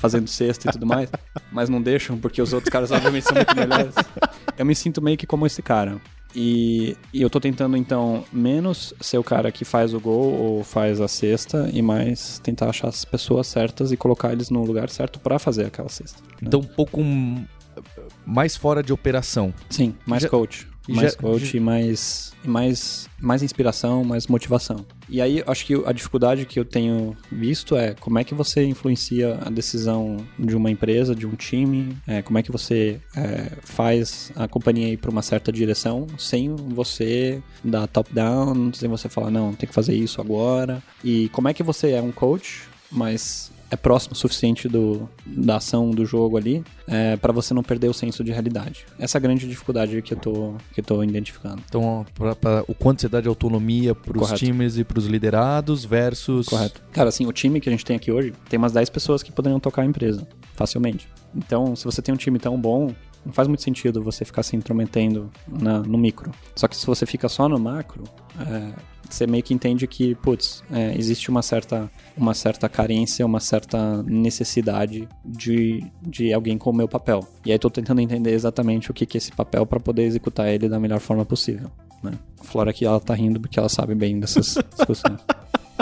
fazendo 0.00 0.28
cesta 0.28 0.66
e 0.66 0.72
tudo 0.72 0.86
mais, 0.86 1.10
mas 1.52 1.68
não 1.68 1.80
deixam 1.80 2.16
porque 2.16 2.40
os 2.40 2.54
outros 2.54 2.72
caras 2.72 2.90
obviamente 2.90 3.24
são 3.24 3.34
muito 3.34 3.54
melhores. 3.54 3.94
Eu 4.56 4.64
me 4.64 4.74
sinto 4.74 5.02
meio 5.02 5.18
que 5.18 5.26
como 5.26 5.44
esse 5.44 5.60
cara. 5.60 6.00
E, 6.34 6.96
e, 7.12 7.20
eu 7.22 7.28
tô 7.28 7.40
tentando, 7.40 7.76
então, 7.76 8.24
menos 8.32 8.94
ser 9.00 9.18
o 9.18 9.24
cara 9.24 9.50
que 9.50 9.64
faz 9.64 9.92
o 9.92 10.00
gol 10.00 10.32
ou 10.32 10.64
faz 10.64 11.00
a 11.00 11.08
cesta 11.08 11.68
e 11.72 11.82
mais 11.82 12.38
tentar 12.38 12.70
achar 12.70 12.88
as 12.88 13.04
pessoas 13.04 13.46
certas 13.48 13.90
e 13.90 13.96
colocar 13.96 14.32
eles 14.32 14.48
no 14.48 14.64
lugar 14.64 14.88
certo 14.90 15.18
para 15.18 15.38
fazer 15.38 15.66
aquela 15.66 15.88
cesta. 15.88 16.22
Né? 16.22 16.38
Então, 16.42 16.60
um 16.60 16.64
pouco 16.64 17.00
mais 18.24 18.56
fora 18.56 18.82
de 18.82 18.92
operação. 18.92 19.52
Sim, 19.68 19.94
mais 20.06 20.22
Já- 20.22 20.28
coach. 20.28 20.69
Mais 20.88 21.12
já- 21.12 21.18
coach 21.18 21.56
e 21.56 21.60
mais, 21.60 22.32
mais, 22.44 23.08
mais 23.20 23.42
inspiração, 23.42 24.02
mais 24.04 24.26
motivação. 24.26 24.84
E 25.08 25.20
aí, 25.20 25.42
acho 25.46 25.66
que 25.66 25.74
a 25.86 25.92
dificuldade 25.92 26.46
que 26.46 26.58
eu 26.58 26.64
tenho 26.64 27.16
visto 27.30 27.76
é 27.76 27.94
como 27.94 28.18
é 28.18 28.24
que 28.24 28.34
você 28.34 28.64
influencia 28.64 29.38
a 29.44 29.50
decisão 29.50 30.16
de 30.38 30.56
uma 30.56 30.70
empresa, 30.70 31.14
de 31.14 31.26
um 31.26 31.34
time, 31.34 31.96
é, 32.06 32.22
como 32.22 32.38
é 32.38 32.42
que 32.42 32.50
você 32.52 33.00
é, 33.16 33.52
faz 33.62 34.32
a 34.36 34.46
companhia 34.48 34.88
ir 34.88 34.96
para 34.96 35.10
uma 35.10 35.22
certa 35.22 35.52
direção 35.52 36.06
sem 36.16 36.54
você 36.54 37.42
dar 37.62 37.86
top-down, 37.86 38.72
sem 38.72 38.88
você 38.88 39.08
falar, 39.08 39.30
não, 39.30 39.52
tem 39.52 39.68
que 39.68 39.74
fazer 39.74 39.94
isso 39.94 40.20
agora. 40.20 40.82
E 41.04 41.28
como 41.30 41.48
é 41.48 41.54
que 41.54 41.62
você 41.62 41.90
é 41.92 42.02
um 42.02 42.12
coach, 42.12 42.62
mas 42.90 43.50
é 43.70 43.76
próximo 43.76 44.12
o 44.14 44.16
suficiente 44.16 44.68
do, 44.68 45.08
da 45.24 45.56
ação 45.56 45.90
do 45.90 46.04
jogo 46.04 46.36
ali 46.36 46.64
é, 46.88 47.16
para 47.16 47.32
você 47.32 47.54
não 47.54 47.62
perder 47.62 47.88
o 47.88 47.94
senso 47.94 48.24
de 48.24 48.32
realidade. 48.32 48.84
Essa 48.98 49.16
é 49.16 49.18
a 49.18 49.22
grande 49.22 49.48
dificuldade 49.48 50.02
que 50.02 50.12
eu 50.14 50.18
tô, 50.18 50.54
que 50.74 50.80
eu 50.80 50.84
tô 50.84 51.02
identificando. 51.04 51.62
Então, 51.68 52.04
pra- 52.14 52.34
pra- 52.34 52.64
o 52.66 52.74
quanto 52.74 53.00
você 53.00 53.08
dá 53.08 53.20
de 53.20 53.28
autonomia 53.28 53.94
pros 53.94 54.18
Correto. 54.22 54.38
times 54.44 54.76
e 54.76 54.84
pros 54.84 55.06
liderados 55.06 55.84
versus. 55.84 56.46
Correto. 56.48 56.82
Cara, 56.92 57.08
assim, 57.10 57.26
o 57.26 57.32
time 57.32 57.60
que 57.60 57.68
a 57.68 57.72
gente 57.72 57.84
tem 57.84 57.96
aqui 57.96 58.10
hoje 58.10 58.32
tem 58.48 58.58
umas 58.58 58.72
10 58.72 58.90
pessoas 58.90 59.22
que 59.22 59.30
poderiam 59.30 59.60
tocar 59.60 59.82
a 59.82 59.84
empresa, 59.86 60.26
facilmente. 60.54 61.08
Então, 61.34 61.76
se 61.76 61.84
você 61.84 62.02
tem 62.02 62.12
um 62.12 62.18
time 62.18 62.38
tão 62.38 62.60
bom, 62.60 62.92
Não 63.22 63.34
faz 63.34 63.46
muito 63.46 63.62
sentido 63.62 64.02
você 64.02 64.24
ficar 64.24 64.42
se 64.42 64.56
intrometendo 64.56 65.30
na- 65.46 65.80
no 65.80 65.98
micro. 65.98 66.32
Só 66.56 66.66
que 66.66 66.74
se 66.74 66.86
você 66.86 67.04
fica 67.04 67.28
só 67.28 67.50
no 67.50 67.58
macro, 67.60 68.04
é, 68.40 68.72
você 69.08 69.26
meio 69.26 69.42
que 69.42 69.52
entende 69.52 69.86
que, 69.86 70.14
putz, 70.14 70.62
é, 70.70 70.96
existe 70.96 71.30
uma 71.30 71.42
certa, 71.42 71.90
uma 72.16 72.32
certa 72.32 72.68
carência, 72.68 73.26
uma 73.26 73.40
certa 73.40 74.02
necessidade 74.04 75.08
de, 75.24 75.84
de 76.00 76.32
alguém 76.32 76.56
com 76.56 76.70
o 76.70 76.74
meu 76.74 76.88
papel. 76.88 77.26
E 77.44 77.52
aí 77.52 77.58
tô 77.58 77.68
tentando 77.68 78.00
entender 78.00 78.32
exatamente 78.32 78.90
o 78.90 78.94
que, 78.94 79.04
que 79.04 79.16
é 79.16 79.18
esse 79.18 79.32
papel 79.32 79.66
para 79.66 79.80
poder 79.80 80.04
executar 80.04 80.48
ele 80.48 80.68
da 80.68 80.78
melhor 80.78 81.00
forma 81.00 81.24
possível. 81.24 81.70
Né? 82.02 82.12
A 82.40 82.44
Flora 82.44 82.70
aqui, 82.70 82.84
ela 82.84 83.00
tá 83.00 83.14
rindo 83.14 83.40
porque 83.40 83.58
ela 83.58 83.68
sabe 83.68 83.94
bem 83.94 84.18
dessas 84.20 84.56
discussões. 84.76 85.20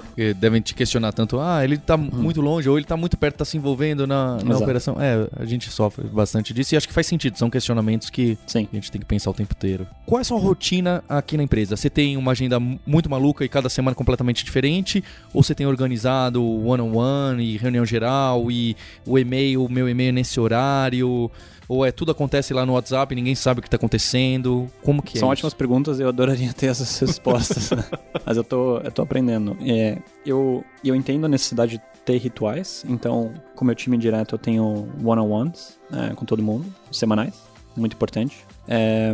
Porque 0.02 0.34
devem 0.34 0.60
te 0.60 0.74
questionar 0.74 1.12
tanto, 1.12 1.38
ah, 1.40 1.62
ele 1.64 1.78
tá 1.78 1.96
muito 1.96 2.40
longe 2.40 2.68
ou 2.68 2.76
ele 2.76 2.86
tá 2.86 2.96
muito 2.96 3.16
perto, 3.16 3.36
tá 3.36 3.44
se 3.44 3.56
envolvendo 3.56 4.06
na, 4.06 4.38
na 4.44 4.56
operação. 4.58 4.96
É, 5.00 5.26
a 5.36 5.44
gente 5.44 5.70
sofre 5.70 6.06
bastante 6.08 6.52
disso 6.52 6.74
e 6.74 6.76
acho 6.76 6.86
que 6.88 6.94
faz 6.94 7.06
sentido, 7.06 7.38
são 7.38 7.48
questionamentos 7.50 8.10
que 8.10 8.36
Sim. 8.46 8.68
a 8.72 8.76
gente 8.76 8.90
tem 8.90 9.00
que 9.00 9.06
pensar 9.06 9.30
o 9.30 9.34
tempo 9.34 9.54
inteiro. 9.56 9.86
Qual 10.06 10.18
é 10.18 10.22
a 10.22 10.24
sua 10.24 10.38
rotina 10.38 11.02
aqui 11.08 11.36
na 11.36 11.42
empresa? 11.42 11.76
Você 11.76 11.88
tem 11.90 12.16
uma 12.16 12.32
agenda 12.32 12.58
mu- 12.58 12.78
muito 12.86 13.08
maluca 13.08 13.44
e 13.44 13.48
cada 13.48 13.68
semana 13.68 13.94
completamente 13.94 14.44
diferente? 14.44 15.02
Ou 15.32 15.42
você 15.42 15.54
tem 15.54 15.66
organizado 15.66 16.42
one-on-one 16.44 17.42
e 17.44 17.56
reunião 17.56 17.84
geral 17.84 18.50
e 18.50 18.76
o 19.06 19.18
e-mail, 19.18 19.64
o 19.64 19.68
meu 19.70 19.88
e-mail 19.88 20.12
nesse 20.12 20.38
horário? 20.40 21.30
Ou 21.68 21.84
é 21.84 21.92
tudo 21.92 22.12
acontece 22.12 22.54
lá 22.54 22.64
no 22.64 22.72
WhatsApp 22.72 23.12
e 23.12 23.16
ninguém 23.16 23.34
sabe 23.34 23.60
o 23.60 23.62
que 23.62 23.68
tá 23.68 23.76
acontecendo? 23.76 24.66
Como 24.82 25.02
que 25.02 25.18
São 25.18 25.28
é 25.28 25.32
ótimas 25.32 25.52
perguntas, 25.52 26.00
eu 26.00 26.08
adoraria 26.08 26.52
ter 26.54 26.66
essas 26.66 26.98
respostas, 26.98 27.70
né? 27.70 27.84
mas 28.24 28.36
eu 28.38 28.44
tô, 28.44 28.78
eu 28.78 28.90
tô 28.90 29.02
aprendendo. 29.02 29.56
É, 29.60 29.98
eu, 30.24 30.64
eu 30.82 30.94
entendo 30.96 31.26
a 31.26 31.28
necessidade 31.28 31.72
de 31.72 31.82
ter 32.06 32.16
rituais, 32.16 32.84
então, 32.88 33.34
com 33.54 33.64
o 33.64 33.66
meu 33.66 33.74
time 33.74 33.98
direto, 33.98 34.36
eu 34.36 34.38
tenho 34.38 34.88
one-on-ones 35.04 35.78
é, 35.92 36.14
com 36.14 36.24
todo 36.24 36.42
mundo, 36.42 36.64
semanais, 36.90 37.34
muito 37.76 37.92
importante. 37.92 38.46
É, 38.66 39.12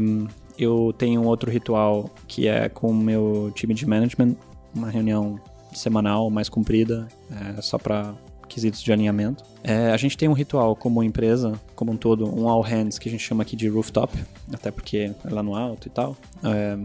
eu 0.57 0.95
tenho 0.97 1.23
um 1.23 1.27
outro 1.27 1.51
ritual 1.51 2.09
que 2.29 2.47
é 2.47 2.69
com 2.69 2.90
o 2.90 2.95
meu 2.95 3.51
time 3.53 3.75
de 3.75 3.85
management, 3.85 4.37
uma 4.73 4.90
reunião 4.90 5.40
semanal 5.73 6.31
mais 6.31 6.49
comprida, 6.49 7.09
é, 7.31 7.61
só 7.61 7.79
para 7.79 8.14
quesitos 8.48 8.83
de 8.83 8.92
alinhamento. 8.92 9.44
É, 9.62 9.90
a 9.90 9.96
gente 9.96 10.16
tem 10.16 10.28
um 10.28 10.33
ritual 10.33 10.76
como 10.76 11.02
empresa, 11.02 11.59
como 11.74 11.92
um 11.92 11.96
todo, 11.96 12.28
um 12.28 12.48
all 12.48 12.61
hands 12.61 12.98
que 12.98 13.09
a 13.09 13.12
gente 13.12 13.22
chama 13.22 13.42
aqui 13.42 13.57
de 13.57 13.68
rooftop, 13.68 14.16
até 14.52 14.70
porque 14.70 15.12
é 15.24 15.30
lá 15.30 15.42
no 15.42 15.57
alto 15.57 15.88
e 15.88 15.90
tal, 15.90 16.16
é, 16.42 16.76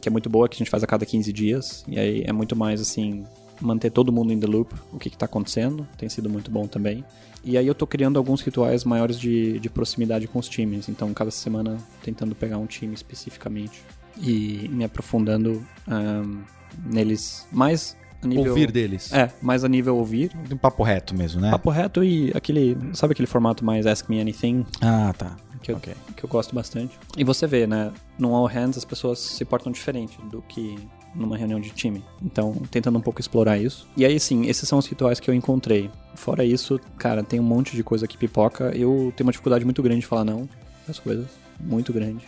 que 0.00 0.08
é 0.08 0.12
muito 0.12 0.30
boa, 0.30 0.48
que 0.48 0.54
a 0.54 0.58
gente 0.58 0.70
faz 0.70 0.84
a 0.84 0.86
cada 0.86 1.04
15 1.04 1.32
dias, 1.32 1.84
e 1.88 1.98
aí 1.98 2.22
é 2.24 2.32
muito 2.32 2.54
mais 2.54 2.80
assim, 2.80 3.24
manter 3.60 3.90
todo 3.90 4.12
mundo 4.12 4.32
in 4.32 4.38
the 4.38 4.46
loop, 4.46 4.72
o 4.92 4.98
que 4.98 5.08
está 5.08 5.26
acontecendo, 5.26 5.86
tem 5.98 6.08
sido 6.08 6.30
muito 6.30 6.50
bom 6.50 6.66
também. 6.66 7.04
E 7.42 7.56
aí 7.56 7.66
eu 7.66 7.74
tô 7.74 7.86
criando 7.86 8.18
alguns 8.18 8.42
rituais 8.42 8.84
maiores 8.84 9.18
de, 9.18 9.58
de 9.58 9.70
proximidade 9.70 10.28
com 10.28 10.38
os 10.38 10.48
times, 10.48 10.88
então 10.88 11.12
cada 11.14 11.30
semana 11.30 11.78
tentando 12.02 12.34
pegar 12.34 12.58
um 12.58 12.66
time 12.66 12.94
especificamente 12.94 13.82
e 14.18 14.68
me 14.68 14.84
aprofundando 14.84 15.64
ahn, 15.88 16.42
neles 16.84 17.46
mais 17.50 17.96
nível... 18.26 18.50
Ouvir 18.52 18.70
deles. 18.70 19.12
É, 19.12 19.30
mais 19.40 19.64
a 19.64 19.68
nível 19.68 19.96
ouvir, 19.96 20.30
Um 20.50 20.56
papo 20.56 20.82
reto 20.82 21.14
mesmo, 21.14 21.40
né? 21.40 21.50
papo 21.50 21.70
reto 21.70 22.02
e 22.04 22.30
aquele, 22.34 22.76
sabe 22.92 23.12
aquele 23.12 23.26
formato 23.26 23.64
mais 23.64 23.86
Ask 23.86 24.08
Me 24.08 24.20
Anything, 24.20 24.64
Ah, 24.80 25.12
tá. 25.16 25.36
que 25.62 25.72
eu, 25.72 25.76
Ok. 25.76 25.94
que 26.16 26.24
eu 26.24 26.28
gosto 26.28 26.54
bastante. 26.54 26.98
E 27.16 27.24
você 27.24 27.46
vê, 27.46 27.66
né, 27.66 27.92
no 28.18 28.34
All 28.34 28.46
Hands 28.46 28.76
as 28.76 28.84
pessoas 28.84 29.18
se 29.18 29.44
portam 29.44 29.70
diferente 29.72 30.18
do 30.30 30.42
que 30.42 30.76
numa 31.14 31.36
reunião 31.36 31.58
de 31.60 31.70
time. 31.70 32.04
Então, 32.22 32.52
tentando 32.70 32.96
um 32.98 33.00
pouco 33.00 33.20
explorar 33.20 33.58
isso. 33.58 33.88
E 33.96 34.04
aí, 34.04 34.20
sim, 34.20 34.46
esses 34.46 34.68
são 34.68 34.78
os 34.78 34.86
rituais 34.86 35.18
que 35.18 35.28
eu 35.28 35.34
encontrei. 35.34 35.90
Fora 36.14 36.44
isso, 36.44 36.78
cara, 36.96 37.22
tem 37.24 37.40
um 37.40 37.42
monte 37.42 37.74
de 37.74 37.82
coisa 37.82 38.06
que 38.06 38.16
pipoca. 38.16 38.66
Eu 38.76 39.12
tenho 39.16 39.26
uma 39.26 39.32
dificuldade 39.32 39.64
muito 39.64 39.82
grande 39.82 40.02
de 40.02 40.06
falar 40.06 40.24
não 40.24 40.48
as 40.88 40.98
coisas. 41.00 41.26
Muito 41.58 41.92
grande. 41.92 42.24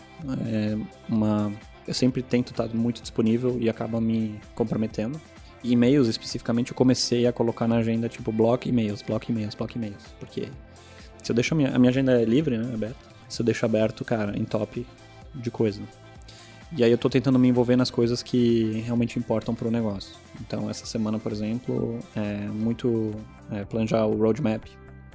É 0.47 0.77
uma... 1.09 1.53
Eu 1.87 1.95
sempre 1.95 2.23
tento 2.23 2.51
estar 2.51 2.69
muito 2.75 3.01
disponível 3.03 3.57
e 3.61 3.69
acaba 3.71 4.01
me 4.01 4.35
comprometendo. 4.55 5.21
E-mails, 5.65 6.09
especificamente, 6.09 6.73
eu 6.73 6.77
comecei 6.77 7.27
a 7.27 7.33
colocar 7.33 7.69
na 7.69 7.77
agenda, 7.77 8.09
tipo, 8.09 8.33
bloco 8.33 8.69
e-mails, 8.69 9.03
bloco 9.03 9.31
e-mails, 9.31 9.55
bloco 9.55 9.77
e-mails. 9.77 10.03
Porque 10.19 10.49
se 11.23 11.31
eu 11.31 11.35
deixo 11.35 11.55
a 11.55 11.57
minha, 11.57 11.75
a 11.75 11.79
minha 11.79 11.91
agenda 11.91 12.21
é 12.21 12.25
livre, 12.25 12.59
né, 12.59 12.75
aberta. 12.75 12.97
Se 13.29 13.41
eu 13.41 13.47
deixo 13.47 13.65
aberto, 13.65 14.05
cara, 14.05 14.37
em 14.37 14.45
top 14.45 14.87
de 15.35 15.51
coisa. 15.51 15.81
E 16.75 16.83
aí 16.83 16.91
eu 16.91 16.99
tô 16.99 17.11
tentando 17.11 17.39
me 17.39 17.49
envolver 17.49 17.77
nas 17.77 17.91
coisas 17.91 18.23
que 18.23 18.83
realmente 18.87 19.19
importam 19.19 19.55
pro 19.55 19.71
negócio. 19.71 20.17
Então, 20.41 20.71
essa 20.71 20.87
semana, 20.87 21.19
por 21.19 21.31
exemplo, 21.31 21.99
é 22.17 22.47
muito 22.49 23.13
é, 23.51 23.65
planejar 23.65 24.07
o 24.07 24.17
roadmap 24.17 24.65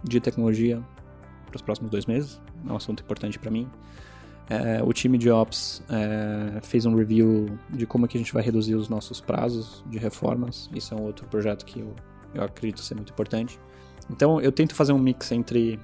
de 0.04 0.20
tecnologia 0.20 0.82
para 1.48 1.56
os 1.56 1.62
próximos 1.62 1.90
dois 1.90 2.06
meses. 2.06 2.40
É 2.68 2.72
um 2.72 2.76
assunto 2.76 3.02
importante 3.02 3.40
para 3.40 3.50
mim. 3.50 3.68
É, 4.50 4.82
o 4.82 4.94
time 4.94 5.18
de 5.18 5.30
Ops 5.30 5.84
é, 5.90 6.62
fez 6.62 6.86
um 6.86 6.96
review 6.96 7.58
de 7.70 7.86
como 7.86 8.06
é 8.06 8.08
que 8.08 8.18
a 8.18 8.20
gente 8.20 8.34
vai 8.34 8.42
reduzir 8.42 8.76
os 8.76 8.88
nossos 8.88 9.20
prazos 9.20 9.84
de 9.88 9.98
reformas. 9.98 10.70
Isso 10.74 10.94
é 10.94 10.98
um 10.98 11.04
outro 11.04 11.28
projeto 11.28 11.66
que 11.66 11.82
eu, 11.82 11.94
eu 12.34 12.44
acredito 12.44 12.82
ser 12.82 12.96
muito 12.96 13.12
importante. 13.12 13.60
Então, 14.10 14.40
eu 14.40 14.52
tento 14.52 14.74
fazer 14.74 14.94
um 14.94 15.00
mix 15.00 15.32
entre 15.34 15.78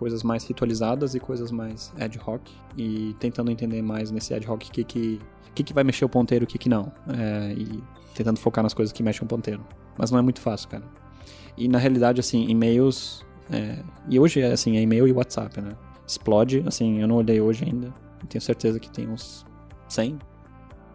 coisas 0.00 0.22
mais 0.22 0.44
ritualizadas 0.44 1.14
e 1.14 1.20
coisas 1.20 1.50
mais 1.50 1.92
ad 2.00 2.18
hoc 2.24 2.40
e 2.74 3.14
tentando 3.20 3.50
entender 3.50 3.82
mais 3.82 4.10
nesse 4.10 4.32
ad 4.32 4.48
hoc 4.48 4.66
o 4.66 4.70
que 4.70 4.82
que, 4.82 5.20
que 5.54 5.62
que 5.62 5.74
vai 5.74 5.84
mexer 5.84 6.06
o 6.06 6.08
ponteiro 6.08 6.46
o 6.46 6.48
que 6.48 6.56
que 6.56 6.70
não 6.70 6.90
É, 7.06 7.52
e 7.52 7.84
tentando 8.14 8.40
focar 8.40 8.64
nas 8.64 8.72
coisas 8.72 8.94
que 8.94 9.02
mexem 9.02 9.22
o 9.24 9.26
ponteiro 9.26 9.60
mas 9.98 10.10
não 10.10 10.18
é 10.18 10.22
muito 10.22 10.40
fácil 10.40 10.70
cara 10.70 10.84
e 11.54 11.68
na 11.68 11.76
realidade 11.76 12.18
assim 12.18 12.46
e-mails 12.48 13.26
é, 13.52 13.82
e 14.08 14.18
hoje 14.18 14.40
é 14.40 14.52
assim 14.52 14.78
é 14.78 14.80
e-mail 14.80 15.06
e 15.06 15.12
WhatsApp 15.12 15.60
né 15.60 15.76
explode 16.06 16.64
assim 16.66 17.02
eu 17.02 17.06
não 17.06 17.16
olhei 17.16 17.38
hoje 17.38 17.64
ainda 17.64 17.92
tenho 18.28 18.42
certeza 18.42 18.78
que 18.80 18.90
tem 18.90 19.08
uns 19.08 19.44
100 19.88 20.18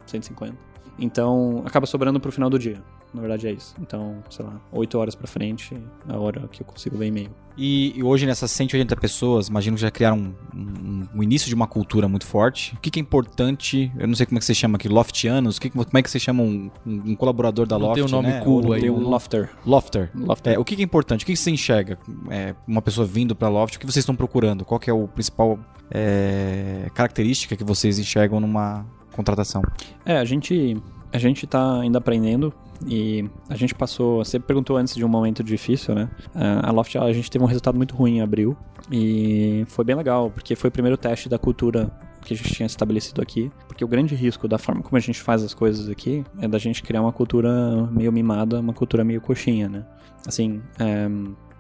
150 0.05 0.55
então 0.99 1.61
acaba 1.65 1.85
sobrando 1.85 2.19
pro 2.19 2.31
final 2.31 2.49
do 2.49 2.57
dia. 2.57 2.81
Na 3.13 3.21
verdade 3.21 3.47
é 3.47 3.51
isso. 3.51 3.75
Então 3.79 4.21
sei 4.29 4.45
lá 4.45 4.59
8 4.71 4.97
horas 4.97 5.15
pra 5.15 5.27
frente 5.27 5.75
é 6.09 6.13
a 6.13 6.17
hora 6.19 6.47
que 6.49 6.61
eu 6.61 6.65
consigo 6.65 6.97
ver 6.97 7.07
e-mail. 7.07 7.29
E, 7.57 8.01
hoje 8.03 8.25
nessas 8.25 8.51
180 8.51 8.95
pessoas, 8.97 9.47
imagino 9.47 9.75
que 9.77 9.81
já 9.81 9.89
criaram 9.91 10.17
um- 10.53 10.84
um 11.15 11.23
início 11.23 11.47
de 11.47 11.55
uma 11.55 11.65
cultura 11.65 12.07
muito 12.09 12.25
forte. 12.25 12.75
O 12.75 12.79
que, 12.79 12.91
que 12.91 12.99
é 12.99 13.01
importante? 13.01 13.91
Eu 13.97 14.07
não 14.07 14.15
sei 14.15 14.25
como 14.25 14.37
é 14.37 14.39
que 14.39 14.45
você 14.45 14.53
chama 14.53 14.75
aqui, 14.75 14.89
loftianos. 14.89 15.57
O 15.57 15.61
que, 15.61 15.69
como 15.69 15.85
é 15.93 16.01
que 16.01 16.11
você 16.11 16.19
chama 16.19 16.43
um, 16.43 16.69
um- 16.85 17.15
colaborador 17.15 17.65
da 17.65 17.79
Não 17.79 17.87
Loft? 17.87 17.95
tem 17.95 18.03
um 18.03 18.09
nome 18.09 18.27
né? 18.27 18.41
cool 18.41 18.73
aí. 18.73 18.81
tem 18.81 18.89
tem 18.89 18.89
um 18.89 19.05
o 19.05 19.09
Lofter 19.09 19.49
Lofter. 19.65 20.11
Lofter 20.13 20.53
É, 20.53 20.59
o 20.59 20.65
que, 20.65 20.75
que 20.75 20.81
é 20.81 20.85
importante? 20.85 21.23
O 21.23 21.25
que, 21.25 21.31
que 21.31 21.39
você 21.39 21.51
enxerga? 21.51 21.97
É, 22.29 22.53
uma 22.67 22.81
pessoa 22.81 23.07
vindo 23.07 23.33
para 23.35 23.47
Loft, 23.47 23.77
o 23.77 23.79
que 23.79 23.85
vocês 23.85 24.03
estão 24.03 24.15
procurando? 24.15 24.65
Qual 24.65 24.79
que 24.79 24.89
é 24.89 24.93
o 24.93 25.07
principal 25.07 25.57
é, 25.89 26.89
característica 26.93 27.55
que 27.55 27.63
vocês 27.63 27.97
enxergam 27.97 28.39
numa 28.41 28.85
contratação? 29.13 29.61
É, 30.05 30.17
a 30.17 30.25
gente 30.25 30.75
a 31.15 31.19
gente 31.19 31.47
tá 31.47 31.79
ainda 31.79 31.97
aprendendo 31.97 32.53
e 32.85 33.23
a 33.49 33.55
gente 33.55 33.73
passou, 33.73 34.23
você 34.23 34.39
perguntou 34.39 34.75
antes 34.77 34.93
de 34.95 35.03
um 35.05 35.07
momento 35.07 35.43
difícil, 35.43 35.95
né? 35.95 36.09
Ah, 36.33 36.69
A 36.69 36.71
Loft, 36.71 36.95
a 36.97 37.11
gente 37.13 37.31
teve 37.31 37.43
um 37.43 37.47
resultado 37.47 37.75
muito 37.77 37.95
ruim 37.95 38.17
em 38.17 38.21
abril 38.21 38.55
e 38.91 39.63
foi 39.67 39.85
bem 39.85 39.95
legal, 39.95 40.29
porque 40.29 40.55
foi 40.55 40.67
o 40.67 40.71
primeiro 40.71 40.97
teste 40.97 41.29
da 41.29 41.37
cultura 41.39 41.89
que 42.21 42.33
a 42.33 42.37
gente 42.37 42.53
tinha 42.53 42.65
estabelecido 42.65 43.21
aqui, 43.21 43.51
porque 43.67 43.85
o 43.85 43.87
grande 43.87 44.15
risco 44.15 44.47
da 44.47 44.57
forma 44.57 44.81
como 44.81 44.97
a 44.97 44.99
gente 44.99 45.21
faz 45.21 45.43
as 45.43 45.53
coisas 45.53 45.87
aqui 45.89 46.23
é 46.39 46.47
da 46.47 46.57
gente 46.57 46.81
criar 46.83 47.01
uma 47.01 47.13
cultura 47.13 47.87
meio 47.91 48.11
mimada, 48.11 48.59
uma 48.59 48.73
cultura 48.73 49.03
meio 49.03 49.21
coxinha, 49.21 49.69
né? 49.69 49.85
Assim, 50.27 50.59
é, 50.79 51.07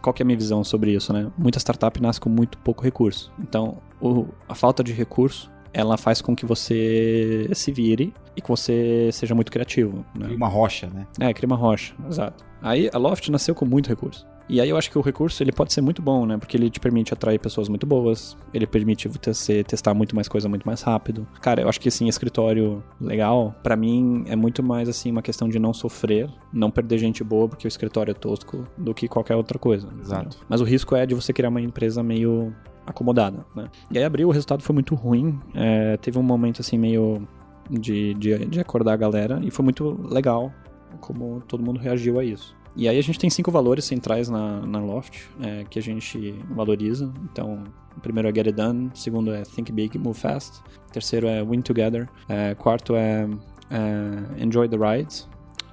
qual 0.01 0.11
que 0.13 0.21
é 0.21 0.23
a 0.23 0.25
minha 0.25 0.37
visão 0.37 0.63
sobre 0.63 0.91
isso, 0.93 1.13
né? 1.13 1.31
Muita 1.37 1.59
startup 1.59 2.01
nasce 2.01 2.19
com 2.19 2.29
muito 2.29 2.57
pouco 2.57 2.83
recurso. 2.83 3.31
Então, 3.39 3.77
o- 4.01 4.25
a 4.49 4.55
falta 4.55 4.83
de 4.83 4.91
recurso, 4.91 5.51
ela 5.75 5.97
faz 5.97 6.21
com 6.21 6.33
que 6.33 6.45
você 6.45 7.49
se 7.53 7.69
vire 7.69 8.13
e 8.35 8.41
que 8.41 8.47
você 8.47 9.09
seja 9.11 9.35
muito 9.35 9.51
criativo, 9.51 10.05
né? 10.17 10.27
Uma 10.29 10.47
rocha, 10.47 10.87
né? 10.87 11.05
É, 11.19 11.33
cria 11.33 11.47
uma 11.47 11.57
rocha, 11.57 11.93
exato. 12.09 12.45
Aí 12.61 12.89
a 12.93 12.97
Loft 12.97 13.29
nasceu 13.29 13.53
com 13.53 13.65
muito 13.65 13.87
recurso. 13.87 14.25
E 14.47 14.61
aí 14.61 14.69
eu 14.69 14.77
acho 14.77 14.89
que 14.89 14.97
o 14.97 15.01
recurso 15.01 15.41
ele 15.43 15.51
pode 15.51 15.73
ser 15.73 15.81
muito 15.81 16.01
bom, 16.01 16.25
né? 16.25 16.37
Porque 16.37 16.55
ele 16.55 16.69
te 16.69 16.79
permite 16.79 17.13
atrair 17.13 17.39
pessoas 17.39 17.67
muito 17.67 17.85
boas, 17.85 18.37
ele 18.53 18.65
permite 18.65 19.09
você 19.09 19.63
testar 19.63 19.93
muito 19.93 20.15
mais 20.15 20.29
coisa 20.29 20.47
muito 20.47 20.63
mais 20.63 20.81
rápido. 20.81 21.27
Cara, 21.41 21.61
eu 21.61 21.67
acho 21.67 21.81
que 21.81 21.89
assim, 21.89 22.07
escritório 22.07 22.81
legal, 23.01 23.53
pra 23.61 23.75
mim 23.75 24.23
é 24.27 24.35
muito 24.35 24.63
mais 24.63 24.87
assim 24.87 25.11
uma 25.11 25.21
questão 25.21 25.49
de 25.49 25.59
não 25.59 25.73
sofrer, 25.73 26.29
não 26.53 26.71
perder 26.71 26.99
gente 26.99 27.23
boa 27.23 27.49
porque 27.49 27.67
o 27.67 27.69
escritório 27.69 28.11
é 28.11 28.13
tosco, 28.13 28.65
do 28.77 28.93
que 28.93 29.09
qualquer 29.09 29.35
outra 29.35 29.59
coisa. 29.59 29.89
Exato. 29.99 30.27
entendeu? 30.27 30.45
Mas 30.47 30.61
o 30.61 30.63
risco 30.63 30.95
é 30.95 31.05
de 31.05 31.13
você 31.13 31.33
criar 31.33 31.49
uma 31.49 31.61
empresa 31.61 32.01
meio 32.01 32.53
acomodada, 32.85 33.45
né? 33.55 33.69
E 33.91 33.97
aí 33.97 34.03
abriu, 34.03 34.27
o 34.27 34.31
resultado 34.31 34.61
foi 34.61 34.73
muito 34.73 34.95
ruim. 34.95 35.39
é, 35.53 35.97
teve 35.97 36.17
um 36.19 36.23
momento 36.23 36.61
assim 36.61 36.77
meio 36.77 37.27
de, 37.69 38.13
de, 38.15 38.45
de 38.45 38.59
acordar 38.59 38.93
a 38.93 38.97
galera 38.97 39.39
e 39.43 39.49
foi 39.49 39.63
muito 39.63 39.99
legal 40.09 40.51
como 40.99 41.41
todo 41.47 41.63
mundo 41.63 41.79
reagiu 41.79 42.19
a 42.19 42.23
isso. 42.23 42.55
E 42.75 42.89
aí 42.89 42.97
a 42.97 43.01
gente 43.01 43.17
tem 43.17 43.29
cinco 43.29 43.51
valores 43.51 43.85
centrais 43.85 44.29
na, 44.29 44.59
na 44.65 44.79
Loft 44.79 45.29
é, 45.41 45.63
que 45.69 45.79
a 45.79 45.81
gente 45.81 46.35
valoriza. 46.49 47.11
Então, 47.31 47.63
o 47.95 48.01
primeiro 48.01 48.27
é 48.27 48.35
Get 48.35 48.47
It 48.47 48.55
Done, 48.55 48.91
o 48.93 48.97
segundo 48.97 49.33
é 49.33 49.43
Think 49.43 49.71
Big, 49.71 49.97
Move 49.97 50.19
Fast, 50.19 50.59
o 50.89 50.91
terceiro 50.91 51.27
é 51.27 51.43
Win 51.43 51.61
Together, 51.61 52.09
é, 52.27 52.53
quarto 52.55 52.95
é, 52.95 53.29
é 53.71 54.43
Enjoy 54.43 54.67
the 54.67 54.75
Ride 54.75 55.25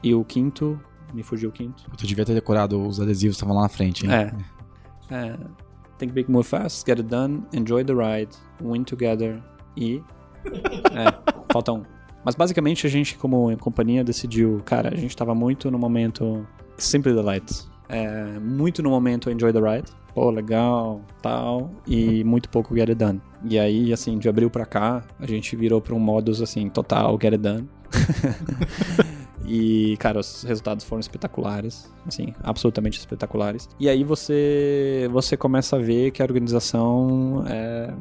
e 0.02 0.14
o 0.14 0.24
quinto, 0.24 0.80
me 1.12 1.22
fugiu 1.24 1.50
o 1.50 1.52
quinto, 1.52 1.84
Eu 1.90 2.06
devia 2.06 2.24
ter 2.24 2.34
decorado 2.34 2.80
os 2.80 3.00
adesivos 3.00 3.36
que 3.36 3.42
estavam 3.42 3.56
lá 3.56 3.62
na 3.62 3.68
frente. 3.68 4.06
hein? 4.06 4.12
é. 4.12 5.14
é 5.14 5.36
Think 6.02 6.14
big, 6.14 6.28
move 6.28 6.48
fast, 6.48 6.84
get 6.84 6.98
it 6.98 7.08
done, 7.08 7.46
enjoy 7.52 7.84
the 7.84 7.94
ride, 7.94 8.30
win 8.60 8.82
together 8.82 9.40
e. 9.76 10.02
É, 10.92 11.32
falta 11.52 11.72
um. 11.72 11.84
Mas 12.24 12.34
basicamente 12.34 12.84
a 12.84 12.90
gente, 12.90 13.16
como 13.16 13.56
companhia, 13.58 14.02
decidiu, 14.02 14.60
cara, 14.64 14.92
a 14.92 14.96
gente 14.96 15.16
tava 15.16 15.32
muito 15.32 15.70
no 15.70 15.78
momento 15.78 16.44
Simply 16.76 17.14
Delight. 17.14 17.68
É, 17.88 18.24
muito 18.40 18.82
no 18.82 18.90
momento 18.90 19.30
Enjoy 19.30 19.52
the 19.52 19.60
Ride. 19.60 19.92
Pô, 20.12 20.28
legal, 20.30 21.00
tal. 21.22 21.70
E 21.86 22.24
muito 22.24 22.48
pouco 22.48 22.74
Get 22.74 22.88
It 22.88 22.96
Done. 22.96 23.22
E 23.48 23.56
aí, 23.56 23.92
assim, 23.92 24.18
de 24.18 24.28
abril 24.28 24.50
pra 24.50 24.66
cá, 24.66 25.04
a 25.20 25.26
gente 25.26 25.54
virou 25.54 25.80
pra 25.80 25.94
um 25.94 26.00
modus, 26.00 26.42
assim, 26.42 26.68
total 26.68 27.16
Get 27.22 27.34
It 27.34 27.42
Done. 27.42 27.68
E, 29.54 29.98
cara, 29.98 30.18
os 30.18 30.44
resultados 30.44 30.82
foram 30.82 31.00
espetaculares, 31.00 31.92
assim, 32.06 32.32
absolutamente 32.42 32.98
espetaculares. 32.98 33.68
E 33.78 33.86
aí 33.86 34.02
você, 34.02 35.06
você 35.12 35.36
começa 35.36 35.76
a 35.76 35.78
ver 35.78 36.10
que 36.10 36.22
a 36.22 36.24
organização 36.24 37.44
é, 37.46 37.92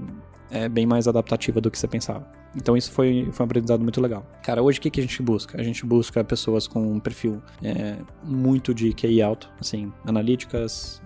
é 0.49 0.69
bem 0.69 0.85
mais 0.85 1.09
adaptativa 1.09 1.59
do 1.59 1.69
que 1.69 1.77
você 1.77 1.89
pensava. 1.89 2.25
Então 2.55 2.77
isso 2.77 2.89
foi, 2.93 3.27
foi 3.33 3.43
um 3.43 3.47
aprendizado 3.47 3.81
muito 3.81 3.99
legal. 3.99 4.25
Cara, 4.41 4.63
hoje 4.63 4.79
o 4.79 4.81
que, 4.81 4.89
que 4.89 5.01
a 5.01 5.03
gente 5.03 5.21
busca? 5.21 5.59
A 5.59 5.63
gente 5.63 5.85
busca 5.85 6.23
pessoas 6.23 6.69
com 6.69 6.93
um 6.93 7.01
perfil 7.01 7.41
é, 7.61 7.97
muito 8.23 8.73
de 8.73 8.93
QI 8.93 9.21
alto, 9.21 9.49
assim, 9.59 9.91
analíticas, 10.05 11.01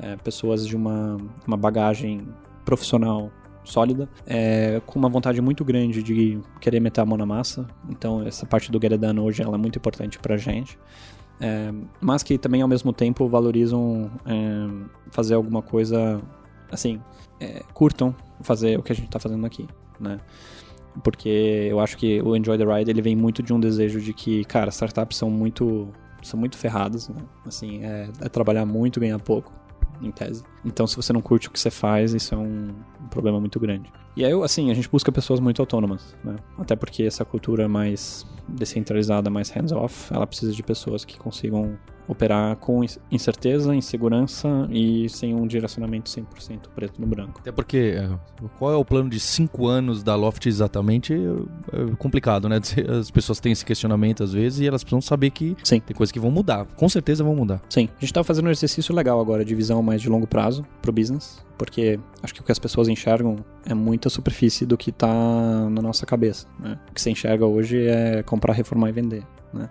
é, 0.00 0.08
é, 0.08 0.16
pessoas 0.16 0.66
de 0.66 0.74
uma, 0.74 1.18
uma 1.46 1.56
bagagem 1.56 2.26
profissional 2.64 3.30
sólida, 3.64 4.08
é, 4.26 4.80
com 4.86 4.98
uma 4.98 5.08
vontade 5.08 5.40
muito 5.40 5.64
grande 5.64 6.02
de 6.02 6.40
querer 6.60 6.80
meter 6.80 7.00
a 7.00 7.06
mão 7.06 7.16
na 7.16 7.26
massa. 7.26 7.66
Então 7.88 8.26
essa 8.26 8.46
parte 8.46 8.70
do 8.70 8.78
Done 8.78 9.20
hoje 9.20 9.42
ela 9.42 9.54
é 9.54 9.58
muito 9.58 9.78
importante 9.78 10.18
pra 10.18 10.36
gente. 10.36 10.78
É, 11.40 11.72
mas 12.00 12.22
que 12.22 12.38
também 12.38 12.62
ao 12.62 12.68
mesmo 12.68 12.92
tempo 12.92 13.28
valorizam 13.28 14.10
é, 14.24 14.88
fazer 15.10 15.34
alguma 15.34 15.60
coisa 15.60 16.20
assim, 16.70 17.00
é, 17.40 17.62
curtam 17.74 18.14
fazer 18.40 18.78
o 18.78 18.82
que 18.82 18.92
a 18.92 18.94
gente 18.94 19.06
está 19.06 19.18
fazendo 19.18 19.44
aqui, 19.44 19.66
né? 19.98 20.18
Porque 21.02 21.68
eu 21.70 21.80
acho 21.80 21.96
que 21.96 22.20
o 22.22 22.36
Enjoy 22.36 22.58
the 22.58 22.64
Ride 22.64 22.90
ele 22.90 23.02
vem 23.02 23.16
muito 23.16 23.42
de 23.42 23.52
um 23.52 23.58
desejo 23.58 24.00
de 24.00 24.12
que, 24.12 24.44
cara, 24.44 24.68
startups 24.70 25.16
são 25.16 25.30
muito 25.30 25.88
são 26.22 26.38
muito 26.38 26.56
ferradas, 26.56 27.08
né? 27.08 27.20
Assim, 27.44 27.82
é, 27.84 28.08
é 28.20 28.28
trabalhar 28.28 28.64
muito, 28.64 29.00
ganhar 29.00 29.18
pouco, 29.18 29.52
em 30.02 30.10
tese. 30.10 30.42
Então, 30.64 30.86
se 30.86 30.96
você 30.96 31.12
não 31.12 31.20
curte 31.20 31.48
o 31.48 31.50
que 31.50 31.58
você 31.58 31.70
faz, 31.70 32.12
isso 32.14 32.34
é 32.34 32.38
um, 32.38 32.70
um 33.00 33.08
problema 33.08 33.38
muito 33.40 33.58
grande. 33.58 33.92
E 34.16 34.24
aí, 34.24 34.32
assim, 34.42 34.70
a 34.70 34.74
gente 34.74 34.88
busca 34.88 35.10
pessoas 35.10 35.40
muito 35.40 35.60
autônomas, 35.62 36.14
né? 36.22 36.36
Até 36.58 36.76
porque 36.76 37.04
essa 37.04 37.24
cultura 37.24 37.68
mais 37.68 38.26
descentralizada, 38.48 39.30
mais 39.30 39.50
hands-off, 39.50 40.12
ela 40.12 40.26
precisa 40.26 40.52
de 40.52 40.62
pessoas 40.62 41.04
que 41.04 41.18
consigam 41.18 41.78
operar 42.06 42.56
com 42.56 42.84
incerteza, 43.10 43.74
insegurança 43.74 44.68
e 44.70 45.08
sem 45.08 45.34
um 45.34 45.46
direcionamento 45.46 46.10
100% 46.10 46.68
preto 46.74 47.00
no 47.00 47.06
branco. 47.06 47.40
Até 47.40 47.52
porque 47.52 47.94
é, 47.96 48.08
qual 48.58 48.72
é 48.72 48.76
o 48.76 48.84
plano 48.84 49.08
de 49.08 49.20
cinco 49.20 49.66
anos 49.66 50.02
da 50.02 50.14
Loft 50.14 50.46
exatamente 50.46 51.14
é 51.14 51.96
complicado, 51.96 52.48
né? 52.48 52.60
As 52.98 53.10
pessoas 53.10 53.40
têm 53.40 53.52
esse 53.52 53.64
questionamento 53.64 54.22
às 54.22 54.32
vezes 54.32 54.60
e 54.60 54.66
elas 54.66 54.82
precisam 54.82 55.00
saber 55.00 55.30
que 55.30 55.56
Sim. 55.62 55.80
tem 55.80 55.96
coisas 55.96 56.12
que 56.12 56.20
vão 56.20 56.30
mudar. 56.30 56.66
Com 56.76 56.88
certeza 56.88 57.22
vão 57.22 57.34
mudar. 57.34 57.60
Sim. 57.68 57.88
A 57.96 58.00
gente 58.00 58.12
tá 58.12 58.24
fazendo 58.24 58.46
um 58.46 58.50
exercício 58.50 58.94
legal 58.94 59.20
agora 59.20 59.44
de 59.44 59.54
visão 59.54 59.82
mais 59.82 60.00
de 60.00 60.08
longo 60.08 60.26
prazo 60.26 60.64
pro 60.80 60.92
business, 60.92 61.44
porque 61.56 61.98
acho 62.22 62.34
que 62.34 62.40
o 62.40 62.44
que 62.44 62.52
as 62.52 62.58
pessoas 62.58 62.88
enxergam 62.88 63.36
é 63.64 63.74
muita 63.74 64.08
superfície 64.08 64.66
do 64.66 64.76
que 64.76 64.90
tá 64.90 65.08
na 65.70 65.82
nossa 65.82 66.04
cabeça, 66.04 66.46
né? 66.58 66.78
O 66.90 66.94
que 66.94 67.00
você 67.00 67.10
enxerga 67.10 67.46
hoje 67.46 67.86
é 67.86 68.22
comprar, 68.22 68.52
reformar 68.52 68.88
e 68.88 68.92
vender, 68.92 69.22
né? 69.52 69.68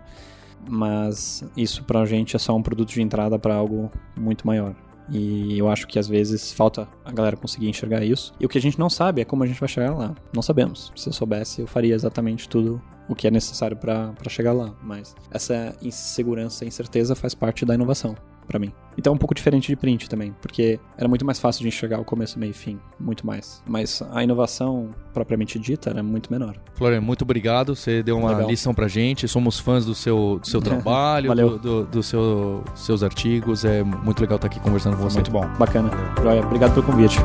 Mas 0.70 1.44
isso 1.56 1.84
pra 1.84 2.06
gente 2.06 2.36
é 2.36 2.40
só 2.40 2.56
um 2.56 2.62
produto 2.62 2.90
de 2.90 3.02
entrada 3.02 3.38
para 3.38 3.56
algo 3.56 3.92
muito 4.18 4.46
maior. 4.46 4.76
E 5.10 5.58
eu 5.58 5.70
acho 5.70 5.88
que 5.88 6.00
às 6.00 6.08
vezes 6.08 6.54
falta 6.54 6.88
a 7.04 7.12
galera 7.12 7.36
conseguir 7.36 7.68
enxergar 7.68 8.04
isso. 8.04 8.34
E 8.40 8.46
o 8.46 8.50
que 8.50 8.58
a 8.58 8.62
gente 8.62 8.80
não 8.80 8.90
sabe 8.90 9.22
é 9.22 9.26
como 9.26 9.44
a 9.44 9.48
gente 9.48 9.60
vai 9.60 9.68
chegar 9.68 9.94
lá. 9.94 10.16
Não 10.34 10.42
sabemos. 10.42 10.92
Se 10.96 11.10
eu 11.10 11.14
soubesse, 11.14 11.62
eu 11.62 11.68
faria 11.68 11.94
exatamente 11.94 12.48
tudo 12.48 12.82
o 13.10 13.16
que 13.16 13.28
é 13.28 13.32
necessário 13.32 13.76
para 13.76 14.14
chegar 14.30 14.54
lá. 14.54 14.74
Mas 14.82 15.14
essa 15.30 15.76
insegurança 15.82 16.64
incerteza 16.64 17.14
faz 17.14 17.36
parte 17.36 17.66
da 17.66 17.76
inovação 17.76 18.16
para 18.52 18.60
mim. 18.60 18.74
Então 18.98 19.14
é 19.14 19.16
um 19.16 19.18
pouco 19.18 19.34
diferente 19.34 19.68
de 19.68 19.76
print 19.78 20.10
também, 20.10 20.36
porque 20.42 20.78
era 20.98 21.08
muito 21.08 21.26
mais 21.26 21.40
fácil 21.40 21.62
de 21.62 21.70
enxergar 21.70 22.00
o 22.00 22.04
começo, 22.04 22.38
meio 22.38 22.52
e 22.52 22.54
fim, 22.54 22.78
muito 23.00 23.26
mais. 23.26 23.64
Mas 23.66 24.04
a 24.12 24.22
inovação 24.22 24.90
propriamente 25.14 25.58
dita 25.58 25.90
era 25.90 26.04
muito 26.04 26.30
menor. 26.30 26.58
Florian, 26.74 27.00
muito 27.00 27.22
obrigado. 27.22 27.74
Você 27.74 28.04
deu 28.04 28.18
uma 28.18 28.32
Legal. 28.32 28.50
lição 28.50 28.74
pra 28.74 28.90
gente. 28.90 29.28
Somos 29.28 29.58
fãs 29.58 29.86
do 29.86 29.96
seu, 29.96 30.40
do 30.42 30.48
seu 30.48 30.60
trabalho, 30.62 31.34
do, 31.34 31.58
do, 31.58 31.86
do 31.86 32.04
seu, 32.04 32.64
seus 32.76 33.02
artigos. 33.02 33.64
É 33.64 33.82
muito 33.84 34.20
legal 34.20 34.36
estar 34.36 34.48
aqui 34.48 34.60
conversando 34.60 34.98
com 34.98 35.04
você. 35.04 35.16
Muito 35.16 35.32
bom. 35.32 35.48
Bacana. 35.58 35.90
Joia, 36.22 36.42
obrigado 36.42 36.74
pelo 36.74 36.86
convite. 36.86 37.18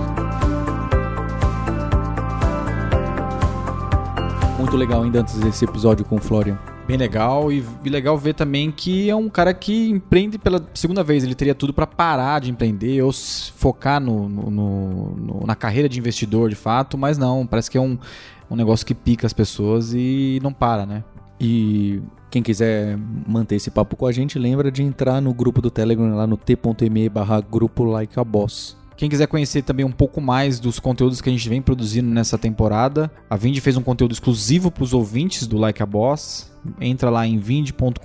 Muito 4.59 4.77
legal 4.77 5.03
ainda 5.03 5.21
antes 5.21 5.39
desse 5.41 5.65
episódio 5.65 6.05
com 6.05 6.17
o 6.17 6.21
Florian. 6.21 6.59
Bem 6.87 6.97
legal 6.97 7.51
e, 7.51 7.65
legal 7.85 8.17
ver 8.17 8.35
também 8.35 8.71
que 8.71 9.11
é 9.11 9.17
um 9.17 9.29
cara 9.29 9.53
que 9.53 9.89
empreende 9.91 10.39
pela 10.39 10.65
segunda 10.73 11.03
vez. 11.03 11.25
Ele 11.25 11.35
teria 11.35 11.55
tudo 11.55 11.73
pra 11.75 11.85
parar 11.87 12.41
de 12.41 12.49
empreender 12.51 13.03
ou 13.03 13.13
focar 13.13 14.01
no, 14.01 14.29
no- 14.29 14.51
no- 14.51 15.47
na 15.47 15.57
carreira 15.57 15.89
de 15.89 15.99
investidor 15.99 16.49
de 16.49 16.55
fato, 16.55 16.97
mas 16.97 17.19
não. 17.19 17.45
Parece 17.45 17.69
que 17.69 17.77
é 17.77 17.81
um, 17.81 17.99
um 18.49 18.55
negócio 18.55 18.87
que 18.87 18.95
pica 18.95 19.27
as 19.27 19.33
pessoas 19.33 19.93
e 19.95 20.39
não 20.45 20.53
para, 20.53 20.87
né? 20.87 21.03
E 21.41 22.01
quem 22.31 22.41
quiser 22.41 22.97
manter 23.27 23.57
esse 23.57 23.71
papo 23.71 23.97
com 23.97 24.07
a 24.07 24.13
gente, 24.13 24.39
lembra 24.39 24.71
de 24.71 24.83
entrar 24.85 25.21
no 25.21 25.35
grupo 25.35 25.61
do 25.61 25.71
Telegram 25.73 26.15
lá 26.15 26.25
no 26.27 26.37
t.me 26.37 27.09
barra 27.09 27.41
grupo 27.41 27.83
like 27.83 28.19
a 28.19 28.23
boss. 28.23 28.77
Quem 28.97 29.11
quiser 29.11 29.27
conhecer 29.27 29.63
também 29.63 29.85
um 29.85 29.91
pouco 29.93 30.21
mais 30.21 30.61
dos 30.61 30.79
conteúdos 30.79 31.21
que 31.21 31.29
a 31.29 31.33
gente 31.33 31.49
vem 31.49 31.61
produzindo 31.61 32.09
nessa 32.09 32.39
temporada, 32.39 33.11
a 33.29 33.37
Vind 33.37 33.59
fez 33.59 33.77
um 33.77 33.83
conteúdo 33.83 34.13
exclusivo 34.13 34.71
para 34.71 34.85
os 34.85 34.95
ouvintes 34.95 35.47
do 35.49 35.59
Like 35.59 35.83
a 35.83 35.87
Boss. 35.87 36.51
Entra 36.81 37.11
lá 37.11 37.27
em 37.27 37.39
vind.com.br 37.39 37.99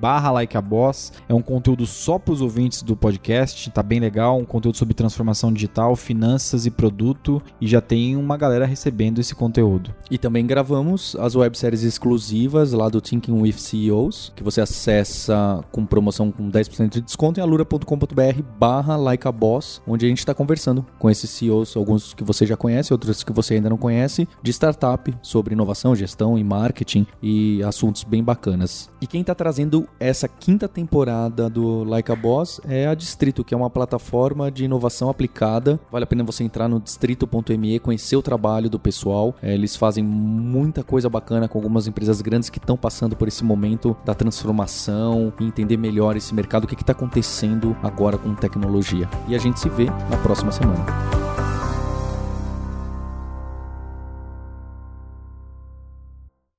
barra 0.00 0.30
Like 0.30 0.56
a 0.56 0.60
Boss. 0.60 1.12
É 1.28 1.34
um 1.34 1.42
conteúdo 1.42 1.86
só 1.86 2.18
para 2.18 2.32
os 2.32 2.40
ouvintes 2.40 2.82
do 2.82 2.96
podcast, 2.96 3.70
tá 3.70 3.82
bem 3.82 4.00
legal. 4.00 4.38
Um 4.38 4.44
conteúdo 4.44 4.76
sobre 4.76 4.94
transformação 4.94 5.52
digital, 5.52 5.96
finanças 5.96 6.66
e 6.66 6.70
produto. 6.70 7.42
E 7.60 7.66
já 7.66 7.80
tem 7.80 8.16
uma 8.16 8.36
galera 8.36 8.66
recebendo 8.66 9.20
esse 9.20 9.34
conteúdo. 9.34 9.94
E 10.10 10.18
também 10.18 10.46
gravamos 10.46 11.16
as 11.16 11.34
webséries 11.34 11.82
exclusivas 11.82 12.72
lá 12.72 12.88
do 12.88 13.00
Thinking 13.00 13.40
with 13.40 13.54
CEOs, 13.54 14.32
que 14.34 14.42
você 14.42 14.60
acessa 14.60 15.64
com 15.70 15.84
promoção 15.84 16.30
com 16.30 16.50
10% 16.50 16.88
de 16.88 17.00
desconto 17.00 17.40
em 17.40 17.42
alura.com.br 17.42 18.42
barra 18.58 18.96
like 18.96 19.26
a 19.26 19.32
boss, 19.32 19.82
onde 19.86 20.06
a 20.06 20.08
gente 20.08 20.18
está 20.18 20.34
conversando 20.34 20.84
com 20.98 21.10
esses 21.10 21.30
CEOs, 21.30 21.76
alguns 21.76 22.14
que 22.14 22.24
você 22.24 22.46
já 22.46 22.56
conhece, 22.56 22.92
outros 22.92 23.22
que 23.22 23.32
você 23.32 23.54
ainda 23.54 23.70
não 23.70 23.76
conhece, 23.76 24.28
de 24.42 24.50
startup, 24.52 25.14
sobre 25.22 25.54
inovação, 25.54 25.94
gestão 25.94 26.38
e 26.38 26.44
marketing 26.44 27.06
e 27.22 27.53
assuntos 27.62 28.04
bem 28.04 28.22
bacanas. 28.22 28.90
E 29.00 29.06
quem 29.06 29.20
está 29.20 29.34
trazendo 29.34 29.86
essa 30.00 30.26
quinta 30.26 30.66
temporada 30.66 31.48
do 31.48 31.84
Like 31.84 32.10
a 32.10 32.16
Boss 32.16 32.60
é 32.66 32.86
a 32.86 32.94
Distrito, 32.94 33.44
que 33.44 33.54
é 33.54 33.56
uma 33.56 33.70
plataforma 33.70 34.50
de 34.50 34.64
inovação 34.64 35.08
aplicada. 35.08 35.78
Vale 35.90 36.04
a 36.04 36.06
pena 36.06 36.24
você 36.24 36.42
entrar 36.44 36.68
no 36.68 36.80
distrito.me, 36.80 37.78
conhecer 37.78 38.16
o 38.16 38.22
trabalho 38.22 38.70
do 38.70 38.78
pessoal. 38.78 39.34
É, 39.42 39.54
eles 39.54 39.76
fazem 39.76 40.02
muita 40.02 40.82
coisa 40.82 41.08
bacana 41.08 41.48
com 41.48 41.58
algumas 41.58 41.86
empresas 41.86 42.20
grandes 42.20 42.50
que 42.50 42.58
estão 42.58 42.76
passando 42.76 43.16
por 43.16 43.28
esse 43.28 43.44
momento 43.44 43.96
da 44.04 44.14
transformação 44.14 45.32
e 45.40 45.44
entender 45.44 45.76
melhor 45.76 46.16
esse 46.16 46.34
mercado, 46.34 46.64
o 46.64 46.66
que 46.66 46.74
está 46.74 46.92
acontecendo 46.92 47.76
agora 47.82 48.18
com 48.18 48.34
tecnologia. 48.34 49.08
E 49.28 49.34
a 49.34 49.38
gente 49.38 49.60
se 49.60 49.68
vê 49.68 49.86
na 49.86 50.16
próxima 50.22 50.52
semana. 50.52 51.23